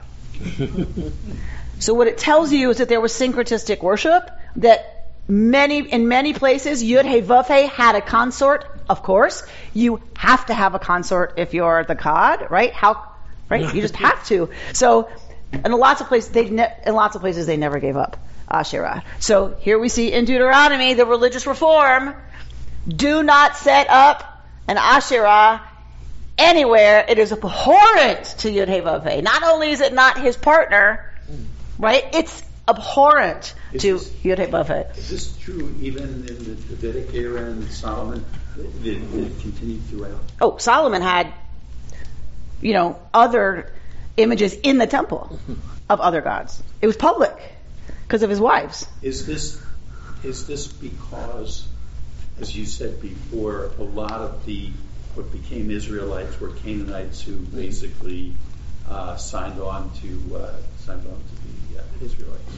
so 1.78 1.94
what 1.94 2.08
it 2.08 2.18
tells 2.18 2.52
you 2.52 2.70
is 2.70 2.78
that 2.78 2.88
there 2.88 3.00
was 3.00 3.12
syncretistic 3.12 3.80
worship. 3.82 4.28
That 4.56 5.14
many 5.28 5.78
in 5.78 6.08
many 6.08 6.34
places 6.34 6.82
Yud 6.82 7.04
He 7.04 7.20
Vav 7.20 7.46
He 7.46 7.68
had 7.68 7.94
a 7.94 8.00
consort. 8.00 8.71
Of 8.88 9.02
course, 9.02 9.42
you 9.74 10.00
have 10.16 10.46
to 10.46 10.54
have 10.54 10.74
a 10.74 10.78
consort 10.78 11.34
if 11.36 11.54
you're 11.54 11.84
the 11.84 11.94
god, 11.94 12.50
right? 12.50 12.72
How, 12.72 13.08
right? 13.48 13.74
You 13.74 13.80
just 13.80 13.96
have 13.96 14.24
to. 14.26 14.50
So, 14.72 15.08
in 15.52 15.72
lots 15.72 16.00
of 16.00 16.08
places, 16.08 16.30
they 16.30 16.48
ne- 16.48 16.74
in 16.86 16.94
lots 16.94 17.14
of 17.16 17.22
places 17.22 17.46
they 17.46 17.56
never 17.56 17.78
gave 17.78 17.96
up 17.96 18.16
uh, 18.48 18.56
Asherah. 18.58 19.02
So 19.18 19.54
here 19.60 19.78
we 19.78 19.88
see 19.88 20.12
in 20.12 20.24
Deuteronomy 20.24 20.94
the 20.94 21.06
religious 21.06 21.46
reform: 21.46 22.14
do 22.88 23.22
not 23.22 23.56
set 23.56 23.88
up 23.90 24.44
an 24.68 24.78
Asherah 24.78 25.62
anywhere. 26.38 27.04
It 27.08 27.18
is 27.18 27.32
abhorrent 27.32 28.24
to 28.38 28.48
Yud 28.48 28.68
He 28.68 28.80
Vav 28.80 29.10
He. 29.10 29.20
Not 29.22 29.42
only 29.42 29.70
is 29.70 29.80
it 29.80 29.92
not 29.92 30.18
his 30.18 30.36
partner, 30.36 31.04
right? 31.78 32.04
It's 32.14 32.42
abhorrent 32.68 33.54
Is 33.72 33.82
to 33.82 33.92
this- 33.94 34.08
Yud 34.08 34.38
He 34.38 34.46
Vav 34.46 34.66
He. 34.94 35.00
Is 35.00 35.08
this 35.10 35.36
true 35.38 35.74
even 35.80 36.04
in 36.04 36.38
the 36.44 36.54
Davidic 36.54 37.14
era 37.14 37.42
and 37.42 37.70
Solomon? 37.70 38.24
Did 38.56 39.02
it 39.14 39.40
continue 39.40 39.78
throughout? 39.78 40.20
Oh, 40.40 40.56
Solomon 40.58 41.02
had, 41.02 41.32
you 42.60 42.74
know, 42.74 42.98
other 43.14 43.72
images 44.16 44.54
in 44.54 44.78
the 44.78 44.86
temple 44.86 45.38
of 45.88 46.00
other 46.00 46.20
gods. 46.20 46.62
It 46.80 46.86
was 46.86 46.96
public 46.96 47.34
because 48.02 48.22
of 48.22 48.30
his 48.30 48.40
wives. 48.40 48.86
Is 49.00 49.26
this 49.26 49.62
is 50.22 50.46
this 50.46 50.66
because, 50.68 51.66
as 52.40 52.54
you 52.54 52.66
said 52.66 53.00
before, 53.00 53.70
a 53.78 53.82
lot 53.82 54.20
of 54.20 54.44
the 54.44 54.70
what 55.14 55.30
became 55.32 55.70
Israelites 55.70 56.40
were 56.40 56.50
Canaanites 56.50 57.20
who 57.20 57.36
basically 57.36 58.34
uh, 58.88 59.16
signed 59.16 59.60
on 59.60 59.90
to 60.00 60.36
uh, 60.36 60.56
signed 60.78 61.06
on 61.06 61.16
to 61.16 61.34
be 61.42 61.78
uh, 61.78 62.04
Israelites? 62.04 62.52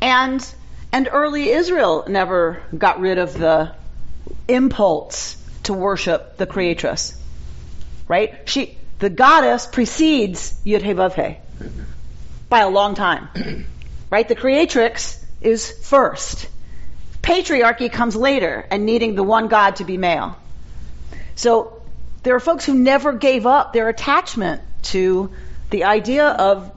And 0.00 0.54
and 0.92 1.08
early 1.12 1.50
Israel 1.50 2.04
never 2.08 2.60
got 2.76 3.00
rid 3.00 3.18
of 3.18 3.32
the 3.32 3.72
impulse 4.48 5.36
to 5.64 5.72
worship 5.72 6.36
the 6.36 6.46
creatress. 6.46 7.16
Right? 8.08 8.48
She 8.48 8.76
the 8.98 9.10
goddess 9.10 9.66
precedes 9.66 10.58
Yud 10.64 10.82
He 10.82 10.92
Vav 10.92 11.14
He 11.14 11.36
by 12.48 12.60
a 12.60 12.68
long 12.68 12.94
time. 12.94 13.28
Right? 14.10 14.26
The 14.26 14.34
creatrix 14.34 15.24
is 15.40 15.70
first. 15.70 16.48
Patriarchy 17.22 17.92
comes 17.92 18.16
later 18.16 18.66
and 18.68 18.84
needing 18.84 19.14
the 19.14 19.22
one 19.22 19.46
God 19.46 19.76
to 19.76 19.84
be 19.84 19.96
male. 19.96 20.36
So 21.36 21.80
there 22.24 22.34
are 22.34 22.40
folks 22.40 22.64
who 22.64 22.74
never 22.74 23.12
gave 23.12 23.46
up 23.46 23.72
their 23.72 23.88
attachment 23.88 24.62
to 24.90 25.30
the 25.70 25.84
idea 25.84 26.26
of 26.26 26.72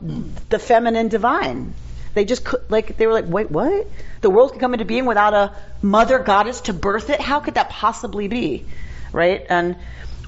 the 0.49 0.59
feminine 0.59 1.07
divine. 1.07 1.73
They 2.13 2.25
just 2.25 2.45
could, 2.45 2.61
like, 2.69 2.97
they 2.97 3.07
were 3.07 3.13
like, 3.13 3.27
wait, 3.27 3.49
what? 3.49 3.87
The 4.21 4.29
world 4.29 4.51
could 4.51 4.61
come 4.61 4.73
into 4.73 4.85
being 4.85 5.05
without 5.05 5.33
a 5.33 5.55
mother 5.81 6.19
goddess 6.19 6.61
to 6.61 6.73
birth 6.73 7.09
it? 7.09 7.19
How 7.19 7.39
could 7.39 7.55
that 7.55 7.69
possibly 7.69 8.27
be? 8.27 8.65
Right? 9.11 9.45
And, 9.49 9.75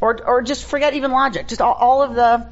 or, 0.01 0.19
or 0.25 0.41
just 0.41 0.65
forget 0.65 0.93
even 0.95 1.11
logic. 1.11 1.47
Just 1.47 1.61
all, 1.61 1.73
all 1.73 2.01
of 2.01 2.15
the, 2.15 2.47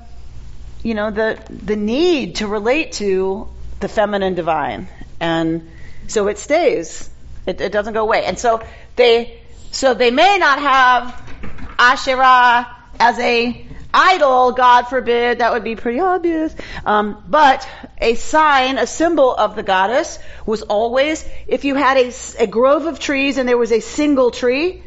you 0.83 0.93
know, 0.93 1.09
the, 1.09 1.39
the 1.49 1.75
need 1.75 2.35
to 2.35 2.47
relate 2.47 2.93
to 2.93 3.47
the 3.79 3.87
feminine 3.87 4.35
divine. 4.35 4.87
And 5.19 5.69
so 6.07 6.27
it 6.27 6.37
stays. 6.37 7.09
It, 7.45 7.59
it 7.59 7.71
doesn't 7.71 7.93
go 7.93 8.01
away. 8.01 8.25
And 8.25 8.37
so 8.37 8.63
they, 8.95 9.41
so 9.71 9.93
they 9.93 10.11
may 10.11 10.37
not 10.37 10.59
have 10.59 11.75
Asherah 11.79 12.67
as 12.99 13.17
a 13.19 13.67
idol, 13.93 14.51
God 14.51 14.83
forbid, 14.83 15.39
that 15.39 15.53
would 15.53 15.63
be 15.63 15.75
pretty 15.75 15.99
obvious. 15.99 16.55
Um, 16.85 17.23
but 17.27 17.67
a 17.99 18.15
sign, 18.15 18.77
a 18.77 18.87
symbol 18.87 19.33
of 19.33 19.55
the 19.55 19.63
goddess 19.63 20.19
was 20.45 20.61
always, 20.63 21.23
if 21.47 21.65
you 21.65 21.75
had 21.75 21.97
a, 21.97 22.11
a 22.39 22.47
grove 22.47 22.85
of 22.85 22.99
trees 22.99 23.37
and 23.37 23.47
there 23.47 23.57
was 23.57 23.71
a 23.71 23.79
single 23.79 24.31
tree, 24.31 24.83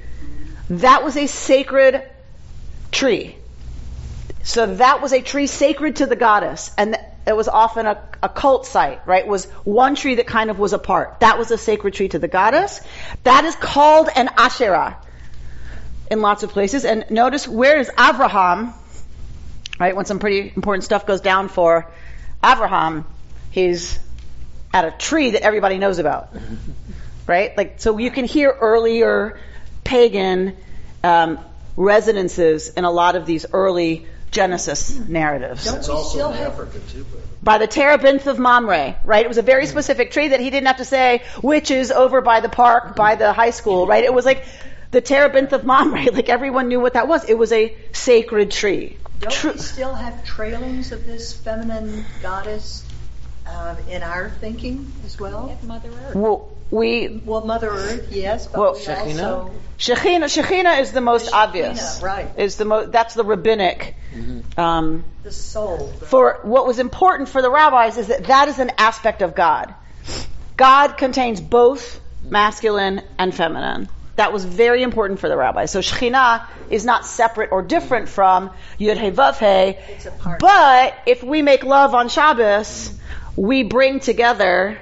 that 0.71 1.05
was 1.05 1.17
a 1.17 1.27
sacred 1.27 2.03
tree. 2.91 3.37
So 4.43 4.75
that 4.77 5.03
was 5.03 5.13
a 5.13 5.23
tree 5.23 5.47
sacred 5.47 5.97
to 5.97 6.07
the 6.07 6.17
goddess. 6.17 6.71
And 6.79 6.97
it 7.27 7.37
was 7.37 7.49
often 7.49 7.87
a, 7.87 8.01
a 8.23 8.29
cult 8.29 8.67
site, 8.67 9.07
right? 9.07 9.25
It 9.25 9.29
was 9.29 9.47
one 9.65 9.97
tree 9.97 10.17
that 10.17 10.27
kind 10.27 10.51
of 10.51 10.59
was 10.59 10.73
apart. 10.73 11.21
That 11.21 11.39
was 11.39 11.51
a 11.51 11.59
sacred 11.59 11.95
tree 11.95 12.09
to 12.09 12.19
the 12.19 12.29
goddess. 12.29 12.81
That 13.25 13.45
is 13.45 13.57
called 13.57 14.09
an 14.15 14.31
Asherah 14.37 14.99
in 16.11 16.21
lots 16.21 16.45
of 16.45 16.51
places. 16.51 16.85
And 16.85 17.05
notice 17.11 17.49
where 17.49 17.79
is 17.79 17.91
Abraham, 17.99 18.73
right? 19.79 19.95
When 19.95 20.05
some 20.05 20.19
pretty 20.19 20.53
important 20.55 20.85
stuff 20.85 21.07
goes 21.07 21.21
down 21.21 21.49
for 21.49 21.91
Abraham, 22.45 23.05
he's 23.51 23.99
at 24.73 24.85
a 24.85 24.91
tree 24.91 25.31
that 25.31 25.43
everybody 25.43 25.79
knows 25.79 25.99
about, 25.99 26.29
right? 27.27 27.57
Like, 27.57 27.81
so 27.81 27.99
you 27.99 28.11
can 28.11 28.25
hear 28.25 28.51
earlier 28.51 29.39
pagan 29.85 30.57
um, 31.05 31.39
resonances 31.77 32.69
in 32.71 32.85
a 32.85 32.91
lot 32.91 33.17
of 33.17 33.27
these 33.27 33.47
early 33.53 34.07
Genesis 34.31 34.91
narratives. 35.09 35.65
That's 35.71 35.89
also 35.89 36.31
in 36.31 36.37
Africa 36.39 36.79
too. 36.91 37.07
but- 37.11 37.21
By 37.43 37.59
the 37.59 37.67
terebinth 37.67 38.27
of 38.27 38.39
Mamre, 38.39 38.97
right? 39.05 39.25
It 39.25 39.29
was 39.29 39.39
a 39.39 39.43
very 39.43 39.67
specific 39.67 40.11
tree 40.11 40.29
that 40.29 40.41
he 40.41 40.51
didn't 40.51 40.67
have 40.67 40.79
to 40.79 40.85
say, 40.85 41.23
which 41.43 41.71
is 41.71 41.93
over 41.93 42.21
by 42.21 42.41
the 42.41 42.49
park, 42.49 42.97
by 42.97 43.15
the 43.15 43.33
high 43.33 43.51
school, 43.51 43.87
right? 43.87 44.03
It 44.05 44.13
was 44.13 44.25
like 44.27 44.45
the 44.97 45.03
terebinth 45.03 45.53
of 45.53 45.63
Mamre, 45.67 46.11
like 46.13 46.31
everyone 46.31 46.69
knew 46.69 46.81
what 46.81 46.95
that 46.95 47.07
was. 47.07 47.29
It 47.29 47.35
was 47.37 47.53
a 47.53 47.77
sacred 47.93 48.51
tree. 48.51 48.97
Don't 49.21 49.31
True- 49.31 49.53
we 49.53 49.59
still 49.59 49.93
have 49.95 50.25
trailings 50.25 50.91
of 50.91 51.05
this 51.05 51.35
feminine 51.35 52.07
goddess 52.23 52.83
uh, 53.47 53.75
in 53.91 54.03
our 54.03 54.31
thinking 54.31 54.91
as 55.05 55.21
well? 55.21 55.55
Mother 55.65 55.91
Earth. 55.91 56.15
Well, 56.15 56.49
we, 56.71 57.21
Well, 57.27 57.45
Mother 57.45 57.69
Earth, 57.69 58.09
yes, 58.11 58.47
but 58.47 58.59
Well, 58.59 58.73
we 58.73 58.81
Shekinah? 58.81 59.23
also 59.23 59.53
Shekhinah, 59.79 60.25
Shekhinah 60.35 60.81
is 60.81 60.93
the 60.93 61.03
most 61.03 61.27
Shekinah, 61.27 61.43
obvious. 61.43 62.01
right. 62.03 62.29
Is 62.39 62.57
the 62.57 62.65
mo- 62.65 62.87
that's 62.87 63.13
the 63.13 63.23
rabbinic. 63.25 63.97
Um, 64.57 65.05
the 65.23 65.31
soul. 65.31 65.93
the- 66.01 66.07
for 66.07 66.39
what 66.43 66.67
was 66.67 66.79
important 66.79 67.29
for 67.29 67.43
the 67.43 67.51
rabbis 67.51 67.99
is 67.99 68.07
that 68.07 68.25
that 68.25 68.49
is 68.49 68.59
an 68.59 68.73
aspect 68.79 69.21
of 69.21 69.35
God. 69.35 69.75
God 70.57 70.97
contains 70.97 71.39
both 71.43 72.01
masculine 72.23 73.03
and 73.19 73.35
feminine. 73.35 73.91
That 74.17 74.33
was 74.33 74.45
very 74.45 74.83
important 74.83 75.21
for 75.21 75.29
the 75.29 75.37
rabbis. 75.37 75.71
So 75.71 75.81
Shekhinah 75.81 76.47
is 76.71 76.85
not 76.85 77.05
separate 77.05 77.53
or 77.53 77.63
different 77.63 78.09
from 78.09 78.51
Yud 78.81 78.97
He 78.97 79.11
Vav 79.11 79.39
He. 79.39 79.79
It's 79.93 80.07
a 80.07 80.11
part. 80.11 80.41
But 80.41 80.95
if 81.07 81.23
we 81.23 81.43
make 81.43 81.65
love 81.65 81.95
on 81.95 82.09
Shabbos, 82.09 82.99
we 83.37 83.63
bring 83.63 84.01
together, 84.01 84.79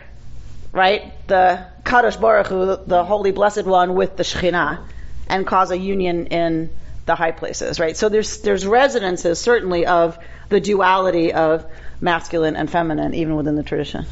right, 0.72 1.12
the 1.26 1.66
Kadosh 1.82 2.20
Baruch 2.20 2.46
Hu, 2.46 2.78
the 2.86 3.04
Holy 3.04 3.32
Blessed 3.32 3.64
One, 3.64 3.94
with 3.94 4.16
the 4.16 4.22
Shekhinah, 4.22 4.84
and 5.28 5.46
cause 5.46 5.70
a 5.70 5.78
union 5.78 6.26
in 6.28 6.70
the 7.06 7.14
high 7.14 7.32
places, 7.32 7.78
right? 7.78 7.96
So 7.96 8.08
there's 8.08 8.40
there's 8.40 8.66
resonances 8.66 9.38
certainly 9.40 9.86
of 9.86 10.18
the 10.48 10.60
duality 10.60 11.32
of 11.32 11.66
masculine 12.00 12.56
and 12.56 12.70
feminine, 12.70 13.14
even 13.14 13.36
within 13.36 13.56
the 13.56 13.62
tradition. 13.62 14.06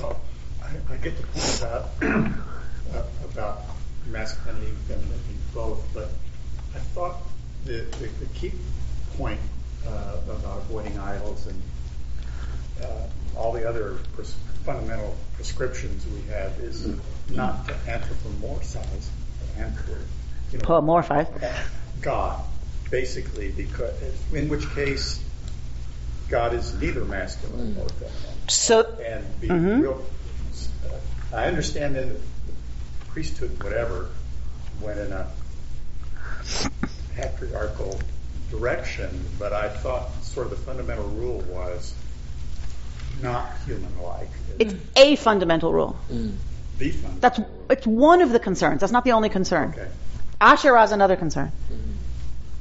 Well, 0.00 0.20
I, 0.62 0.92
I 0.92 0.96
get 0.96 1.16
the 1.16 1.26
point 1.26 1.58
about 1.60 1.90
uh, 2.94 3.02
about 3.32 3.62
masculinity 4.06 4.66
and 4.66 4.78
femininity 4.78 5.36
both, 5.52 5.86
but 5.94 6.10
I 6.74 6.78
thought 6.78 7.16
the, 7.64 7.84
key 8.34 8.52
point 9.16 9.40
uh, 9.86 10.16
about 10.26 10.58
avoiding 10.58 10.98
idols 10.98 11.46
and 11.46 11.62
uh, 12.82 13.06
all 13.36 13.52
the 13.52 13.68
other 13.68 13.96
fundamental 14.64 15.16
prescriptions 15.34 16.06
we 16.06 16.22
have 16.32 16.58
is 16.60 16.86
not 17.30 17.66
to 17.68 17.74
anthropomorphize, 17.86 19.08
anthro, 19.58 19.98
you 20.52 20.58
know. 20.58 20.64
God, 22.00 22.42
basically, 22.90 23.50
because 23.50 23.94
in 24.32 24.48
which 24.48 24.68
case 24.74 25.22
God 26.28 26.54
is 26.54 26.74
neither 26.80 27.04
masculine 27.04 27.74
nor 27.74 27.88
feminine 27.88 28.48
So 28.48 28.98
and 29.04 29.40
be 29.40 29.48
Mhm. 29.48 29.82
real. 29.82 30.06
Uh, 30.84 31.36
I 31.36 31.46
understand 31.46 31.96
that 31.96 32.08
the 32.08 32.20
priesthood, 33.08 33.62
whatever, 33.62 34.08
went 34.80 34.98
in 34.98 35.12
a 35.12 35.26
patriarchal 37.16 37.98
direction, 38.50 39.24
but 39.38 39.52
I 39.52 39.68
thought 39.68 40.10
sort 40.22 40.46
of 40.46 40.50
the 40.50 40.56
fundamental 40.56 41.08
rule 41.08 41.40
was 41.48 41.94
not 43.22 43.50
human-like. 43.66 44.28
it's 44.58 44.74
a 44.96 45.16
fundamental 45.16 45.72
rule. 45.72 45.96
Mm. 46.10 46.34
the 46.78 46.90
fundamental 46.90 47.20
That's 47.20 47.38
rule. 47.38 47.48
it's 47.70 47.86
one 47.86 48.22
of 48.22 48.30
the 48.30 48.40
concerns. 48.40 48.80
That's 48.80 48.92
not 48.92 49.04
the 49.04 49.12
only 49.12 49.28
concern. 49.28 49.70
Okay. 49.70 49.88
Asherah 50.40 50.82
is 50.82 50.92
another 50.92 51.16
concern. 51.16 51.52
Mm-hmm. 51.72 51.90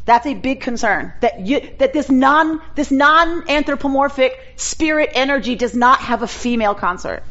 That's 0.05 0.25
a 0.25 0.33
big 0.33 0.61
concern. 0.61 1.13
That 1.21 1.39
you, 1.39 1.69
that 1.79 1.93
this 1.93 2.09
non 2.09 2.61
this 2.75 2.91
non 2.91 3.49
anthropomorphic 3.49 4.37
spirit 4.57 5.11
energy 5.13 5.55
does 5.55 5.73
not 5.75 5.99
have 5.99 6.23
a 6.23 6.27
female 6.27 6.75
consort. 6.75 7.23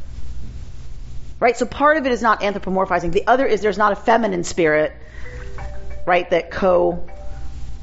Right? 1.38 1.56
So 1.56 1.66
part 1.66 1.96
of 1.96 2.06
it 2.06 2.12
is 2.12 2.22
not 2.22 2.40
anthropomorphizing. 2.40 3.12
The 3.12 3.26
other 3.26 3.46
is 3.46 3.60
there's 3.60 3.78
not 3.78 3.92
a 3.92 3.96
feminine 3.96 4.44
spirit, 4.44 4.92
right, 6.06 6.28
that 6.30 6.50
co 6.50 7.04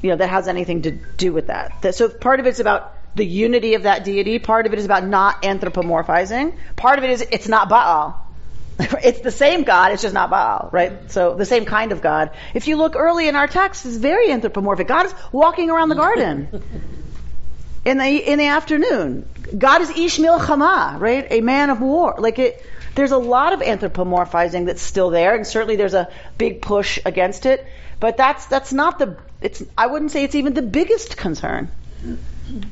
you 0.02 0.10
know, 0.10 0.16
that 0.16 0.28
has 0.28 0.48
anything 0.48 0.82
to 0.82 0.90
do 0.90 1.32
with 1.32 1.48
that. 1.48 1.82
that 1.82 1.94
so 1.94 2.08
part 2.08 2.40
of 2.40 2.46
it's 2.46 2.60
about 2.60 2.94
the 3.14 3.26
unity 3.26 3.74
of 3.74 3.82
that 3.84 4.04
deity, 4.04 4.38
part 4.38 4.66
of 4.66 4.72
it 4.72 4.78
is 4.78 4.84
about 4.84 5.04
not 5.04 5.42
anthropomorphizing, 5.42 6.54
part 6.76 6.98
of 6.98 7.04
it 7.04 7.10
is 7.10 7.20
it's 7.30 7.48
not 7.48 7.68
Baal. 7.68 8.26
it's 8.78 9.20
the 9.20 9.30
same 9.30 9.64
God, 9.64 9.92
it's 9.92 10.02
just 10.02 10.14
not 10.14 10.30
Baal, 10.30 10.70
right? 10.72 11.10
So 11.10 11.34
the 11.34 11.44
same 11.44 11.64
kind 11.64 11.92
of 11.92 12.00
God. 12.00 12.30
If 12.54 12.68
you 12.68 12.76
look 12.76 12.96
early 12.96 13.28
in 13.28 13.36
our 13.36 13.46
text, 13.46 13.84
it's 13.84 13.96
very 13.96 14.30
anthropomorphic. 14.30 14.86
God 14.86 15.06
is 15.06 15.14
walking 15.32 15.70
around 15.70 15.88
the 15.88 15.96
garden 15.96 16.48
in 17.84 17.98
the 17.98 18.06
in 18.06 18.38
the 18.38 18.46
afternoon. 18.46 19.28
God 19.56 19.82
is 19.82 19.90
Ish 19.90 20.18
Milchamah, 20.18 21.00
right? 21.00 21.26
A 21.30 21.40
man 21.40 21.70
of 21.70 21.80
war. 21.80 22.14
Like 22.18 22.38
it, 22.38 22.64
there's 22.94 23.12
a 23.12 23.18
lot 23.18 23.52
of 23.52 23.60
anthropomorphizing 23.60 24.66
that's 24.66 24.82
still 24.82 25.10
there, 25.10 25.34
and 25.34 25.46
certainly 25.46 25.76
there's 25.76 25.94
a 25.94 26.08
big 26.38 26.62
push 26.62 26.98
against 27.04 27.46
it. 27.46 27.66
But 27.98 28.16
that's 28.16 28.46
that's 28.46 28.72
not 28.72 28.98
the. 28.98 29.16
It's 29.40 29.62
I 29.76 29.86
wouldn't 29.86 30.10
say 30.10 30.24
it's 30.24 30.34
even 30.34 30.54
the 30.54 30.62
biggest 30.62 31.16
concern. 31.16 31.70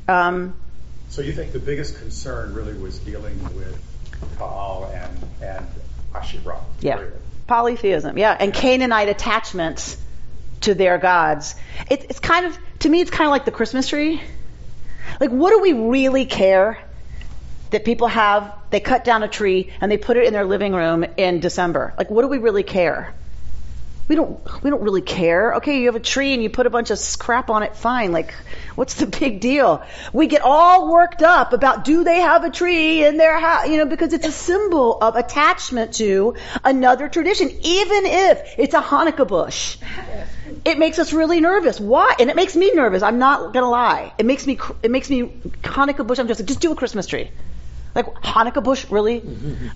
Um, 0.07 0.55
So 1.09 1.23
you 1.23 1.33
think 1.33 1.53
the 1.53 1.59
biggest 1.59 1.99
concern 1.99 2.55
really 2.55 2.75
was 2.75 2.99
dealing 2.99 3.43
with 3.55 3.81
Baal 4.39 4.91
and 4.93 5.43
and 5.43 5.67
Asherah? 6.15 6.61
Yeah. 6.81 7.03
Polytheism, 7.47 8.19
yeah, 8.19 8.37
and 8.39 8.53
Canaanite 8.53 9.09
attachments 9.09 9.97
to 10.63 10.75
their 10.75 10.99
gods. 10.99 11.55
It, 11.91 12.05
it's 12.11 12.21
kind 12.21 12.45
of, 12.45 12.59
to 12.81 12.89
me, 12.91 13.01
it's 13.01 13.11
kind 13.11 13.27
of 13.27 13.31
like 13.31 13.47
the 13.47 13.51
Christmas 13.51 13.89
tree. 13.89 14.21
Like, 15.19 15.31
what 15.31 15.51
do 15.51 15.61
we 15.61 15.73
really 15.73 16.27
care 16.27 16.79
that 17.71 17.87
people 17.87 18.09
have? 18.09 18.53
They 18.71 18.81
cut 18.81 19.03
down 19.05 19.23
a 19.23 19.29
tree 19.29 19.73
and 19.81 19.91
they 19.91 19.97
put 19.97 20.19
it 20.19 20.25
in 20.27 20.35
their 20.35 20.45
living 20.45 20.75
room 20.75 21.07
in 21.17 21.41
December. 21.41 21.95
Like, 21.97 22.11
what 22.11 22.21
do 22.21 22.29
we 22.29 22.37
really 22.37 22.65
care? 22.65 23.15
We 24.09 24.15
don't, 24.17 24.63
we 24.63 24.71
don't 24.71 24.83
really 24.83 25.03
care. 25.03 25.57
Okay, 25.57 25.81
you 25.81 25.87
have 25.87 25.95
a 25.95 26.01
tree 26.01 26.33
and 26.33 26.43
you 26.43 26.49
put 26.49 26.67
a 26.67 26.71
bunch 26.71 26.91
of 26.91 26.99
crap 27.19 27.51
on 27.51 27.63
it, 27.63 27.77
fine. 27.77 28.11
Like, 28.11 28.33
what's 28.75 28.95
the 28.95 29.07
big 29.21 29.41
deal? 29.41 29.83
We 30.15 30.27
get 30.27 30.41
all 30.43 30.91
worked 30.91 31.23
up 31.23 31.53
about 31.53 31.85
do 31.85 32.05
they 32.05 32.21
have 32.21 32.43
a 32.43 32.51
tree 32.51 33.05
in 33.05 33.19
their 33.19 33.39
house, 33.39 33.69
you 33.69 33.77
know, 33.77 33.85
because 33.85 34.15
it's 34.15 34.27
a 34.27 34.33
symbol 34.33 34.99
of 34.99 35.15
attachment 35.17 35.95
to 35.95 36.37
another 36.65 37.09
tradition, 37.09 37.51
even 37.51 38.07
if 38.07 38.55
it's 38.57 38.75
a 38.75 38.81
Hanukkah 38.81 39.29
bush. 39.29 39.77
It 40.65 40.79
makes 40.79 40.99
us 40.99 41.13
really 41.13 41.41
nervous. 41.41 41.79
Why? 41.79 42.15
And 42.19 42.31
it 42.31 42.37
makes 42.37 42.57
me 42.57 42.73
nervous. 42.73 43.03
I'm 43.03 43.19
not 43.19 43.53
gonna 43.53 43.69
lie. 43.69 44.13
It 44.17 44.25
makes 44.25 44.47
me, 44.47 44.57
cr- 44.57 44.73
it 44.83 44.91
makes 44.91 45.11
me 45.11 45.25
Hanukkah 45.63 46.07
bush. 46.07 46.19
I'm 46.19 46.29
just 46.29 46.41
like, 46.41 46.49
just 46.49 46.61
do 46.61 46.73
a 46.73 46.77
Christmas 46.77 47.07
tree. 47.07 47.31
Like 47.95 48.07
Hanukkah 48.07 48.65
bush, 48.65 48.87
really? 48.91 49.23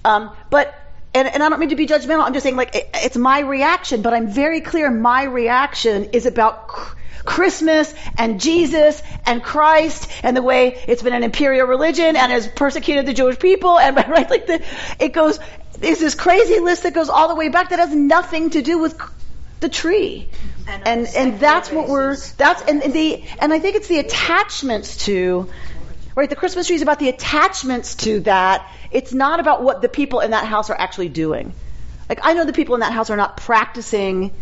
Um, 0.04 0.30
but 0.48 0.74
and, 1.14 1.28
and 1.28 1.42
I 1.42 1.48
don't 1.48 1.60
mean 1.60 1.70
to 1.70 1.76
be 1.76 1.86
judgmental. 1.86 2.24
I'm 2.24 2.32
just 2.32 2.44
saying, 2.44 2.56
like, 2.56 2.74
it, 2.74 2.90
it's 2.94 3.16
my 3.16 3.40
reaction, 3.40 4.02
but 4.02 4.14
I'm 4.14 4.28
very 4.28 4.60
clear. 4.60 4.90
My 4.90 5.24
reaction 5.24 6.10
is 6.12 6.26
about 6.26 6.68
cr- 6.68 6.96
Christmas 7.24 7.92
and 8.16 8.40
Jesus 8.40 9.02
and 9.26 9.42
Christ 9.42 10.10
and 10.22 10.36
the 10.36 10.42
way 10.42 10.82
it's 10.88 11.02
been 11.02 11.12
an 11.12 11.22
imperial 11.22 11.66
religion 11.66 12.16
and 12.16 12.32
has 12.32 12.48
persecuted 12.48 13.06
the 13.06 13.12
Jewish 13.12 13.38
people 13.38 13.78
and 13.78 13.96
right, 14.08 14.28
like 14.28 14.46
the, 14.46 14.62
it 14.98 15.12
goes. 15.12 15.38
There's 15.78 15.98
this 15.98 16.14
crazy 16.14 16.60
list 16.60 16.84
that 16.84 16.94
goes 16.94 17.08
all 17.08 17.28
the 17.28 17.34
way 17.34 17.48
back 17.48 17.70
that 17.70 17.78
has 17.80 17.94
nothing 17.94 18.50
to 18.50 18.62
do 18.62 18.78
with 18.78 19.00
the 19.60 19.68
tree. 19.68 20.28
And, 20.68 20.86
And 20.86 21.08
and 21.16 21.40
that's 21.40 21.72
what 21.72 21.88
we're 21.88 22.16
that's 22.16 22.62
and 22.62 22.80
the 22.92 23.24
and 23.40 23.52
I 23.52 23.58
think 23.58 23.76
it's 23.76 23.88
the 23.88 23.98
attachments 23.98 25.04
to 25.06 25.50
right 26.14 26.28
the 26.28 26.36
Christmas 26.36 26.66
tree 26.66 26.76
is 26.76 26.82
about 26.82 26.98
the 26.98 27.08
attachments 27.08 27.94
to 27.96 28.20
that. 28.20 28.70
It's 28.90 29.12
not 29.12 29.40
about 29.40 29.62
what 29.62 29.82
the 29.82 29.88
people 29.88 30.20
in 30.20 30.32
that 30.32 30.46
house 30.46 30.70
are 30.70 30.78
actually 30.78 31.08
doing. 31.08 31.54
Like 32.08 32.20
I 32.22 32.34
know 32.34 32.44
the 32.44 32.52
people 32.52 32.74
in 32.74 32.80
that 32.80 32.92
house 32.92 33.10
are 33.10 33.16
not 33.16 33.36
practicing 33.36 34.32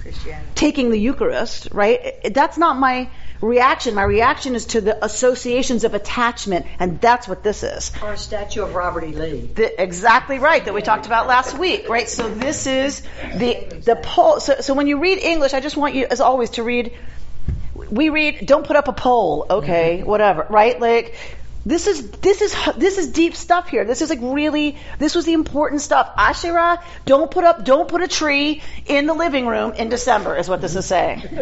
Christianity. 0.00 0.50
taking 0.54 0.90
the 0.90 0.98
Eucharist, 0.98 1.68
right? 1.72 2.20
That's 2.32 2.58
not 2.58 2.76
my 2.76 3.08
reaction. 3.40 3.94
My 3.94 4.02
reaction 4.02 4.54
is 4.54 4.66
to 4.66 4.80
the 4.80 5.04
associations 5.04 5.84
of 5.84 5.94
attachment, 5.94 6.66
and 6.78 7.00
that's 7.00 7.28
what 7.28 7.42
this 7.42 7.62
is. 7.62 7.92
Or 8.02 8.12
a 8.12 8.16
statue 8.16 8.62
of 8.62 8.74
Robert 8.74 9.04
E. 9.04 9.08
Lee. 9.08 9.40
The, 9.54 9.82
exactly 9.82 10.38
right 10.38 10.64
that 10.64 10.74
we 10.74 10.82
talked 10.82 11.06
about 11.06 11.26
last 11.26 11.56
week, 11.56 11.88
right? 11.88 12.08
So 12.08 12.28
this 12.28 12.66
is 12.66 13.02
the 13.36 13.80
the 13.84 13.96
pole. 13.96 14.40
So, 14.40 14.60
so 14.60 14.74
when 14.74 14.86
you 14.86 14.98
read 14.98 15.18
English, 15.18 15.54
I 15.54 15.60
just 15.60 15.76
want 15.76 15.94
you, 15.94 16.06
as 16.10 16.20
always, 16.20 16.50
to 16.50 16.62
read. 16.62 16.92
We 17.90 18.08
read, 18.08 18.46
don't 18.46 18.66
put 18.66 18.76
up 18.76 18.88
a 18.88 18.92
pole, 18.92 19.46
okay, 19.50 20.02
whatever, 20.02 20.46
right? 20.48 20.80
Like 20.80 21.14
This 21.66 21.86
is 21.86 22.10
this 22.10 22.42
is 22.42 22.54
this 22.76 22.98
is 22.98 23.08
deep 23.08 23.34
stuff 23.34 23.68
here. 23.68 23.86
This 23.86 24.02
is 24.02 24.10
like 24.10 24.18
really 24.20 24.76
this 24.98 25.14
was 25.14 25.24
the 25.24 25.32
important 25.32 25.80
stuff. 25.80 26.10
Asherah, 26.14 26.78
don't 27.06 27.30
put 27.30 27.44
up 27.44 27.64
don't 27.64 27.88
put 27.88 28.02
a 28.02 28.08
tree 28.08 28.60
in 28.84 29.06
the 29.06 29.14
living 29.14 29.46
room 29.46 29.72
in 29.72 29.88
December 29.88 30.36
is 30.36 30.46
what 30.46 30.60
this 30.60 30.76
is 30.76 30.84
saying. 30.84 31.20
you 31.22 31.28
even 31.30 31.40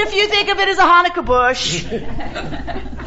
if 0.00 0.14
you 0.14 0.28
think 0.28 0.50
of 0.50 0.58
it 0.58 0.68
as 0.68 0.78
a 0.78 0.82
Hanukkah 0.82 1.24
bush, 1.24 1.86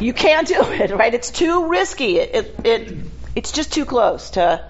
you 0.00 0.12
can't 0.12 0.48
do 0.48 0.60
it, 0.72 0.90
right? 0.90 1.14
It's 1.14 1.30
too 1.30 1.68
risky. 1.68 2.18
It 2.18 2.34
it, 2.34 2.66
it 2.66 2.96
it's 3.36 3.52
just 3.52 3.72
too 3.72 3.84
close 3.84 4.30
to 4.30 4.64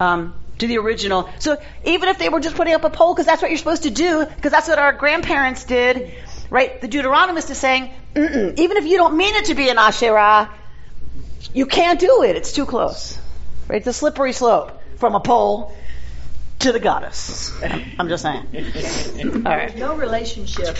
um, 0.00 0.34
to 0.58 0.66
the 0.66 0.78
original. 0.78 1.28
So 1.38 1.56
even 1.84 2.08
if 2.08 2.18
they 2.18 2.28
were 2.28 2.40
just 2.40 2.56
putting 2.56 2.74
up 2.74 2.84
a 2.84 2.90
pole 2.90 3.14
because 3.14 3.26
that's 3.26 3.42
what 3.42 3.50
you're 3.50 3.58
supposed 3.58 3.82
to 3.84 3.90
do, 3.90 4.24
because 4.26 4.52
that's 4.52 4.68
what 4.68 4.78
our 4.78 4.92
grandparents 4.92 5.64
did, 5.64 6.12
right? 6.50 6.80
The 6.80 6.88
Deuteronomist 6.88 7.50
is 7.50 7.58
saying, 7.58 7.90
Mm-mm. 8.14 8.58
even 8.58 8.76
if 8.76 8.84
you 8.86 8.96
don't 8.96 9.16
mean 9.16 9.34
it 9.34 9.46
to 9.46 9.54
be 9.54 9.68
an 9.68 9.78
Asherah, 9.78 10.50
you 11.52 11.66
can't 11.66 11.98
do 12.00 12.22
it. 12.22 12.36
It's 12.36 12.52
too 12.52 12.66
close, 12.66 13.18
right? 13.68 13.82
The 13.84 13.92
slippery 13.92 14.32
slope 14.32 14.80
from 14.96 15.14
a 15.14 15.20
pole 15.20 15.74
to 16.60 16.70
the 16.72 16.78
goddess. 16.80 17.52
I'm 17.98 18.08
just 18.08 18.22
saying. 18.22 18.46
All 18.54 19.52
right. 19.52 19.68
There's 19.68 19.74
no 19.80 19.96
relationship 19.96 20.76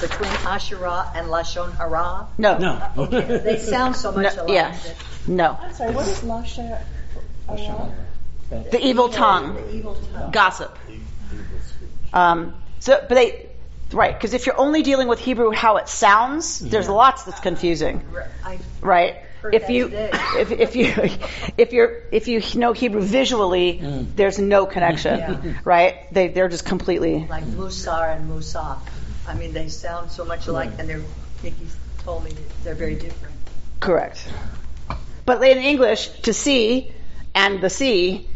between 0.00 0.30
Asherah 0.44 1.10
and 1.14 1.28
Lashon 1.28 1.74
Hara. 1.76 2.26
No. 2.36 2.58
No. 2.58 2.90
Okay. 2.98 3.38
They 3.38 3.58
sound 3.60 3.94
so 3.96 4.10
much 4.12 4.34
No, 4.36 4.42
alike. 4.42 4.54
yeah. 4.54 4.70
that- 4.76 4.96
No. 5.28 5.58
I'm 5.62 5.72
sorry, 5.72 5.92
what 5.94 6.08
is 6.08 6.20
Lasha? 6.22 6.82
The 8.50 8.80
evil 8.80 9.08
tongue. 9.08 9.54
The 9.54 9.74
evil 9.74 9.94
tongue. 10.12 10.30
Gossip. 10.30 10.78
Um, 12.12 12.54
so, 12.78 12.98
but 13.08 13.14
they, 13.14 13.48
right, 13.92 14.14
because 14.14 14.34
if 14.34 14.46
you're 14.46 14.58
only 14.58 14.82
dealing 14.82 15.08
with 15.08 15.18
Hebrew 15.18 15.50
how 15.50 15.76
it 15.78 15.88
sounds, 15.88 16.60
there's 16.60 16.88
lots 16.88 17.24
that's 17.24 17.40
confusing. 17.40 18.02
I 18.44 18.58
right? 18.80 19.16
If 19.52 19.68
you 19.68 19.84
today. 19.90 20.10
if 20.38 20.50
if 20.52 20.76
you 20.76 20.86
if 21.58 21.72
you're 21.72 22.00
if 22.10 22.28
you 22.28 22.40
know 22.54 22.72
Hebrew 22.72 23.02
visually, 23.02 23.80
there's 24.14 24.38
no 24.38 24.64
connection, 24.64 25.18
Yeah. 25.18 25.54
right? 25.64 26.12
They 26.12 26.28
they're 26.28 26.48
just 26.48 26.64
completely 26.64 27.26
like 27.28 27.44
Musar 27.44 28.16
and 28.16 28.30
Musaf. 28.30 28.78
I 29.26 29.34
mean, 29.34 29.52
they 29.52 29.68
sound 29.68 30.10
so 30.10 30.24
much 30.24 30.46
alike, 30.46 30.70
and 30.78 30.88
they're. 30.88 31.02
Nikki 31.42 31.66
told 31.98 32.24
me 32.24 32.32
they're 32.62 32.74
very 32.74 32.94
different. 32.94 33.34
correct. 33.80 34.26
But 35.26 35.42
in 35.42 35.58
English, 35.58 36.08
to 36.22 36.32
see 36.32 36.92
and 37.34 37.60
the 37.60 37.70
see, 37.70 38.28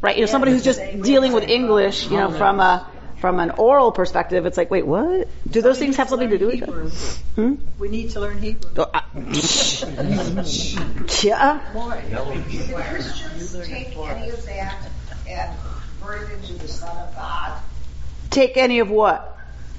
right? 0.00 0.16
You 0.16 0.22
know, 0.22 0.26
somebody 0.26 0.52
who's 0.52 0.64
just 0.64 0.80
dealing 1.02 1.32
with 1.32 1.48
English, 1.48 2.04
you 2.10 2.16
know, 2.16 2.30
from 2.30 2.60
a 2.60 2.86
from 3.18 3.40
an 3.40 3.50
oral 3.52 3.92
perspective, 3.92 4.44
it's 4.44 4.58
like, 4.58 4.70
wait, 4.70 4.86
what? 4.86 5.28
Do 5.50 5.62
those 5.62 5.78
things 5.78 5.96
have 5.96 6.08
something 6.10 6.28
to 6.30 6.38
do 6.38 6.46
with 6.48 6.62
it? 6.62 6.68
Hmm? 7.34 7.54
We 7.78 7.88
need 7.88 8.10
to 8.10 8.20
learn 8.20 8.40
Hebrew. 8.42 8.70
Oh, 8.76 8.90
I- 8.92 9.02
yeah. 11.22 11.60
Did 12.50 12.74
Christians 12.74 13.66
take 13.66 13.96
any 13.96 14.28
of 14.30 14.44
that 14.46 14.76
and 15.28 15.56
convert 16.00 16.30
it 16.30 16.34
into 16.40 16.52
the 16.54 16.68
Son 16.68 16.94
of 16.96 17.14
God? 17.14 17.58
Take 18.30 18.56
any 18.56 18.80
of 18.80 18.90
what? 18.90 19.38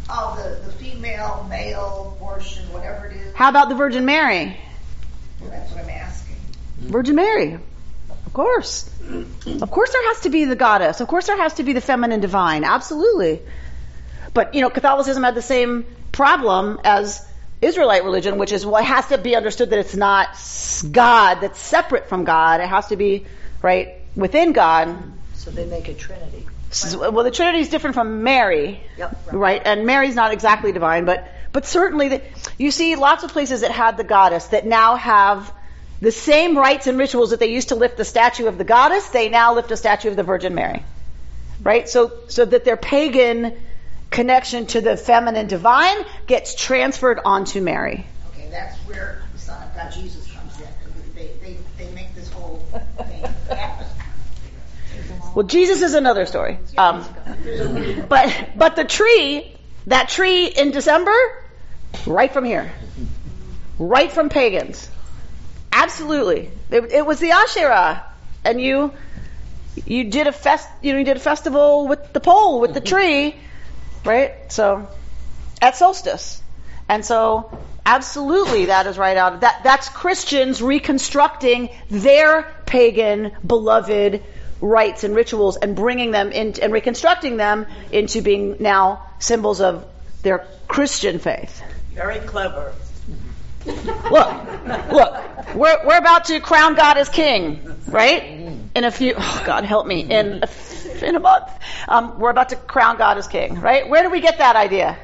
Oh, 0.10 0.36
the, 0.42 0.66
the 0.66 0.72
female, 0.72 1.46
male 1.50 2.16
portion, 2.20 2.64
whatever 2.74 3.08
it 3.08 3.18
is. 3.18 3.36
How 3.36 3.50
about 3.50 3.70
the 3.70 3.76
Virgin 3.76 4.06
Mary? 4.06 4.58
That's 5.44 5.72
what 5.74 5.84
I'm 5.84 5.90
asking. 5.90 6.38
Virgin 6.80 7.16
Mary. 7.16 7.60
Of 8.28 8.34
course. 8.34 8.90
Of 9.62 9.72
course 9.72 9.92
there 9.94 10.06
has 10.10 10.20
to 10.22 10.30
be 10.30 10.44
the 10.44 10.58
goddess. 10.58 11.00
Of 11.00 11.08
course 11.08 11.28
there 11.28 11.38
has 11.38 11.54
to 11.56 11.64
be 11.64 11.72
the 11.72 11.82
feminine 11.82 12.20
divine. 12.20 12.66
Absolutely. 12.66 13.42
But, 14.34 14.54
you 14.54 14.60
know, 14.62 14.70
Catholicism 14.70 15.24
had 15.24 15.34
the 15.34 15.42
same 15.42 15.86
problem 16.12 16.82
as 16.84 17.26
Israelite 17.62 18.04
religion, 18.04 18.38
which 18.38 18.52
is, 18.52 18.66
well, 18.66 18.82
it 18.82 18.86
has 18.86 19.08
to 19.08 19.18
be 19.18 19.36
understood 19.38 19.70
that 19.70 19.80
it's 19.80 19.96
not 19.96 20.28
God 20.92 21.36
that's 21.36 21.60
separate 21.60 22.10
from 22.10 22.26
God. 22.26 22.60
It 22.60 22.68
has 22.68 22.88
to 22.88 22.98
be, 22.98 23.26
right, 23.62 23.96
within 24.14 24.52
God. 24.52 24.94
So 25.36 25.50
they 25.50 25.66
make 25.66 25.88
a 25.88 25.94
trinity. 25.94 26.46
Well, 26.98 27.24
the 27.24 27.32
Trinity 27.32 27.60
is 27.60 27.70
different 27.70 27.94
from 27.94 28.24
Mary, 28.24 28.84
Yep. 28.98 29.30
right? 29.32 29.62
And 29.64 29.86
Mary's 29.86 30.16
not 30.16 30.34
exactly 30.34 30.74
divine, 30.74 31.06
but 31.06 31.26
but 31.54 31.66
certainly 31.66 32.10
the, 32.10 32.22
you 32.58 32.72
see 32.72 32.98
lots 32.98 33.24
of 33.24 33.32
places 33.32 33.62
that 33.62 33.72
had 33.72 33.96
the 33.96 34.04
goddess 34.04 34.48
that 34.48 34.66
now 34.66 34.98
have 34.98 35.52
the 36.00 36.12
same 36.12 36.58
rites 36.58 36.88
and 36.88 36.98
rituals 36.98 37.32
that 37.32 37.40
they 37.40 37.52
used 37.52 37.70
to 37.70 37.76
lift 37.76 37.98
the 37.98 38.06
statue 38.06 38.48
of 38.48 38.58
the 38.58 38.64
goddess. 38.64 39.08
They 39.10 39.30
now 39.30 39.56
lift 39.56 39.72
a 39.72 39.78
statue 39.78 40.10
of 40.10 40.16
the 40.16 40.24
Virgin 40.24 40.54
Mary, 40.56 40.84
right? 41.62 41.90
So 41.90 42.12
so 42.28 42.46
that 42.46 42.66
their 42.66 42.78
pagan 42.78 43.54
connection 44.10 44.66
to 44.68 44.82
the 44.82 44.96
feminine 44.96 45.48
divine 45.48 45.98
gets 46.28 46.56
transferred 46.56 47.20
onto 47.26 47.62
Mary. 47.62 48.06
Okay, 48.34 48.50
that's 48.50 48.78
where 48.80 49.24
the 49.34 49.40
Son 49.40 49.62
of 49.62 49.76
God, 49.76 49.92
Jesus, 49.92 50.32
comes 50.32 50.60
in. 50.60 50.68
They, 51.16 51.32
they, 51.42 51.58
they 51.78 51.92
make 51.94 52.14
this 52.16 52.30
whole 52.30 52.58
thing 52.98 53.24
happen. 53.50 53.88
Well, 55.36 55.46
Jesus 55.46 55.82
is 55.82 55.94
another 55.94 56.26
story. 56.26 56.58
Um, 56.78 57.06
but 58.08 58.50
but 58.56 58.76
the 58.76 58.86
tree, 58.86 59.56
that 59.88 60.10
tree 60.10 60.48
in 60.48 60.72
December, 60.72 61.16
right 62.06 62.32
from 62.32 62.44
here, 62.44 62.72
right 63.78 64.12
from 64.12 64.30
pagans, 64.30 64.90
absolutely. 65.84 66.50
It, 66.72 66.92
it 66.92 67.06
was 67.06 67.20
the 67.20 67.32
Asherah, 67.32 68.04
and 68.44 68.60
you 68.60 68.94
you 69.86 70.06
did 70.06 70.28
a 70.28 70.32
fest, 70.32 70.68
you 70.82 70.94
know, 70.94 71.00
you 71.00 71.06
did 71.06 71.18
a 71.18 71.22
festival 71.22 71.88
with 71.88 72.14
the 72.14 72.20
pole, 72.20 72.60
with 72.60 72.74
the 72.74 72.82
mm-hmm. 72.82 72.96
tree, 72.96 73.36
right? 74.04 74.52
So 74.52 74.88
at 75.62 75.76
solstice, 75.76 76.42
and 76.90 77.06
so 77.06 77.58
absolutely 77.86 78.66
that 78.66 78.88
is 78.88 78.98
right 78.98 79.18
out 79.18 79.34
of 79.34 79.42
that. 79.42 79.62
That's 79.64 79.90
Christians 79.90 80.62
reconstructing 80.62 81.70
their 81.90 82.44
pagan 82.66 83.32
beloved 83.46 84.24
rites 84.60 85.04
and 85.04 85.16
rituals 85.16 85.58
and 85.58 85.76
bringing 85.76 86.12
them 86.12 86.32
in 86.32 86.56
and 86.62 86.74
reconstructing 86.74 87.38
them 87.38 87.68
into 87.92 88.22
being 88.22 88.58
now 88.60 89.04
symbols 89.20 89.62
of 89.62 89.86
their 90.24 90.48
Christian 90.68 91.20
faith. 91.20 91.62
Very 91.94 92.20
clever. 92.20 92.74
Look, 93.68 94.92
look, 94.92 95.56
we're, 95.56 95.86
we're 95.86 95.98
about 95.98 96.26
to 96.26 96.40
crown 96.40 96.76
God 96.76 96.98
as 96.98 97.10
king, 97.10 97.62
right? 97.88 98.24
In 98.76 98.84
a 98.84 98.92
few, 98.92 99.14
oh 99.18 99.44
God 99.46 99.64
help 99.66 99.86
me, 99.86 100.02
in 100.02 100.44
a, 100.44 101.06
in 101.06 101.16
a 101.16 101.20
month. 101.20 101.50
Um, 101.88 102.20
we're 102.20 102.30
about 102.30 102.50
to 102.50 102.56
crown 102.56 102.98
God 102.98 103.18
as 103.18 103.28
king, 103.28 103.60
right? 103.60 103.88
Where 103.90 104.04
do 104.04 104.10
we 104.10 104.22
get 104.22 104.38
that 104.38 104.56
idea? 104.56 104.98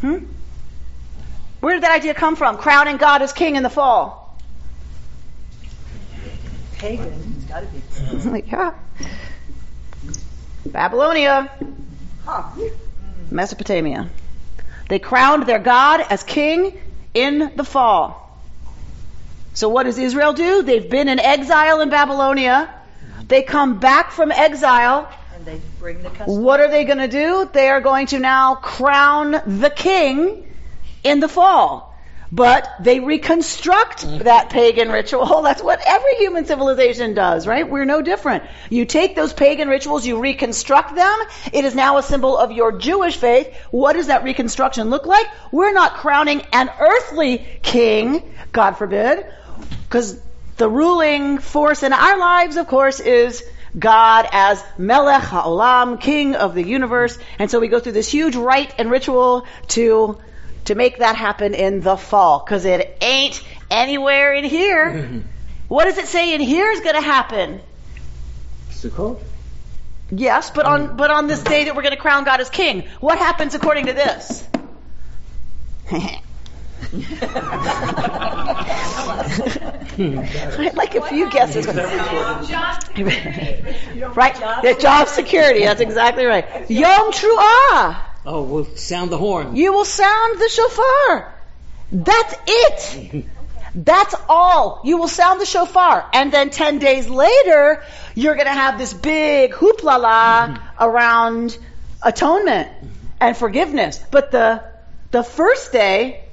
Hmm? 0.00 0.18
Where 1.60 1.74
did 1.74 1.82
that 1.82 1.92
idea 1.92 2.14
come 2.14 2.36
from? 2.36 2.56
Crowning 2.56 2.96
God 2.96 3.22
as 3.22 3.32
king 3.32 3.56
in 3.56 3.62
the 3.62 3.70
fall. 3.70 4.38
Pagan. 6.78 7.34
It's 7.36 7.44
got 7.44 7.60
to 7.60 7.66
be. 8.32 8.42
Yeah. 8.50 8.74
Babylonia, 10.66 11.50
Huh. 12.24 12.42
Mesopotamia. 13.30 14.08
They 14.90 14.98
crowned 14.98 15.46
their 15.46 15.60
God 15.60 16.00
as 16.10 16.24
king 16.24 16.76
in 17.14 17.52
the 17.54 17.62
fall. 17.62 18.36
So 19.54 19.68
what 19.68 19.84
does 19.84 19.98
Israel 19.98 20.32
do? 20.32 20.64
They've 20.64 20.90
been 20.90 21.08
in 21.08 21.20
exile 21.20 21.80
in 21.80 21.90
Babylonia. 21.90 22.68
They 23.28 23.44
come 23.44 23.78
back 23.78 24.10
from 24.10 24.32
exile. 24.32 25.08
And 25.32 25.46
they 25.46 25.60
bring 25.78 26.02
the 26.02 26.10
custom. 26.10 26.42
What 26.42 26.58
are 26.58 26.68
they 26.68 26.84
going 26.84 26.98
to 26.98 27.06
do? 27.06 27.48
They 27.52 27.68
are 27.68 27.80
going 27.80 28.08
to 28.08 28.18
now 28.18 28.56
crown 28.56 29.30
the 29.60 29.70
king 29.70 30.52
in 31.04 31.20
the 31.20 31.28
fall. 31.28 31.89
But 32.32 32.68
they 32.80 33.00
reconstruct 33.00 34.06
mm-hmm. 34.06 34.24
that 34.24 34.50
pagan 34.50 34.90
ritual. 34.90 35.22
Oh, 35.24 35.42
that's 35.42 35.62
what 35.62 35.80
every 35.84 36.16
human 36.16 36.46
civilization 36.46 37.14
does, 37.14 37.46
right? 37.46 37.68
We're 37.68 37.84
no 37.84 38.02
different. 38.02 38.44
You 38.68 38.84
take 38.84 39.16
those 39.16 39.32
pagan 39.32 39.68
rituals, 39.68 40.06
you 40.06 40.20
reconstruct 40.20 40.94
them. 40.94 41.18
It 41.52 41.64
is 41.64 41.74
now 41.74 41.98
a 41.98 42.02
symbol 42.02 42.38
of 42.38 42.52
your 42.52 42.78
Jewish 42.78 43.16
faith. 43.16 43.52
What 43.70 43.94
does 43.94 44.06
that 44.06 44.22
reconstruction 44.22 44.90
look 44.90 45.06
like? 45.06 45.26
We're 45.50 45.72
not 45.72 45.94
crowning 45.94 46.42
an 46.52 46.70
earthly 46.78 47.46
king, 47.62 48.34
God 48.52 48.72
forbid, 48.72 49.26
because 49.84 50.20
the 50.56 50.68
ruling 50.68 51.38
force 51.38 51.82
in 51.82 51.92
our 51.92 52.18
lives, 52.18 52.56
of 52.56 52.66
course, 52.66 53.00
is 53.00 53.42
God 53.76 54.28
as 54.30 54.62
Melech 54.78 55.22
HaOlam, 55.22 56.00
King 56.00 56.34
of 56.34 56.54
the 56.54 56.62
universe. 56.62 57.18
And 57.38 57.50
so 57.50 57.60
we 57.60 57.68
go 57.68 57.80
through 57.80 57.92
this 57.92 58.10
huge 58.10 58.36
rite 58.36 58.74
and 58.78 58.90
ritual 58.90 59.46
to 59.68 60.18
to 60.66 60.74
make 60.74 60.98
that 60.98 61.16
happen 61.16 61.54
in 61.54 61.80
the 61.80 61.96
fall, 61.96 62.42
because 62.44 62.64
it 62.64 62.98
ain't 63.00 63.42
anywhere 63.70 64.34
in 64.34 64.44
here. 64.44 65.22
what 65.68 65.84
does 65.84 65.98
it 65.98 66.06
say 66.06 66.34
in 66.34 66.40
here 66.40 66.70
is 66.70 66.80
going 66.80 66.96
to 66.96 67.00
happen? 67.00 67.60
Sukkot? 68.70 69.20
Yes, 70.10 70.50
but 70.50 70.66
on 70.66 70.96
but 70.96 71.10
on 71.10 71.28
this 71.28 71.42
day 71.42 71.64
that 71.64 71.76
we're 71.76 71.82
going 71.82 71.94
to 71.94 72.00
crown 72.00 72.24
God 72.24 72.40
as 72.40 72.50
King, 72.50 72.88
what 72.98 73.18
happens 73.18 73.54
according 73.54 73.86
to 73.86 73.92
this? 73.92 74.44
I'd 75.92 76.20
like 80.74 80.94
a 80.94 81.02
few 81.02 81.30
guesses. 81.30 81.66
right, 84.16 84.34
the 84.62 84.76
job 84.80 85.08
security. 85.08 85.60
That's 85.60 85.80
exactly 85.80 86.24
right. 86.24 86.70
Yom 86.70 87.12
Truah. 87.12 88.09
Oh, 88.24 88.42
we'll 88.42 88.76
sound 88.76 89.10
the 89.10 89.18
horn. 89.18 89.56
You 89.56 89.72
will 89.72 89.84
sound 89.84 90.38
the 90.38 90.48
shofar. 90.48 91.34
That's 91.90 92.34
it. 92.46 93.24
That's 93.74 94.14
all. 94.28 94.82
You 94.84 94.98
will 94.98 95.08
sound 95.08 95.40
the 95.40 95.46
shofar. 95.46 96.08
And 96.12 96.32
then 96.32 96.50
10 96.50 96.80
days 96.80 97.08
later, 97.08 97.82
you're 98.14 98.34
going 98.34 98.46
to 98.46 98.52
have 98.52 98.78
this 98.78 98.92
big 98.92 99.52
hoopla 99.52 100.00
mm-hmm. 100.00 100.82
around 100.82 101.56
atonement 102.02 102.68
mm-hmm. 102.68 102.86
and 103.20 103.36
forgiveness. 103.36 104.00
But 104.10 104.32
the, 104.32 104.64
the 105.12 105.22
first 105.22 105.72
day 105.72 106.24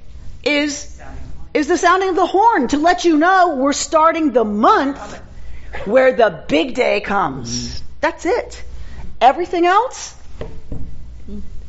is, 0.42 1.00
is 1.54 1.68
the 1.68 1.78
sounding 1.78 2.10
of 2.10 2.16
the 2.16 2.26
horn 2.26 2.68
to 2.68 2.78
let 2.78 3.04
you 3.04 3.16
know 3.16 3.56
we're 3.56 3.72
starting 3.72 4.32
the 4.32 4.44
month 4.44 5.22
where 5.84 6.12
the 6.12 6.44
big 6.48 6.74
day 6.74 7.00
comes. 7.00 7.50
Mm-hmm. 7.50 7.84
That's 8.00 8.26
it. 8.26 8.64
Everything 9.20 9.64
else 9.64 10.16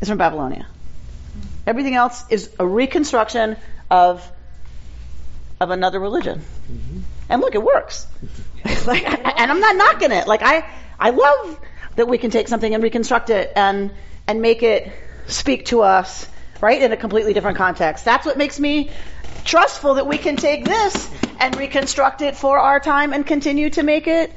is 0.01 0.07
from 0.07 0.17
Babylonia. 0.17 0.67
Everything 1.67 1.95
else 1.95 2.23
is 2.29 2.49
a 2.59 2.65
reconstruction 2.65 3.57
of 3.89 4.29
of 5.59 5.71
another 5.71 5.99
religion. 5.99 6.39
Mm-hmm. 6.39 6.99
And 7.29 7.41
look, 7.41 7.53
it 7.53 7.61
works. 7.61 8.07
like, 8.87 9.05
and 9.05 9.51
I'm 9.51 9.59
not 9.59 9.75
knocking 9.75 10.11
it. 10.11 10.27
Like 10.27 10.41
I, 10.41 10.65
I 10.97 11.09
love 11.09 11.59
that 11.95 12.07
we 12.07 12.17
can 12.17 12.31
take 12.31 12.47
something 12.47 12.73
and 12.73 12.81
reconstruct 12.81 13.29
it 13.29 13.51
and 13.55 13.91
and 14.27 14.41
make 14.41 14.63
it 14.63 14.91
speak 15.27 15.65
to 15.65 15.81
us, 15.81 16.27
right, 16.61 16.81
in 16.81 16.91
a 16.91 16.97
completely 16.97 17.33
different 17.33 17.57
context. 17.57 18.05
That's 18.05 18.25
what 18.25 18.37
makes 18.37 18.59
me 18.59 18.91
trustful 19.43 19.95
that 19.95 20.07
we 20.07 20.17
can 20.17 20.35
take 20.35 20.65
this 20.65 21.09
and 21.39 21.55
reconstruct 21.57 22.21
it 22.21 22.35
for 22.35 22.59
our 22.59 22.79
time 22.79 23.13
and 23.13 23.25
continue 23.25 23.69
to 23.71 23.83
make 23.83 24.07
it, 24.07 24.31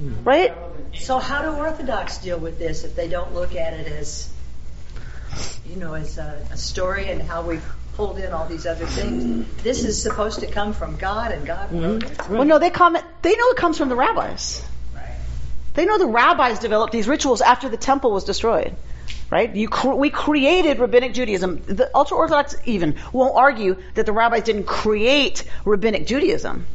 mm-hmm. 0.00 0.24
right? 0.24 0.54
So 0.94 1.18
how 1.18 1.42
do 1.42 1.48
Orthodox 1.56 2.18
deal 2.18 2.38
with 2.38 2.58
this 2.58 2.84
if 2.84 2.94
they 2.94 3.08
don't 3.08 3.32
look 3.32 3.54
at 3.54 3.72
it 3.72 3.86
as, 3.86 4.28
you 5.66 5.76
know, 5.76 5.94
as 5.94 6.18
a, 6.18 6.46
a 6.50 6.56
story 6.56 7.10
and 7.10 7.22
how 7.22 7.42
we've 7.42 7.64
pulled 7.94 8.18
in 8.18 8.32
all 8.32 8.46
these 8.46 8.66
other 8.66 8.86
things? 8.86 9.46
This 9.62 9.84
is 9.84 10.02
supposed 10.02 10.40
to 10.40 10.46
come 10.46 10.72
from 10.72 10.96
God, 10.96 11.32
and 11.32 11.46
God 11.46 11.70
mm-hmm. 11.70 11.82
wrote 11.82 12.04
it. 12.04 12.28
Well, 12.28 12.44
no, 12.44 12.58
they 12.58 12.70
come. 12.70 12.96
They 13.22 13.36
know 13.36 13.48
it 13.48 13.56
comes 13.56 13.78
from 13.78 13.88
the 13.88 13.96
rabbis. 13.96 14.64
They 15.74 15.86
know 15.86 15.96
the 15.98 16.06
rabbis 16.06 16.58
developed 16.58 16.92
these 16.92 17.08
rituals 17.08 17.40
after 17.40 17.68
the 17.68 17.76
temple 17.78 18.12
was 18.12 18.24
destroyed. 18.24 18.76
Right? 19.30 19.54
You 19.54 19.68
cr- 19.68 19.94
we 19.94 20.10
created 20.10 20.78
rabbinic 20.78 21.14
Judaism. 21.14 21.62
The 21.62 21.90
ultra 21.94 22.18
orthodox 22.18 22.54
even 22.66 22.96
won't 23.14 23.34
argue 23.34 23.82
that 23.94 24.04
the 24.04 24.12
rabbis 24.12 24.42
didn't 24.42 24.64
create 24.64 25.44
rabbinic 25.64 26.06
Judaism. 26.06 26.66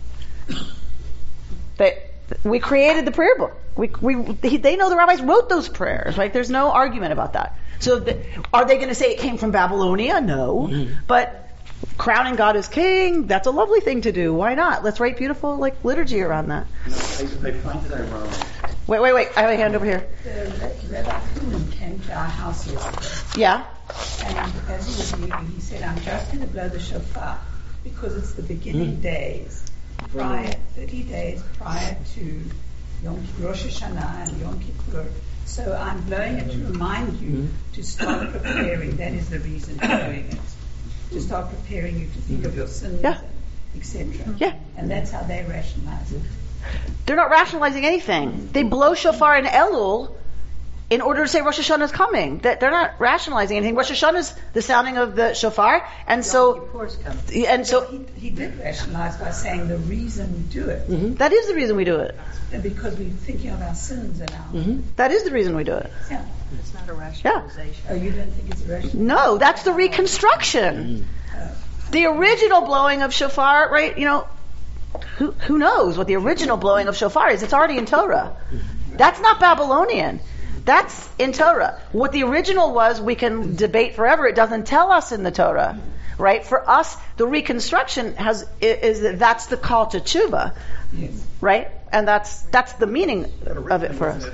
They, 1.77 2.03
we 2.43 2.57
created 2.57 3.05
the 3.05 3.11
prayer 3.11 3.37
book. 3.37 3.53
We, 3.75 3.91
we, 4.01 4.15
they 4.57 4.75
know 4.75 4.89
the 4.89 4.95
rabbis 4.95 5.21
wrote 5.21 5.49
those 5.49 5.69
prayers. 5.69 6.17
Right? 6.17 6.33
There's 6.33 6.49
no 6.49 6.71
argument 6.71 7.13
about 7.13 7.33
that. 7.33 7.55
So, 7.79 7.99
the, 7.99 8.23
are 8.53 8.65
they 8.65 8.77
going 8.77 8.89
to 8.89 8.95
say 8.95 9.11
it 9.11 9.19
came 9.19 9.37
from 9.37 9.51
Babylonia? 9.51 10.21
No. 10.21 10.67
Mm-hmm. 10.69 10.93
But 11.07 11.47
crowning 11.97 12.35
God 12.35 12.55
as 12.55 12.67
king, 12.67 13.27
that's 13.27 13.47
a 13.47 13.51
lovely 13.51 13.81
thing 13.81 14.01
to 14.01 14.11
do. 14.11 14.33
Why 14.33 14.55
not? 14.55 14.83
Let's 14.83 14.99
write 14.99 15.17
beautiful 15.17 15.57
like 15.57 15.83
liturgy 15.83 16.21
around 16.21 16.49
that. 16.49 16.67
You 16.85 16.91
know, 16.91 16.97
I, 16.97 17.49
I 17.49 17.51
find 17.53 17.85
it 17.85 17.91
ironic. 17.91 18.33
Wait, 18.87 19.01
wait, 19.01 19.13
wait. 19.13 19.27
I 19.35 19.41
have 19.41 19.49
a 19.49 19.57
hand 19.57 19.75
over 19.75 19.85
here. 19.85 20.07
The 20.23 20.53
Rabbi 20.89 21.19
Kuhn 21.35 21.71
came 21.71 21.99
to 21.99 22.13
our 22.13 22.27
house 22.27 22.71
yesterday. 22.71 23.41
Yeah. 23.41 23.65
And 24.23 24.53
as 24.69 24.87
he 24.87 24.93
was 24.95 25.19
leaving, 25.19 25.47
he 25.47 25.59
said, 25.59 25.83
I'm 25.83 25.99
just 26.01 26.31
going 26.31 26.45
to 26.45 26.47
blow 26.47 26.69
the 26.69 26.79
shofar 26.79 27.39
because 27.83 28.15
it's 28.15 28.33
the 28.33 28.43
beginning 28.43 28.97
mm. 28.97 29.01
days, 29.01 29.65
prior, 30.09 30.53
30 30.75 31.03
days 31.03 31.43
prior 31.57 31.97
to 32.13 32.43
Yom 33.03 33.21
Kippur, 33.25 33.47
Rosh 33.47 33.65
Hashanah 33.65 34.27
and 34.27 34.39
Yom 34.39 34.59
Kippur. 34.59 35.05
So 35.47 35.73
I'm 35.73 36.01
blowing 36.01 36.37
it 36.37 36.51
to 36.51 36.57
remind 36.57 37.19
you 37.19 37.49
to 37.73 37.83
start 37.83 38.31
preparing. 38.31 38.97
That 38.97 39.13
is 39.13 39.29
the 39.29 39.39
reason 39.39 39.79
for 39.79 39.87
doing 39.87 40.27
it. 40.29 40.37
To 41.11 41.21
start 41.21 41.49
preparing 41.49 41.99
you 41.99 42.05
to 42.07 42.19
think 42.21 42.45
of 42.45 42.55
your 42.55 42.67
sins, 42.67 43.01
Yeah. 43.01 43.19
etc. 43.75 44.35
Yeah. 44.37 44.53
And 44.75 44.91
that's 44.91 45.09
how 45.09 45.23
they 45.23 45.43
rationalize 45.47 46.11
it. 46.11 46.21
They're 47.05 47.15
not 47.15 47.29
rationalizing 47.29 47.85
anything. 47.85 48.49
They 48.51 48.63
blow 48.63 48.93
shofar 48.93 49.37
in 49.37 49.45
Elul 49.45 50.11
in 50.89 51.01
order 51.01 51.23
to 51.23 51.27
say 51.27 51.41
Rosh 51.41 51.59
Hashanah 51.59 51.83
is 51.83 51.91
coming. 51.91 52.39
That 52.39 52.59
they're 52.59 52.71
not 52.71 52.99
rationalizing 52.99 53.57
anything. 53.57 53.75
Rosh 53.75 53.91
Hashanah 53.91 54.17
is 54.19 54.33
the 54.53 54.61
sounding 54.61 54.97
of 54.97 55.15
the 55.15 55.33
shofar, 55.33 55.85
and 56.07 56.25
so 56.25 56.89
and 57.35 57.67
so 57.67 57.85
he, 57.87 58.05
he 58.19 58.29
did 58.29 58.57
rationalize 58.59 59.17
by 59.17 59.31
saying 59.31 59.67
the 59.67 59.77
reason 59.77 60.33
we 60.33 60.43
do 60.61 60.69
it 60.69 60.87
Mm-hmm. 60.87 61.15
that 61.15 61.33
is 61.33 61.47
the 61.47 61.55
reason 61.55 61.75
we 61.75 61.83
do 61.83 61.97
it. 61.97 62.15
because 62.63 62.97
we're 62.97 63.09
thinking 63.09 63.49
of 63.51 63.61
our 63.61 63.75
sins 63.75 64.19
and 64.21 64.31
our 64.31 64.37
mm-hmm. 64.53 64.81
That 64.95 65.11
is 65.11 65.23
the 65.23 65.31
reason 65.31 65.55
we 65.55 65.63
do 65.63 65.73
it. 65.73 65.91
yeah. 66.09 66.23
It's 66.59 66.73
not 66.73 66.87
a 66.87 66.93
rationalization. 66.93 67.83
Oh, 67.89 67.95
you 67.95 68.11
don't 68.11 68.31
think 68.31 68.51
it's 68.51 68.61
rational? 68.61 69.03
No, 69.03 69.37
that's 69.37 69.63
the 69.63 69.73
reconstruction. 69.73 71.03
Mm-hmm. 71.35 71.91
The 71.91 72.05
original 72.05 72.61
blowing 72.61 73.01
of 73.01 73.13
shofar, 73.13 73.69
right? 73.69 73.97
You 73.97 74.05
know, 74.05 74.27
who 75.17 75.31
who 75.31 75.57
knows 75.57 75.97
what 75.97 76.07
the 76.07 76.15
original 76.15 76.55
blowing 76.57 76.87
of 76.87 76.95
shofar 76.95 77.29
is? 77.31 77.43
It's 77.43 77.53
already 77.53 77.77
in 77.77 77.85
Torah. 77.85 78.37
Mm-hmm. 78.51 78.97
That's 78.97 79.19
not 79.19 79.39
Babylonian. 79.41 80.19
That's 80.67 81.09
in 81.17 81.31
Torah. 81.31 81.79
What 81.93 82.11
the 82.11 82.23
original 82.23 82.73
was, 82.73 82.99
we 82.99 83.15
can 83.15 83.55
debate 83.55 83.95
forever. 83.95 84.27
It 84.27 84.35
doesn't 84.35 84.67
tell 84.67 84.91
us 84.91 85.13
in 85.13 85.23
the 85.23 85.31
Torah, 85.31 85.79
right? 86.17 86.45
For 86.45 86.69
us, 86.69 86.97
the 87.15 87.25
reconstruction 87.25 88.15
has 88.15 88.45
is 88.59 88.99
that 88.99 89.17
that's 89.17 89.45
the 89.45 89.55
call 89.55 89.87
to 89.87 90.01
tshuva, 90.01 90.53
right? 91.39 91.71
And 91.89 92.05
that's 92.05 92.41
that's 92.41 92.73
the 92.73 92.85
meaning 92.85 93.31
of 93.45 93.83
it 93.83 93.95
for 93.95 94.09
us. 94.09 94.27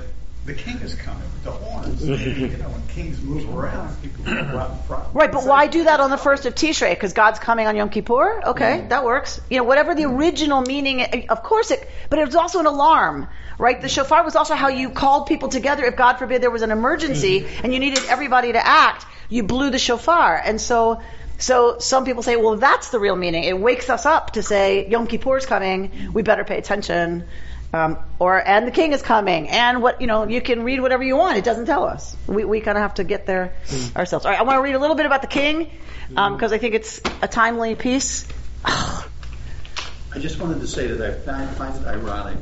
The 0.44 0.54
king 0.54 0.76
is 0.78 0.96
coming 0.96 1.22
with 1.22 1.44
the 1.44 1.52
horns. 1.52 2.04
you 2.04 2.48
know, 2.58 2.68
when 2.68 2.86
kings 2.88 3.22
move 3.22 3.48
around, 3.56 3.96
people 4.02 4.24
front. 4.24 5.14
Right, 5.14 5.30
but 5.30 5.44
why 5.44 5.68
do 5.68 5.84
that 5.84 6.00
on 6.00 6.10
the 6.10 6.18
first 6.18 6.46
of 6.46 6.54
Tishrei? 6.54 6.90
Because 6.90 7.12
God's 7.12 7.38
coming 7.38 7.66
on 7.66 7.76
Yom 7.76 7.88
Kippur? 7.88 8.42
Okay, 8.48 8.80
mm. 8.80 8.88
that 8.90 9.04
works. 9.04 9.40
You 9.48 9.58
know, 9.58 9.64
whatever 9.64 9.94
the 9.94 10.04
original 10.04 10.60
meaning, 10.60 11.26
of 11.28 11.42
course 11.44 11.70
it, 11.70 11.88
but 12.10 12.18
it 12.18 12.26
was 12.26 12.34
also 12.34 12.58
an 12.58 12.66
alarm, 12.66 13.28
right? 13.58 13.80
The 13.80 13.88
shofar 13.88 14.24
was 14.24 14.36
also 14.36 14.54
how 14.54 14.68
you 14.68 14.90
called 14.90 15.26
people 15.26 15.48
together 15.48 15.84
if 15.84 15.96
God 15.96 16.18
forbid 16.18 16.42
there 16.42 16.50
was 16.50 16.62
an 16.62 16.70
emergency 16.70 17.40
mm-hmm. 17.40 17.64
and 17.64 17.72
you 17.72 17.80
needed 17.80 18.00
everybody 18.08 18.52
to 18.52 18.66
act, 18.66 19.06
you 19.28 19.42
blew 19.42 19.70
the 19.70 19.78
shofar. 19.78 20.36
And 20.36 20.60
so, 20.60 21.00
so 21.38 21.78
some 21.78 22.04
people 22.04 22.22
say, 22.22 22.36
well, 22.36 22.56
that's 22.56 22.90
the 22.90 22.98
real 22.98 23.16
meaning. 23.16 23.44
It 23.44 23.58
wakes 23.58 23.90
us 23.90 24.06
up 24.06 24.32
to 24.32 24.42
say, 24.42 24.88
Yom 24.88 25.06
Kippur's 25.06 25.46
coming, 25.46 26.12
we 26.12 26.22
better 26.22 26.44
pay 26.44 26.58
attention. 26.58 27.24
Um, 27.72 27.98
or 28.20 28.40
and 28.40 28.68
the 28.68 28.70
king 28.70 28.92
is 28.92 29.02
coming, 29.02 29.48
and 29.48 29.82
what 29.82 30.00
you 30.00 30.06
know, 30.06 30.28
you 30.28 30.40
can 30.40 30.62
read 30.62 30.80
whatever 30.80 31.02
you 31.02 31.16
want. 31.16 31.38
It 31.38 31.44
doesn't 31.44 31.66
tell 31.66 31.82
us. 31.82 32.16
We 32.28 32.44
we 32.44 32.60
kind 32.60 32.78
of 32.78 32.82
have 32.82 32.94
to 32.94 33.04
get 33.04 33.26
there 33.26 33.52
mm-hmm. 33.66 33.98
ourselves. 33.98 34.24
All 34.24 34.30
right, 34.30 34.38
I 34.38 34.44
want 34.44 34.58
to 34.58 34.62
read 34.62 34.76
a 34.76 34.78
little 34.78 34.94
bit 34.94 35.06
about 35.06 35.22
the 35.22 35.26
king 35.26 35.62
um, 35.62 36.14
mm-hmm. 36.14 36.34
because 36.36 36.52
I 36.52 36.58
think 36.58 36.74
it's 36.74 37.00
a 37.20 37.26
timely 37.26 37.74
piece. 37.74 38.28
I 38.64 40.20
just 40.20 40.38
wanted 40.38 40.60
to 40.60 40.68
say 40.68 40.86
that 40.86 41.00
I 41.02 41.14
find, 41.14 41.50
find 41.56 41.74
it 41.74 41.84
ironic 41.84 42.38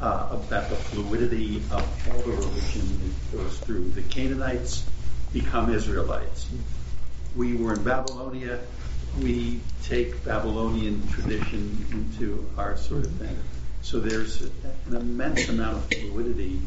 about 0.00 0.68
the 0.68 0.76
fluidity 0.76 1.56
of 1.70 2.08
all 2.10 2.18
the 2.20 2.30
religion 2.30 3.00
that 3.32 3.36
goes 3.36 3.58
through. 3.58 3.90
The 3.90 4.02
Canaanites 4.02 4.84
become 5.32 5.72
Israelites. 5.72 6.48
We 7.36 7.54
were 7.54 7.74
in 7.74 7.82
Babylonia. 7.82 8.60
We 9.20 9.60
take 9.84 10.24
Babylonian 10.24 11.06
tradition 11.08 11.84
into 11.92 12.48
our 12.56 12.76
sort 12.76 13.04
of 13.04 13.12
thing. 13.12 13.36
So 13.82 14.00
there's 14.00 14.42
an 14.42 14.96
immense 14.96 15.48
amount 15.48 15.78
of 15.78 15.84
fluidity 15.86 16.60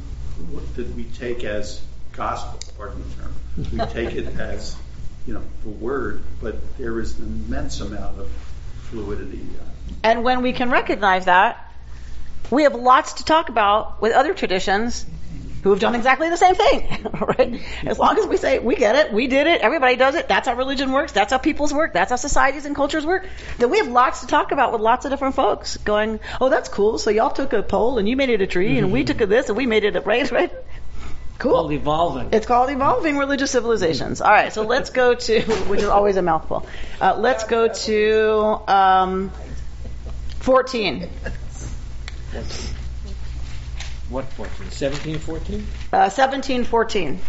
that 0.76 0.96
we 0.96 1.04
take 1.06 1.44
as 1.44 1.82
gospel, 2.14 2.60
pardon 2.78 3.04
the 3.10 3.16
term. 3.16 3.34
We 3.72 3.94
take 3.94 4.16
it 4.16 4.28
as, 4.40 4.76
you 5.26 5.34
know, 5.34 5.44
the 5.64 5.70
word, 5.70 6.24
but 6.42 6.78
there 6.78 7.00
is 7.00 7.18
an 7.20 7.26
immense 7.26 7.80
amount 7.80 8.20
of 8.20 8.30
fluidity. 8.90 9.40
Uh, 9.60 9.94
And 10.04 10.24
when 10.24 10.42
we 10.42 10.52
can 10.54 10.70
recognize 10.70 11.26
that, 11.26 11.71
we 12.56 12.64
have 12.64 12.76
lots 12.76 13.14
to 13.14 13.26
talk 13.26 13.50
about 13.50 14.02
with 14.02 14.14
other 14.14 14.34
traditions 14.34 15.06
who 15.64 15.70
have 15.70 15.80
done 15.80 15.94
exactly 15.94 16.30
the 16.30 16.38
same 16.38 16.56
thing, 16.56 17.06
right? 17.22 17.62
As 17.86 18.00
long 18.00 18.18
as 18.18 18.26
we 18.26 18.38
say, 18.38 18.60
we 18.60 18.76
get 18.76 18.96
it, 18.96 19.14
we 19.14 19.28
did 19.28 19.48
it, 19.48 19.62
everybody 19.62 19.96
does 19.96 20.16
it, 20.16 20.28
that's 20.28 20.48
how 20.48 20.56
religion 20.56 20.92
works, 20.92 21.12
that's 21.12 21.32
how 21.32 21.38
people's 21.38 21.74
work, 21.74 21.94
that's 21.94 22.10
how 22.10 22.16
societies 22.16 22.66
and 22.66 22.76
cultures 22.76 23.06
work, 23.06 23.28
then 23.60 23.70
we 23.70 23.78
have 23.78 23.88
lots 23.88 24.22
to 24.22 24.28
talk 24.28 24.52
about 24.52 24.72
with 24.72 24.82
lots 24.82 25.06
of 25.06 25.12
different 25.12 25.36
folks 25.36 25.78
going, 25.78 26.20
oh, 26.40 26.50
that's 26.50 26.68
cool, 26.70 26.98
so 26.98 27.10
y'all 27.10 27.30
took 27.30 27.54
a 27.54 27.62
pole 27.62 28.00
and 28.00 28.10
you 28.10 28.16
made 28.16 28.30
it 28.30 28.42
a 28.42 28.48
tree 28.48 28.78
and 28.78 28.92
we 28.92 29.04
took 29.04 29.22
a 29.22 29.28
this 29.28 29.50
and 29.50 29.58
we 29.58 29.66
made 29.68 29.84
it 29.84 29.96
a, 29.96 30.02
right, 30.02 30.30
right? 30.32 30.52
Cool. 31.38 31.54
Called 31.54 31.72
evolving. 31.72 32.30
It's 32.34 32.46
called 32.46 32.70
evolving 32.70 33.18
religious 33.18 33.52
civilizations. 33.52 34.22
All 34.22 34.30
right, 34.30 34.54
so 34.54 34.62
let's 34.64 34.92
go 34.92 35.16
to, 35.16 35.42
which 35.68 35.82
is 35.82 35.90
always 35.90 36.18
a 36.18 36.22
mouthful. 36.22 36.66
Uh, 37.00 37.16
let's 37.18 37.44
go 37.46 37.68
to 37.68 38.62
um, 38.68 39.32
14. 40.40 41.10
What 44.10 44.26
14? 44.26 44.70
17, 44.70 45.20
14? 45.20 45.56
Uh, 45.92 46.10
1714. 46.10 47.20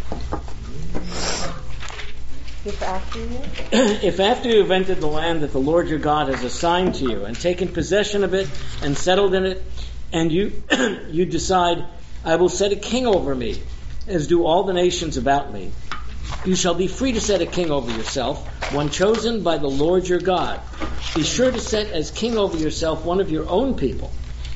If 2.65 2.83
after 2.83 3.19
you? 3.19 3.41
if 3.73 4.21
after 4.21 4.49
you 4.49 4.61
have 4.61 4.71
entered 4.71 5.01
the 5.01 5.09
land 5.09 5.41
that 5.41 5.51
the 5.51 5.59
Lord 5.59 5.89
your 5.89 5.99
God 5.99 6.29
has 6.29 6.45
assigned 6.45 6.95
to 6.97 7.05
you 7.05 7.25
and 7.25 7.37
taken 7.39 7.67
possession 7.69 8.23
of 8.23 8.35
it 8.35 8.49
and 8.83 8.97
settled 8.97 9.35
in 9.35 9.45
it, 9.45 9.65
and 10.13 10.31
you 10.31 10.63
you 11.11 11.27
decide, 11.27 11.85
I 12.25 12.37
will 12.37 12.49
set 12.49 12.71
a 12.71 12.77
king 12.77 13.09
over 13.09 13.35
me, 13.35 13.61
as 14.07 14.29
do 14.29 14.45
all 14.47 14.63
the 14.63 14.73
nations 14.73 15.17
about 15.17 15.53
me. 15.53 15.73
You 16.45 16.55
shall 16.55 16.75
be 16.75 16.87
free 16.87 17.13
to 17.13 17.21
set 17.21 17.41
a 17.41 17.47
king 17.47 17.73
over 17.73 17.91
yourself, 17.91 18.47
one 18.73 18.91
chosen 18.91 19.43
by 19.43 19.59
the 19.59 19.69
Lord 19.69 20.07
your 20.07 20.21
God. 20.21 20.61
Be 21.17 21.25
sure 21.25 21.51
to 21.51 21.61
set 21.61 21.91
as 21.91 22.13
king 22.13 22.39
over 22.39 22.57
yourself 22.57 23.05
one 23.05 23.21
of 23.21 23.33
your 23.33 23.49
own 23.49 23.75
people. 23.75 24.13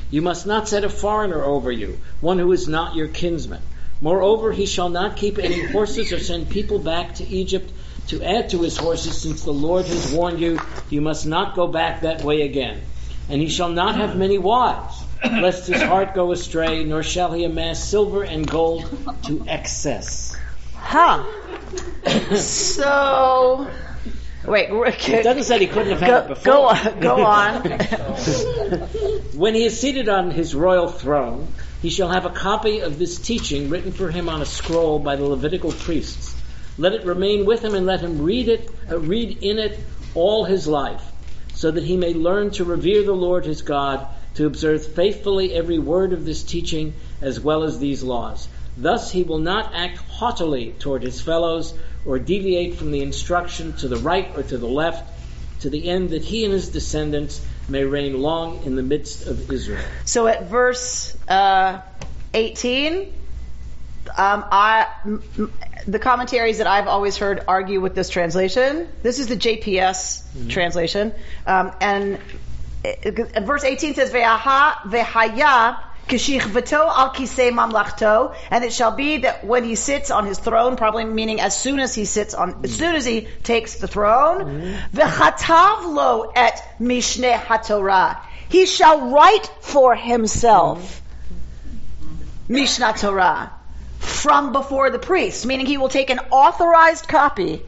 You 0.09 0.21
must 0.21 0.47
not 0.47 0.67
set 0.67 0.83
a 0.83 0.89
foreigner 0.89 1.43
over 1.43 1.71
you, 1.71 1.99
one 2.21 2.39
who 2.39 2.51
is 2.51 2.67
not 2.67 2.95
your 2.95 3.07
kinsman. 3.07 3.61
Moreover, 3.99 4.51
he 4.51 4.65
shall 4.65 4.89
not 4.89 5.17
keep 5.17 5.39
any 5.39 5.65
horses 5.65 6.13
or 6.13 6.19
send 6.19 6.49
people 6.49 6.79
back 6.79 7.15
to 7.15 7.27
Egypt 7.27 7.71
to 8.07 8.23
add 8.23 8.49
to 8.49 8.61
his 8.61 8.77
horses, 8.77 9.21
since 9.21 9.43
the 9.43 9.51
Lord 9.51 9.85
has 9.85 10.13
warned 10.13 10.39
you, 10.39 10.59
you 10.89 11.01
must 11.01 11.25
not 11.25 11.55
go 11.55 11.67
back 11.67 12.01
that 12.01 12.23
way 12.23 12.43
again. 12.43 12.81
And 13.29 13.41
he 13.41 13.49
shall 13.49 13.69
not 13.69 13.95
have 13.95 14.15
many 14.15 14.37
wives, 14.37 15.03
lest 15.23 15.67
his 15.67 15.81
heart 15.81 16.15
go 16.15 16.31
astray, 16.31 16.85
nor 16.85 17.03
shall 17.03 17.33
he 17.33 17.43
amass 17.43 17.83
silver 17.83 18.23
and 18.23 18.47
gold 18.47 18.89
to 19.23 19.43
excess. 19.47 20.37
Huh. 20.73 21.25
so, 22.37 23.69
wait. 24.47 24.69
It 25.09 25.23
doesn't 25.23 25.43
say 25.43 25.59
he 25.59 25.67
couldn't 25.67 25.89
have 25.97 25.99
had 26.01 26.09
Go- 26.09 26.17
it 26.17 26.27
before. 26.29 26.53
go 26.53 26.65
on- 26.67 26.99
go 26.99 27.25
on. 27.25 27.61
when 29.33 29.53
he 29.53 29.63
is 29.65 29.79
seated 29.79 30.09
on 30.09 30.31
his 30.31 30.55
royal 30.55 30.87
throne, 30.87 31.53
he 31.81 31.89
shall 31.89 32.09
have 32.09 32.25
a 32.25 32.29
copy 32.31 32.79
of 32.79 32.97
this 32.97 33.19
teaching 33.19 33.69
written 33.69 33.91
for 33.91 34.09
him 34.09 34.29
on 34.29 34.41
a 34.41 34.45
scroll 34.45 34.99
by 34.99 35.15
the 35.15 35.25
Levitical 35.25 35.71
priests. 35.71 36.35
Let 36.77 36.93
it 36.93 37.05
remain 37.05 37.45
with 37.45 37.63
him 37.63 37.75
and 37.75 37.85
let 37.85 38.01
him 38.01 38.21
read 38.21 38.49
it, 38.49 38.69
uh, 38.89 38.99
read 38.99 39.37
in 39.41 39.59
it 39.59 39.79
all 40.13 40.43
his 40.45 40.67
life, 40.67 41.03
so 41.53 41.71
that 41.71 41.83
he 41.83 41.97
may 41.97 42.13
learn 42.13 42.51
to 42.51 42.63
revere 42.65 43.03
the 43.03 43.13
Lord 43.13 43.45
his 43.45 43.61
God, 43.61 44.07
to 44.35 44.45
observe 44.45 44.85
faithfully 44.85 45.53
every 45.53 45.79
word 45.79 46.13
of 46.13 46.23
this 46.25 46.43
teaching 46.43 46.93
as 47.21 47.39
well 47.39 47.63
as 47.63 47.79
these 47.79 48.03
laws. 48.03 48.47
Thus 48.77 49.11
he 49.11 49.23
will 49.23 49.39
not 49.39 49.73
act 49.73 49.97
haughtily 49.97 50.73
toward 50.77 51.01
his 51.01 51.19
fellows 51.19 51.73
or 52.07 52.17
deviate 52.17 52.75
from 52.75 52.91
the 52.91 53.01
instruction 53.01 53.73
to 53.73 53.87
the 53.87 53.97
right 53.97 54.31
or 54.35 54.41
to 54.43 54.57
the 54.57 54.67
left, 54.67 55.11
to 55.61 55.69
the 55.69 55.89
end 55.89 56.11
that 56.11 56.23
he 56.23 56.45
and 56.45 56.53
his 56.53 56.69
descendants 56.69 57.45
may 57.67 57.83
reign 57.83 58.19
long 58.21 58.63
in 58.63 58.75
the 58.75 58.83
midst 58.83 59.27
of 59.27 59.51
Israel. 59.51 59.83
So 60.05 60.25
at 60.27 60.47
verse 60.47 61.17
uh, 61.27 61.81
18, 62.33 63.13
um, 64.17 64.45
I, 64.51 64.87
m- 65.03 65.23
m- 65.37 65.53
the 65.85 65.99
commentaries 65.99 66.59
that 66.59 66.67
I've 66.67 66.87
always 66.87 67.17
heard 67.17 67.43
argue 67.47 67.81
with 67.81 67.93
this 67.93 68.09
translation. 68.09 68.87
This 69.03 69.19
is 69.19 69.27
the 69.27 69.35
JPS 69.35 70.49
translation, 70.49 71.13
um, 71.45 71.73
and 71.81 72.19
it- 72.83 73.19
it- 73.19 73.43
verse 73.43 73.65
18 73.65 73.95
says, 73.95 74.11
"Ve'aha 74.11 74.75
ve'haya 74.85 75.77
kishichvato 76.07 76.87
al 76.87 77.09
kisei 77.11 77.51
mamlachto," 77.51 78.33
and 78.49 78.63
it 78.63 78.73
shall 78.73 78.91
be 78.91 79.17
that 79.19 79.43
when 79.45 79.63
he 79.63 79.75
sits 79.75 80.11
on 80.11 80.25
his 80.25 80.39
throne, 80.39 80.75
probably 80.75 81.05
meaning 81.05 81.39
as 81.41 81.59
soon 81.59 81.79
as 81.79 81.93
he 81.93 82.05
sits 82.05 82.33
on, 82.33 82.61
as 82.63 82.75
soon 82.75 82.95
as 82.95 83.05
he 83.05 83.27
takes 83.43 83.75
the 83.75 83.87
throne, 83.87 84.77
ve'chatav 84.93 85.93
lo 85.93 86.31
et 86.35 86.63
mishneh 86.79 87.37
hatorah, 87.39 88.17
he 88.49 88.65
shall 88.65 89.09
write 89.11 89.51
for 89.61 89.95
himself. 89.95 91.01
Mishnah 92.47 92.93
Torah 92.93 93.51
from 93.99 94.53
before 94.53 94.89
the 94.89 94.99
priest, 94.99 95.45
meaning 95.45 95.65
he 95.65 95.77
will 95.77 95.89
take 95.89 96.09
an 96.09 96.19
authorized 96.31 97.07
copy, 97.07 97.61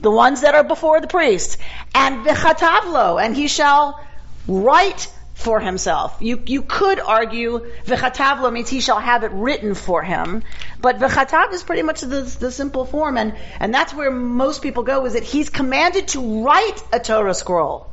the 0.00 0.10
ones 0.10 0.42
that 0.42 0.54
are 0.54 0.64
before 0.64 1.00
the 1.00 1.06
priest, 1.06 1.56
and 1.94 2.26
v'chatavlo, 2.26 3.22
and 3.22 3.34
he 3.34 3.48
shall 3.48 3.98
write 4.46 5.08
for 5.34 5.60
himself. 5.60 6.16
You 6.20 6.42
you 6.46 6.62
could 6.62 7.00
argue 7.00 7.66
v'chatavlo 7.84 8.52
means 8.52 8.68
he 8.68 8.80
shall 8.80 9.00
have 9.00 9.24
it 9.24 9.32
written 9.32 9.74
for 9.74 10.02
him, 10.02 10.42
but 10.80 10.98
v'chatav 10.98 11.52
is 11.52 11.62
pretty 11.62 11.82
much 11.82 12.00
the, 12.00 12.22
the 12.22 12.50
simple 12.50 12.84
form, 12.84 13.18
and 13.18 13.34
and 13.60 13.74
that's 13.74 13.92
where 13.92 14.10
most 14.10 14.62
people 14.62 14.84
go 14.84 15.04
is 15.06 15.14
that 15.14 15.24
he's 15.24 15.50
commanded 15.50 16.08
to 16.08 16.44
write 16.44 16.82
a 16.92 17.00
Torah 17.00 17.34
scroll. 17.34 17.90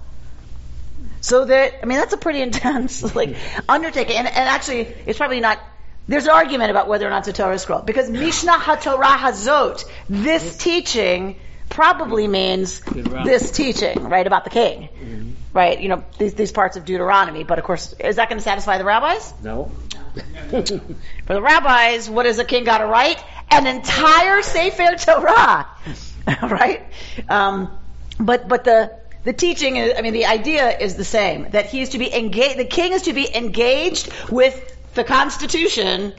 So 1.21 1.45
that 1.45 1.73
I 1.81 1.85
mean 1.85 1.97
that's 1.97 2.13
a 2.13 2.17
pretty 2.17 2.41
intense 2.47 3.15
like 3.15 3.35
undertaking, 3.67 4.17
and, 4.17 4.27
and 4.27 4.49
actually 4.49 4.93
it's 5.05 5.17
probably 5.17 5.39
not. 5.39 5.59
There's 6.07 6.25
an 6.25 6.31
argument 6.31 6.71
about 6.71 6.87
whether 6.87 7.07
or 7.07 7.09
not 7.09 7.27
it's 7.27 7.39
a 7.39 7.43
Torah 7.43 7.59
scroll 7.59 7.81
because 7.81 8.09
Mishnah 8.09 8.53
HaTorah 8.53 9.17
Hazot, 9.17 9.85
this 10.09 10.57
teaching 10.57 11.37
probably 11.71 12.27
means 12.27 12.81
this 12.81 13.49
teaching, 13.49 14.03
right, 14.03 14.27
about 14.27 14.43
the 14.43 14.51
king, 14.51 15.35
right? 15.53 15.79
You 15.81 15.89
know 15.89 16.03
these 16.19 16.35
these 16.35 16.51
parts 16.51 16.77
of 16.77 16.85
Deuteronomy. 16.85 17.43
But 17.43 17.57
of 17.57 17.65
course, 17.65 17.93
is 17.93 18.17
that 18.17 18.29
going 18.29 18.37
to 18.37 18.43
satisfy 18.43 18.77
the 18.77 18.85
rabbis? 18.85 19.33
No. 19.41 19.71
For 20.51 21.33
the 21.33 21.41
rabbis, 21.41 22.09
what 22.09 22.23
does 22.23 22.37
the 22.37 22.45
king 22.45 22.65
got 22.65 22.79
to 22.79 22.85
write? 22.85 23.23
An 23.49 23.65
entire 23.65 24.41
Sefer 24.43 24.95
Torah, 24.97 25.67
right? 26.43 26.83
Um, 27.27 27.71
but 28.19 28.47
but 28.47 28.63
the 28.63 28.95
the 29.23 29.33
teaching 29.33 29.77
is, 29.77 29.93
I 29.97 30.01
mean, 30.01 30.13
the 30.13 30.25
idea 30.25 30.77
is 30.77 30.95
the 30.95 31.05
same 31.05 31.51
that 31.51 31.67
he 31.67 31.81
is 31.81 31.89
to 31.89 31.97
be 31.97 32.13
engaged. 32.13 32.57
The 32.57 32.65
king 32.65 32.93
is 32.93 33.03
to 33.03 33.13
be 33.13 33.33
engaged 33.33 34.11
with 34.29 34.77
the 34.93 35.03
Constitution 35.03 36.13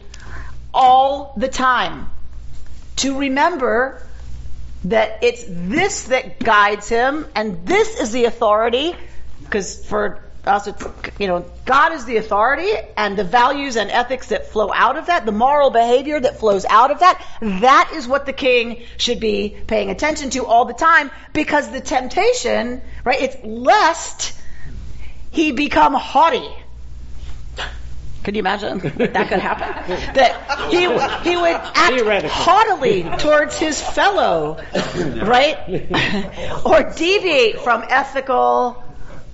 all 0.73 1.35
the 1.37 1.49
time 1.49 2.09
to 2.97 3.19
remember 3.19 4.03
that 4.85 5.23
it's 5.23 5.45
this 5.47 6.05
that 6.05 6.39
guides 6.39 6.89
him, 6.89 7.27
and 7.35 7.67
this 7.67 8.01
is 8.01 8.13
the 8.13 8.25
authority. 8.25 8.95
Because 9.41 9.85
for 9.85 10.25
us, 10.45 10.67
it's, 10.67 10.85
you 11.19 11.29
know, 11.29 11.45
God 11.65 11.93
is 11.93 12.05
the 12.05 12.17
authority, 12.17 12.71
and 12.97 13.17
the 13.17 13.25
values 13.25 13.77
and 13.77 13.91
ethics 13.91 14.29
that 14.29 14.47
flow 14.47 14.73
out 14.73 14.97
of 14.97 15.07
that, 15.07 15.25
the 15.25 15.33
moral 15.33 15.71
behavior 15.71 16.19
that 16.19 16.41
flows 16.41 16.65
out 16.65 16.91
of 16.91 17.01
that, 17.01 17.25
that 17.41 17.93
is 17.95 18.09
what 18.09 18.27
the 18.27 18.33
king 18.33 18.83
should 18.97 19.21
be 19.21 19.57
paying 19.67 19.91
attention 19.91 20.31
to 20.31 20.45
all 20.47 20.65
the 20.65 20.75
time. 20.75 21.11
Because 21.33 21.71
the 21.71 21.81
temptation, 21.81 22.83
right, 23.05 23.21
it's 23.21 23.37
lest 23.45 24.35
he 25.31 25.53
become 25.53 25.95
haughty. 25.95 26.49
Could 28.23 28.37
you 28.37 28.41
imagine 28.41 28.79
that 28.79 29.29
could 29.29 29.41
happen? 29.41 29.73
That 30.15 30.71
he 30.71 30.83
he 31.29 31.37
would 31.37 31.55
act 31.55 32.27
haughtily 32.27 33.03
towards 33.19 33.57
his 33.57 33.81
fellow, 33.81 34.63
right? 34.95 35.59
or 36.65 36.93
deviate 36.95 37.61
from 37.61 37.85
ethical 37.89 38.83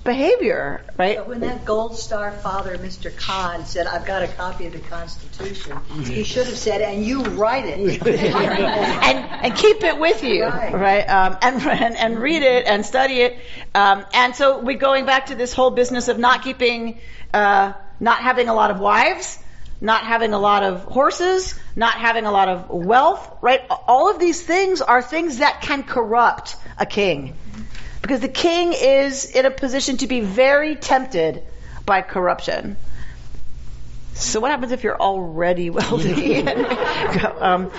behavior, 0.03 0.81
right? 0.97 1.17
But 1.17 1.27
when 1.27 1.39
that 1.41 1.65
gold 1.65 1.97
star 1.97 2.31
father, 2.31 2.77
Mr. 2.77 3.15
Khan, 3.15 3.65
said, 3.65 3.85
I've 3.85 4.05
got 4.05 4.23
a 4.23 4.27
copy 4.27 4.65
of 4.65 4.73
the 4.73 4.79
Constitution, 4.79 5.77
he 6.03 6.23
should 6.23 6.47
have 6.47 6.57
said, 6.57 6.81
and 6.81 7.05
you 7.05 7.21
write 7.21 7.65
it. 7.65 8.07
and 8.07 9.17
and 9.45 9.55
keep 9.55 9.83
it 9.83 9.99
with 9.99 10.23
you, 10.23 10.45
right? 10.45 11.03
Um, 11.03 11.37
and, 11.41 11.61
and 11.61 11.97
and 11.97 12.19
read 12.19 12.43
it 12.43 12.65
and 12.65 12.85
study 12.85 13.21
it. 13.21 13.37
Um, 13.75 14.05
and 14.13 14.35
so 14.35 14.59
we're 14.59 14.77
going 14.77 15.05
back 15.05 15.27
to 15.27 15.35
this 15.35 15.53
whole 15.53 15.71
business 15.71 16.07
of 16.07 16.17
not 16.17 16.43
keeping, 16.43 16.99
uh, 17.33 17.73
not 17.99 18.19
having 18.19 18.47
a 18.47 18.53
lot 18.53 18.71
of 18.71 18.79
wives, 18.79 19.39
not 19.81 20.03
having 20.03 20.33
a 20.33 20.39
lot 20.39 20.63
of 20.63 20.83
horses, 20.83 21.55
not 21.75 21.93
having 21.93 22.25
a 22.25 22.31
lot 22.31 22.49
of 22.49 22.69
wealth, 22.69 23.37
right? 23.41 23.61
All 23.87 24.11
of 24.11 24.19
these 24.19 24.41
things 24.41 24.81
are 24.81 25.01
things 25.01 25.37
that 25.37 25.61
can 25.61 25.83
corrupt 25.83 26.55
a 26.77 26.85
king. 26.85 27.35
Because 28.01 28.19
the 28.21 28.29
king 28.29 28.73
is 28.73 29.25
in 29.25 29.45
a 29.45 29.51
position 29.51 29.97
to 29.97 30.07
be 30.07 30.21
very 30.21 30.75
tempted 30.75 31.43
by 31.85 32.01
corruption. 32.01 32.77
So 34.13 34.41
what 34.41 34.51
happens 34.51 34.71
if 34.71 34.83
you're 34.83 34.99
already 34.99 35.69
wealthy? 35.79 36.45
um, 36.47 37.71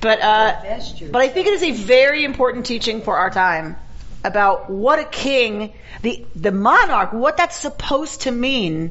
but 0.00 0.20
uh, 0.20 0.80
but 1.10 1.22
I 1.22 1.28
think 1.28 1.46
it 1.46 1.54
is 1.54 1.62
a 1.62 1.72
very 1.72 2.24
important 2.24 2.66
teaching 2.66 3.02
for 3.02 3.16
our 3.16 3.30
time 3.30 3.76
about 4.22 4.70
what 4.70 4.98
a 4.98 5.04
king, 5.04 5.72
the 6.02 6.24
the 6.34 6.52
monarch, 6.52 7.12
what 7.12 7.36
that's 7.36 7.56
supposed 7.56 8.22
to 8.22 8.30
mean, 8.30 8.90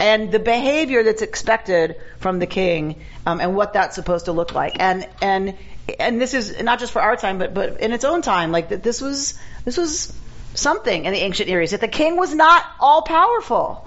and 0.00 0.32
the 0.32 0.38
behavior 0.38 1.04
that's 1.04 1.22
expected 1.22 1.96
from 2.18 2.38
the 2.38 2.46
king, 2.46 3.02
um, 3.26 3.40
and 3.40 3.54
what 3.54 3.74
that's 3.74 3.94
supposed 3.94 4.24
to 4.24 4.32
look 4.32 4.54
like. 4.54 4.80
And 4.80 5.06
and 5.22 5.56
and 5.98 6.20
this 6.20 6.34
is 6.34 6.60
not 6.62 6.80
just 6.80 6.92
for 6.92 7.02
our 7.02 7.16
time, 7.16 7.38
but 7.38 7.54
but 7.54 7.80
in 7.80 7.92
its 7.92 8.04
own 8.04 8.22
time, 8.22 8.50
like 8.50 8.70
that. 8.70 8.82
This 8.82 9.00
was 9.00 9.38
this 9.64 9.76
was 9.76 10.12
something 10.54 11.04
in 11.04 11.12
the 11.12 11.20
ancient 11.20 11.48
Near 11.48 11.60
East. 11.62 11.72
That 11.72 11.80
the 11.80 11.88
king 11.88 12.16
was 12.16 12.34
not 12.34 12.64
all 12.80 13.02
powerful. 13.02 13.86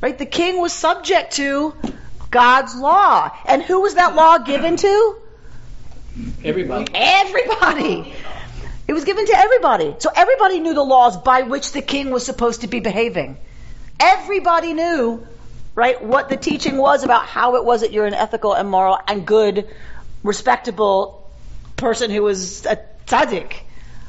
Right? 0.00 0.18
The 0.18 0.26
king 0.26 0.60
was 0.60 0.72
subject 0.72 1.34
to 1.34 1.74
God's 2.30 2.74
law. 2.74 3.30
And 3.46 3.62
who 3.62 3.82
was 3.82 3.94
that 3.94 4.16
law 4.16 4.38
given 4.38 4.76
to? 4.76 5.16
Everybody. 6.42 6.92
Everybody. 6.92 8.12
It 8.88 8.92
was 8.92 9.04
given 9.04 9.24
to 9.26 9.36
everybody. 9.36 9.94
So 10.00 10.10
everybody 10.14 10.58
knew 10.58 10.74
the 10.74 10.82
laws 10.82 11.16
by 11.16 11.42
which 11.42 11.70
the 11.70 11.82
king 11.82 12.10
was 12.10 12.26
supposed 12.26 12.62
to 12.62 12.66
be 12.66 12.80
behaving. 12.80 13.38
Everybody 14.02 14.74
knew, 14.74 15.24
right, 15.76 16.02
what 16.02 16.28
the 16.28 16.36
teaching 16.36 16.76
was 16.76 17.04
about 17.04 17.24
how 17.24 17.54
it 17.54 17.64
was 17.64 17.82
that 17.82 17.92
you're 17.92 18.06
an 18.06 18.14
ethical 18.14 18.52
and 18.52 18.68
moral 18.68 18.98
and 19.06 19.24
good, 19.24 19.68
respectable 20.24 21.30
person 21.76 22.10
who 22.10 22.22
was 22.22 22.66
a 22.66 22.80
tzaddik, 23.06 23.60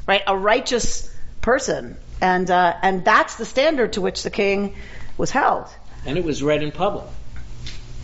right, 0.07 0.23
a 0.25 0.35
righteous 0.35 1.15
person. 1.41 1.95
And, 2.19 2.49
uh, 2.49 2.75
and 2.81 3.05
that's 3.05 3.35
the 3.35 3.45
standard 3.45 3.93
to 3.93 4.01
which 4.01 4.23
the 4.23 4.31
king 4.31 4.75
was 5.15 5.29
held. 5.29 5.67
And 6.07 6.17
it 6.17 6.23
was 6.23 6.41
read 6.41 6.63
in 6.63 6.71
public. 6.71 7.05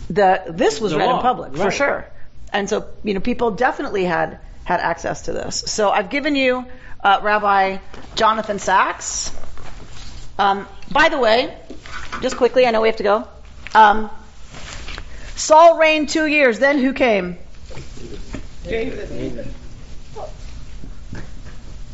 The, 0.08 0.44
this 0.48 0.80
was 0.80 0.92
The 0.92 0.98
read 0.98 1.06
law, 1.06 1.16
in 1.16 1.22
public, 1.22 1.56
for 1.56 1.70
sure. 1.70 2.06
And 2.52 2.68
so, 2.68 2.86
you 3.02 3.14
know, 3.14 3.20
people 3.20 3.50
definitely 3.52 4.04
had, 4.04 4.38
had 4.64 4.80
access 4.80 5.22
to 5.22 5.32
this. 5.32 5.56
So 5.56 5.90
I've 5.90 6.10
given 6.10 6.36
you, 6.36 6.66
uh, 7.02 7.20
Rabbi 7.22 7.78
Jonathan 8.14 8.58
Sacks, 8.58 9.34
Um, 10.40 10.66
by 10.90 11.10
the 11.10 11.18
way, 11.18 11.54
just 12.22 12.38
quickly, 12.38 12.64
I 12.66 12.70
know 12.70 12.80
we 12.80 12.88
have 12.88 12.96
to 12.96 13.02
go. 13.02 13.28
Um, 13.74 14.08
Saul 15.36 15.76
reigned 15.76 16.08
two 16.08 16.26
years. 16.26 16.58
Then 16.58 16.78
who 16.78 16.94
came? 16.94 17.36
David. 18.64 19.46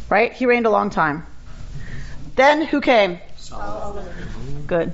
Right? 0.08 0.32
He 0.32 0.46
reigned 0.46 0.66
a 0.66 0.70
long 0.70 0.90
time. 0.90 1.26
Then 2.36 2.62
who 2.62 2.80
came? 2.80 3.18
Good. 4.68 4.92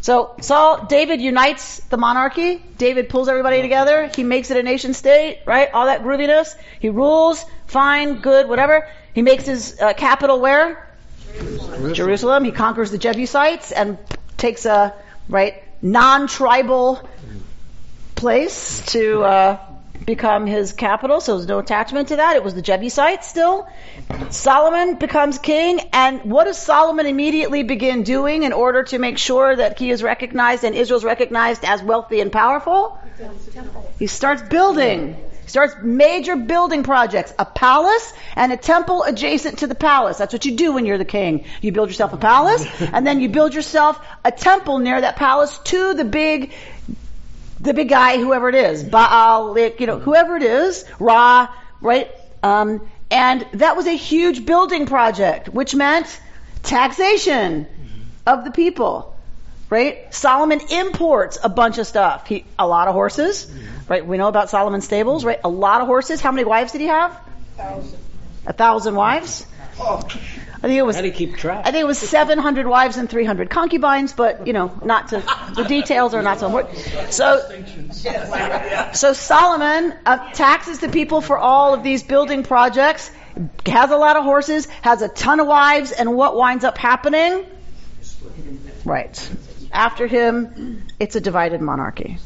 So 0.00 0.34
Saul, 0.40 0.86
David 0.86 1.20
unites 1.20 1.78
the 1.88 1.98
monarchy. 1.98 2.60
David 2.78 3.08
pulls 3.08 3.28
everybody 3.28 3.62
together. 3.62 4.10
He 4.12 4.24
makes 4.24 4.50
it 4.50 4.56
a 4.56 4.64
nation 4.64 4.92
state, 4.92 5.42
right? 5.46 5.70
All 5.72 5.86
that 5.86 6.02
grooviness. 6.02 6.56
He 6.80 6.88
rules, 6.88 7.44
fine, 7.68 8.16
good, 8.22 8.48
whatever. 8.48 8.88
He 9.12 9.22
makes 9.22 9.46
his 9.46 9.80
uh, 9.80 9.92
capital 9.94 10.40
where? 10.40 10.86
Jerusalem. 11.34 11.94
Jerusalem. 11.94 12.44
He 12.44 12.52
conquers 12.52 12.90
the 12.90 12.98
Jebusites 12.98 13.72
and 13.72 13.98
takes 14.36 14.66
a 14.66 14.94
right 15.28 15.62
non-tribal 15.82 17.08
place 18.14 18.84
to 18.86 19.22
uh, 19.22 19.58
become 20.04 20.46
his 20.46 20.72
capital. 20.72 21.20
So 21.20 21.36
there's 21.36 21.48
no 21.48 21.58
attachment 21.58 22.08
to 22.08 22.16
that. 22.16 22.36
It 22.36 22.44
was 22.44 22.54
the 22.54 22.62
Jebusites 22.62 23.28
still. 23.28 23.66
Solomon 24.30 24.96
becomes 24.96 25.38
king, 25.38 25.80
and 25.92 26.30
what 26.30 26.44
does 26.44 26.58
Solomon 26.58 27.06
immediately 27.06 27.62
begin 27.62 28.02
doing 28.02 28.42
in 28.42 28.52
order 28.52 28.82
to 28.84 28.98
make 28.98 29.18
sure 29.18 29.54
that 29.54 29.78
he 29.78 29.90
is 29.90 30.02
recognized 30.02 30.64
and 30.64 30.74
Israel's 30.74 31.04
recognized 31.04 31.64
as 31.64 31.82
wealthy 31.82 32.20
and 32.20 32.30
powerful? 32.30 32.98
He 33.98 34.06
starts 34.06 34.42
building. 34.42 35.16
He 35.50 35.52
starts 35.52 35.74
major 35.82 36.36
building 36.36 36.84
projects. 36.84 37.34
A 37.36 37.44
palace 37.44 38.12
and 38.36 38.52
a 38.52 38.56
temple 38.56 39.02
adjacent 39.02 39.58
to 39.58 39.66
the 39.66 39.74
palace. 39.74 40.16
That's 40.16 40.32
what 40.32 40.44
you 40.44 40.54
do 40.54 40.74
when 40.74 40.86
you're 40.86 40.96
the 40.96 41.04
king. 41.04 41.44
You 41.60 41.72
build 41.72 41.88
yourself 41.88 42.12
a 42.12 42.18
palace, 42.18 42.64
and 42.80 43.04
then 43.04 43.20
you 43.20 43.28
build 43.28 43.52
yourself 43.52 44.00
a 44.24 44.30
temple 44.30 44.78
near 44.78 45.00
that 45.00 45.16
palace 45.16 45.58
to 45.58 45.94
the 45.94 46.04
big 46.04 46.52
the 47.58 47.74
big 47.74 47.88
guy, 47.88 48.18
whoever 48.18 48.48
it 48.48 48.54
is, 48.54 48.84
Baal, 48.84 49.58
you 49.58 49.86
know, 49.88 49.98
whoever 49.98 50.36
it 50.36 50.44
is, 50.44 50.84
Ra, 51.00 51.52
right? 51.80 52.08
Um, 52.44 52.88
and 53.10 53.44
that 53.54 53.76
was 53.76 53.88
a 53.88 53.96
huge 53.96 54.46
building 54.46 54.86
project, 54.86 55.48
which 55.48 55.74
meant 55.74 56.06
taxation 56.62 57.66
of 58.24 58.44
the 58.44 58.52
people, 58.52 59.16
right? 59.68 60.14
Solomon 60.14 60.60
imports 60.70 61.40
a 61.42 61.48
bunch 61.48 61.78
of 61.78 61.88
stuff. 61.88 62.28
He, 62.28 62.44
a 62.56 62.68
lot 62.68 62.86
of 62.86 62.94
horses, 62.94 63.50
right? 63.90 64.06
We 64.06 64.16
know 64.16 64.28
about 64.28 64.48
Solomon's 64.48 64.84
stables, 64.84 65.24
right? 65.24 65.40
A 65.44 65.48
lot 65.48 65.82
of 65.82 65.88
horses. 65.88 66.20
How 66.20 66.30
many 66.30 66.44
wives 66.44 66.72
did 66.72 66.80
he 66.80 66.86
have? 66.86 67.20
Thousand. 67.56 67.98
A 68.46 68.52
thousand 68.54 68.94
wives? 68.94 69.44
I 70.62 70.68
think 70.68 70.78
it 70.78 70.82
was. 70.82 70.94
How 70.96 71.02
do 71.02 71.08
you 71.08 71.14
keep 71.14 71.36
track? 71.36 71.66
I 71.66 71.70
think 71.72 71.82
it 71.82 71.86
was 71.86 71.98
700 71.98 72.66
wives 72.66 72.98
and 72.98 73.08
300 73.10 73.50
concubines, 73.50 74.12
but 74.12 74.46
you 74.46 74.52
know, 74.52 74.70
not 74.84 75.08
to 75.08 75.22
the 75.56 75.64
details 75.64 76.14
are 76.14 76.22
not 76.22 76.38
so 76.38 76.46
important. 76.46 76.78
So, 77.12 77.40
so 78.92 79.12
Solomon 79.14 79.94
uh, 80.06 80.32
taxes 80.32 80.78
the 80.80 80.90
people 80.90 81.20
for 81.20 81.38
all 81.38 81.74
of 81.74 81.82
these 81.82 82.02
building 82.02 82.42
projects, 82.42 83.10
has 83.66 83.90
a 83.90 83.96
lot 83.96 84.16
of 84.16 84.24
horses, 84.24 84.66
has 84.82 85.02
a 85.02 85.08
ton 85.08 85.40
of 85.40 85.46
wives, 85.46 85.92
and 85.92 86.14
what 86.14 86.36
winds 86.36 86.64
up 86.64 86.76
happening? 86.76 87.46
Right. 88.84 89.30
After 89.72 90.06
him, 90.06 90.86
it's 90.98 91.16
a 91.16 91.20
divided 91.20 91.60
monarchy. 91.62 92.18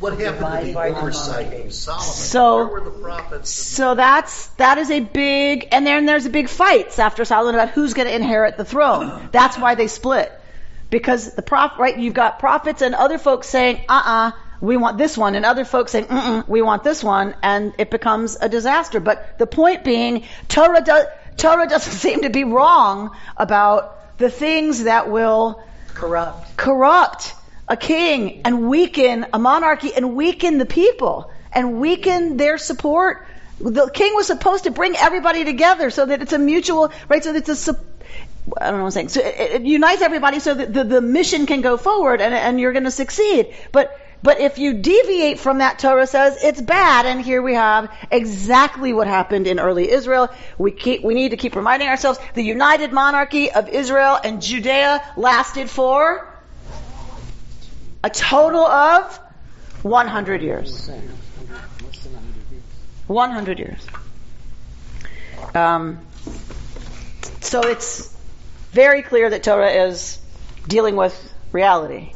What 0.00 0.18
happened 0.20 0.66
to 0.68 0.72
the 0.72 0.78
oversight 0.78 1.52
of 1.66 1.72
Solomon? 1.72 2.04
So- 2.06 2.56
Where 2.56 2.66
were 2.66 2.80
the 2.80 2.90
prophets? 2.90 3.50
So 3.50 3.94
that's 3.94 4.46
that 4.58 4.78
is 4.78 4.90
a 4.90 5.00
big, 5.00 5.68
and 5.72 5.86
then 5.86 6.06
there's 6.06 6.26
a 6.26 6.30
big 6.30 6.48
fights 6.48 6.98
after 6.98 7.24
Solomon 7.24 7.54
about 7.56 7.70
who's 7.70 7.94
going 7.94 8.06
to 8.08 8.14
inherit 8.14 8.56
the 8.56 8.64
throne. 8.64 9.28
That's 9.32 9.58
why 9.58 9.74
they 9.74 9.88
split, 9.88 10.30
because 10.90 11.34
the 11.34 11.42
prof, 11.42 11.72
right? 11.78 11.98
You've 11.98 12.14
got 12.14 12.38
prophets 12.38 12.80
and 12.82 12.94
other 12.94 13.18
folks 13.18 13.48
saying, 13.48 13.80
"Uh-uh, 13.88 14.30
we 14.60 14.76
want 14.76 14.98
this 14.98 15.18
one," 15.18 15.34
and 15.34 15.44
other 15.44 15.64
folks 15.64 15.92
saying, 15.92 16.06
"Mm-mm, 16.06 16.48
we 16.48 16.62
want 16.62 16.84
this 16.84 17.02
one," 17.02 17.34
and 17.42 17.74
it 17.78 17.90
becomes 17.90 18.36
a 18.40 18.48
disaster. 18.48 19.00
But 19.00 19.38
the 19.38 19.46
point 19.48 19.82
being, 19.84 20.24
Torah 20.48 20.80
does, 20.80 21.06
Torah 21.36 21.66
doesn't 21.68 21.92
seem 22.06 22.22
to 22.22 22.30
be 22.30 22.44
wrong 22.44 23.16
about 23.36 24.16
the 24.18 24.30
things 24.30 24.84
that 24.84 25.10
will 25.10 25.60
Corrupt. 25.94 26.56
corrupt 26.56 27.34
a 27.68 27.76
king 27.76 28.42
and 28.44 28.68
weaken 28.68 29.26
a 29.32 29.38
monarchy 29.38 29.92
and 29.94 30.16
weaken 30.16 30.58
the 30.58 30.66
people 30.66 31.30
and 31.52 31.80
weaken 31.80 32.36
their 32.36 32.58
support. 32.58 33.26
The 33.60 33.90
king 33.90 34.14
was 34.14 34.26
supposed 34.26 34.64
to 34.64 34.70
bring 34.70 34.96
everybody 34.96 35.44
together 35.44 35.90
so 35.90 36.06
that 36.06 36.22
it's 36.22 36.32
a 36.32 36.38
mutual, 36.38 36.92
right? 37.08 37.22
So 37.22 37.32
that 37.32 37.48
it's 37.48 37.68
a, 37.68 37.78
I 38.60 38.70
don't 38.70 38.78
know 38.78 38.78
what 38.78 38.84
I'm 38.86 38.90
saying. 38.92 39.08
So 39.08 39.20
it, 39.20 39.52
it 39.60 39.62
unites 39.62 40.02
everybody 40.02 40.40
so 40.40 40.54
that 40.54 40.72
the, 40.72 40.84
the 40.84 41.00
mission 41.00 41.46
can 41.46 41.60
go 41.60 41.76
forward 41.76 42.20
and, 42.20 42.32
and 42.34 42.60
you're 42.60 42.72
going 42.72 42.84
to 42.84 42.90
succeed. 42.90 43.54
But 43.72 43.98
but 44.20 44.40
if 44.40 44.58
you 44.58 44.74
deviate 44.74 45.38
from 45.38 45.58
that, 45.58 45.78
Torah 45.78 46.06
says 46.06 46.42
it's 46.42 46.60
bad. 46.60 47.06
And 47.06 47.20
here 47.20 47.40
we 47.40 47.54
have 47.54 47.88
exactly 48.10 48.92
what 48.92 49.06
happened 49.06 49.46
in 49.46 49.60
early 49.60 49.88
Israel. 49.88 50.28
We 50.58 50.72
keep, 50.72 51.04
we 51.04 51.14
need 51.14 51.30
to 51.30 51.36
keep 51.36 51.54
reminding 51.54 51.88
ourselves 51.88 52.18
the 52.34 52.42
united 52.42 52.92
monarchy 52.92 53.52
of 53.52 53.68
Israel 53.68 54.18
and 54.22 54.42
Judea 54.42 55.04
lasted 55.16 55.70
for 55.70 56.34
a 58.02 58.10
total 58.10 58.64
of 58.64 59.18
100 59.82 60.42
years. 60.42 60.90
100 63.06 63.58
years. 63.58 63.86
Um, 65.54 65.98
so 67.40 67.62
it's 67.62 68.14
very 68.72 69.02
clear 69.02 69.30
that 69.30 69.42
Torah 69.42 69.70
is 69.70 70.18
dealing 70.66 70.96
with 70.96 71.14
reality. 71.52 72.12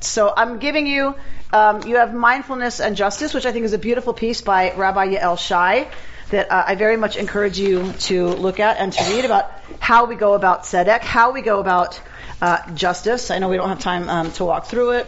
So 0.00 0.32
I'm 0.36 0.58
giving 0.58 0.86
you, 0.86 1.14
um, 1.52 1.82
you 1.84 1.96
have 1.96 2.12
mindfulness 2.12 2.80
and 2.80 2.96
justice, 2.96 3.32
which 3.32 3.46
I 3.46 3.52
think 3.52 3.64
is 3.64 3.72
a 3.72 3.78
beautiful 3.78 4.12
piece 4.12 4.40
by 4.40 4.72
Rabbi 4.74 5.14
Yael 5.14 5.38
Shai 5.38 5.88
that 6.30 6.50
uh, 6.50 6.64
I 6.66 6.74
very 6.74 6.96
much 6.96 7.16
encourage 7.16 7.58
you 7.58 7.92
to 7.92 8.28
look 8.28 8.58
at 8.58 8.78
and 8.78 8.92
to 8.92 9.04
read 9.14 9.24
about 9.24 9.50
how 9.78 10.06
we 10.06 10.16
go 10.16 10.34
about 10.34 10.64
tzedek, 10.64 11.00
how 11.00 11.32
we 11.32 11.42
go 11.42 11.60
about 11.60 12.00
uh, 12.40 12.74
justice. 12.74 13.30
I 13.30 13.38
know 13.38 13.48
we 13.48 13.56
don't 13.56 13.68
have 13.68 13.80
time 13.80 14.08
um, 14.08 14.32
to 14.32 14.44
walk 14.44 14.66
through 14.66 14.92
it. 14.92 15.06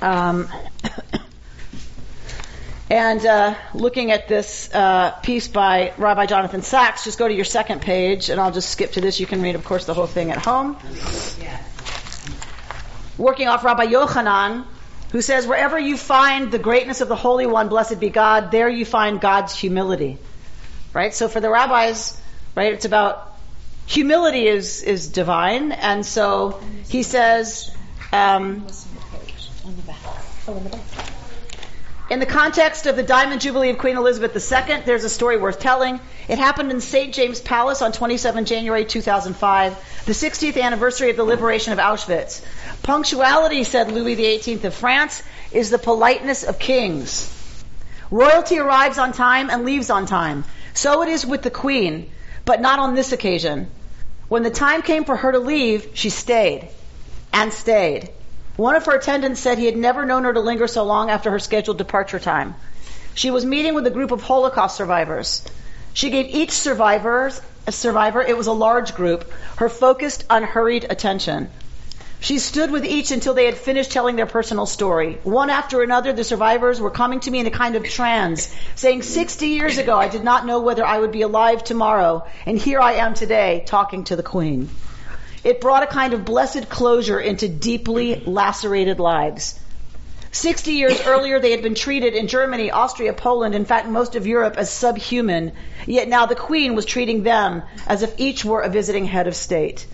Um, 0.00 0.48
and 2.90 3.24
uh, 3.24 3.54
looking 3.74 4.10
at 4.10 4.28
this 4.28 4.72
uh, 4.72 5.12
piece 5.22 5.48
by 5.48 5.92
Rabbi 5.96 6.26
Jonathan 6.26 6.62
Sacks, 6.62 7.04
just 7.04 7.18
go 7.18 7.26
to 7.26 7.34
your 7.34 7.44
second 7.44 7.82
page, 7.82 8.30
and 8.30 8.40
I'll 8.40 8.52
just 8.52 8.70
skip 8.70 8.92
to 8.92 9.00
this. 9.00 9.20
You 9.20 9.26
can 9.26 9.42
read, 9.42 9.54
of 9.54 9.64
course, 9.64 9.86
the 9.86 9.94
whole 9.94 10.06
thing 10.06 10.30
at 10.30 10.38
home. 10.38 10.76
Working 13.18 13.48
off 13.48 13.64
Rabbi 13.64 13.86
Yochanan, 13.86 14.66
who 15.12 15.22
says, 15.22 15.46
Wherever 15.46 15.78
you 15.78 15.96
find 15.96 16.52
the 16.52 16.58
greatness 16.58 17.00
of 17.00 17.08
the 17.08 17.16
Holy 17.16 17.46
One, 17.46 17.68
blessed 17.68 17.98
be 17.98 18.10
God, 18.10 18.50
there 18.50 18.68
you 18.68 18.84
find 18.84 19.20
God's 19.20 19.54
humility. 19.54 20.18
Right? 20.92 21.14
So 21.14 21.28
for 21.28 21.40
the 21.40 21.50
rabbis, 21.50 22.20
right, 22.54 22.72
it's 22.72 22.84
about 22.84 23.35
humility 23.86 24.46
is, 24.46 24.82
is 24.82 25.08
divine, 25.08 25.72
and 25.72 26.04
so 26.04 26.60
he 26.88 27.02
says, 27.02 27.70
um, 28.12 28.66
in 32.08 32.20
the 32.20 32.26
context 32.26 32.86
of 32.86 32.94
the 32.94 33.02
Diamond 33.02 33.40
Jubilee 33.40 33.70
of 33.70 33.78
Queen 33.78 33.96
Elizabeth 33.96 34.34
II, 34.36 34.82
there's 34.84 35.02
a 35.02 35.08
story 35.08 35.38
worth 35.38 35.58
telling. 35.58 35.98
It 36.28 36.38
happened 36.38 36.70
in 36.70 36.80
St. 36.80 37.12
James 37.12 37.40
Palace 37.40 37.82
on 37.82 37.90
27 37.92 38.44
January 38.44 38.84
2005, 38.84 40.04
the 40.06 40.12
60th 40.12 40.60
anniversary 40.60 41.10
of 41.10 41.16
the 41.16 41.24
liberation 41.24 41.72
of 41.72 41.78
Auschwitz. 41.80 42.44
Punctuality, 42.82 43.64
said 43.64 43.90
Louis 43.90 44.14
XVIII 44.14 44.64
of 44.66 44.74
France, 44.74 45.22
is 45.50 45.70
the 45.70 45.78
politeness 45.78 46.44
of 46.44 46.58
kings. 46.58 47.32
Royalty 48.10 48.58
arrives 48.58 48.98
on 48.98 49.12
time 49.12 49.50
and 49.50 49.64
leaves 49.64 49.90
on 49.90 50.06
time. 50.06 50.44
So 50.74 51.02
it 51.02 51.08
is 51.08 51.26
with 51.26 51.42
the 51.42 51.50
Queen, 51.50 52.10
but 52.44 52.60
not 52.60 52.78
on 52.78 52.94
this 52.94 53.10
occasion. 53.10 53.68
When 54.28 54.42
the 54.42 54.50
time 54.50 54.82
came 54.82 55.04
for 55.04 55.16
her 55.16 55.32
to 55.32 55.38
leave, 55.38 55.90
she 55.94 56.10
stayed 56.10 56.68
and 57.32 57.52
stayed. 57.52 58.10
One 58.56 58.74
of 58.74 58.84
her 58.86 58.96
attendants 58.96 59.40
said 59.40 59.58
he 59.58 59.66
had 59.66 59.76
never 59.76 60.04
known 60.04 60.24
her 60.24 60.32
to 60.32 60.40
linger 60.40 60.66
so 60.66 60.82
long 60.82 61.10
after 61.10 61.30
her 61.30 61.38
scheduled 61.38 61.78
departure 61.78 62.18
time. 62.18 62.56
She 63.14 63.30
was 63.30 63.44
meeting 63.44 63.74
with 63.74 63.86
a 63.86 63.90
group 63.90 64.10
of 64.10 64.22
Holocaust 64.22 64.76
survivors. 64.76 65.42
She 65.92 66.10
gave 66.10 66.26
each 66.26 66.50
survivor, 66.50 67.30
survivor, 67.68 68.20
it 68.22 68.36
was 68.36 68.46
a 68.46 68.52
large 68.52 68.94
group, 68.94 69.30
her 69.56 69.68
focused, 69.68 70.24
unhurried 70.28 70.86
attention. 70.90 71.50
She 72.20 72.38
stood 72.38 72.70
with 72.70 72.84
each 72.84 73.10
until 73.10 73.34
they 73.34 73.44
had 73.44 73.56
finished 73.56 73.92
telling 73.92 74.16
their 74.16 74.26
personal 74.26 74.66
story. 74.66 75.18
One 75.22 75.50
after 75.50 75.82
another, 75.82 76.12
the 76.12 76.24
survivors 76.24 76.80
were 76.80 76.90
coming 76.90 77.20
to 77.20 77.30
me 77.30 77.38
in 77.38 77.46
a 77.46 77.50
kind 77.50 77.76
of 77.76 77.84
trance, 77.84 78.52
saying, 78.74 79.02
60 79.02 79.46
years 79.46 79.78
ago, 79.78 79.96
I 79.96 80.08
did 80.08 80.24
not 80.24 80.46
know 80.46 80.60
whether 80.60 80.84
I 80.84 80.98
would 80.98 81.12
be 81.12 81.22
alive 81.22 81.62
tomorrow, 81.62 82.26
and 82.46 82.58
here 82.58 82.80
I 82.80 82.94
am 82.94 83.14
today, 83.14 83.62
talking 83.66 84.04
to 84.04 84.16
the 84.16 84.22
Queen. 84.22 84.68
It 85.44 85.60
brought 85.60 85.84
a 85.84 85.86
kind 85.86 86.14
of 86.14 86.24
blessed 86.24 86.68
closure 86.68 87.20
into 87.20 87.48
deeply 87.48 88.16
lacerated 88.24 88.98
lives. 88.98 89.60
60 90.32 90.72
years 90.72 91.00
earlier, 91.06 91.38
they 91.38 91.52
had 91.52 91.62
been 91.62 91.76
treated 91.76 92.14
in 92.14 92.26
Germany, 92.26 92.70
Austria, 92.70 93.12
Poland, 93.12 93.54
in 93.54 93.64
fact, 93.64 93.88
most 93.88 94.16
of 94.16 94.26
Europe 94.26 94.56
as 94.56 94.70
subhuman. 94.70 95.52
Yet 95.86 96.08
now 96.08 96.26
the 96.26 96.34
queen 96.34 96.74
was 96.74 96.84
treating 96.84 97.22
them 97.22 97.62
as 97.86 98.02
if 98.02 98.18
each 98.18 98.44
were 98.44 98.60
a 98.60 98.68
visiting 98.68 99.04
head 99.04 99.28
of 99.28 99.36
state. 99.36 99.86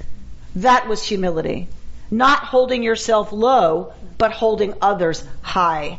That 0.56 0.88
was 0.88 1.02
humility. 1.02 1.68
Not 2.12 2.44
holding 2.44 2.82
yourself 2.82 3.32
low, 3.32 3.94
but 4.18 4.32
holding 4.32 4.74
others 4.82 5.24
high. 5.40 5.98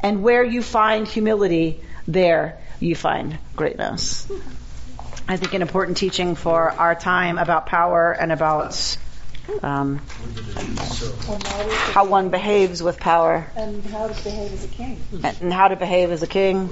And 0.00 0.22
where 0.22 0.42
you 0.42 0.62
find 0.62 1.06
humility, 1.06 1.82
there 2.08 2.58
you 2.80 2.96
find 2.96 3.38
greatness. 3.56 4.26
I 5.28 5.36
think 5.36 5.52
an 5.52 5.60
important 5.60 5.98
teaching 5.98 6.34
for 6.34 6.70
our 6.70 6.94
time 6.94 7.36
about 7.36 7.66
power 7.66 8.10
and 8.10 8.32
about 8.32 8.96
um, 9.62 10.00
how 11.92 12.06
one 12.06 12.30
behaves 12.30 12.82
with 12.82 12.98
power 12.98 13.52
And 13.54 13.84
how 13.84 14.08
to 14.08 14.24
behave 14.24 14.52
as 14.54 14.64
a 14.64 14.68
king. 14.68 14.98
and 15.22 15.52
how 15.52 15.68
to 15.68 15.76
behave 15.76 16.10
as 16.10 16.22
a 16.22 16.26
king. 16.26 16.70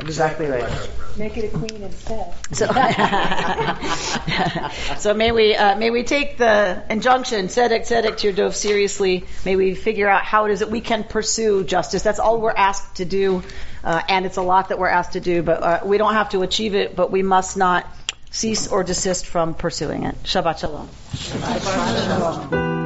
Exactly 0.00 0.46
right. 0.46 0.90
Make 1.16 1.38
it 1.38 1.52
a 1.52 1.56
queen 1.56 1.82
instead. 1.82 2.34
So, 2.52 2.66
so 4.98 5.14
may 5.14 5.32
we 5.32 5.56
uh, 5.56 5.76
may 5.76 5.90
we 5.90 6.02
take 6.02 6.36
the 6.36 6.82
injunction 6.90 7.46
tzedek 7.46 7.86
tzedek 7.86 8.12
tirdof 8.12 8.54
seriously. 8.54 9.24
May 9.46 9.56
we 9.56 9.74
figure 9.74 10.08
out 10.08 10.24
how 10.24 10.44
it 10.44 10.52
is 10.52 10.60
that 10.60 10.70
we 10.70 10.82
can 10.82 11.04
pursue 11.04 11.64
justice. 11.64 12.02
That's 12.02 12.18
all 12.18 12.40
we're 12.40 12.50
asked 12.50 12.96
to 12.96 13.06
do, 13.06 13.42
uh, 13.82 14.02
and 14.08 14.26
it's 14.26 14.36
a 14.36 14.42
lot 14.42 14.68
that 14.68 14.78
we're 14.78 14.88
asked 14.88 15.14
to 15.14 15.20
do. 15.20 15.42
But 15.42 15.62
uh, 15.62 15.80
we 15.84 15.96
don't 15.96 16.14
have 16.14 16.28
to 16.30 16.42
achieve 16.42 16.74
it, 16.74 16.94
but 16.94 17.10
we 17.10 17.22
must 17.22 17.56
not 17.56 17.86
cease 18.30 18.68
or 18.68 18.84
desist 18.84 19.26
from 19.26 19.54
pursuing 19.54 20.04
it. 20.04 20.22
Shabbat 20.24 20.58
shalom. 20.58 22.85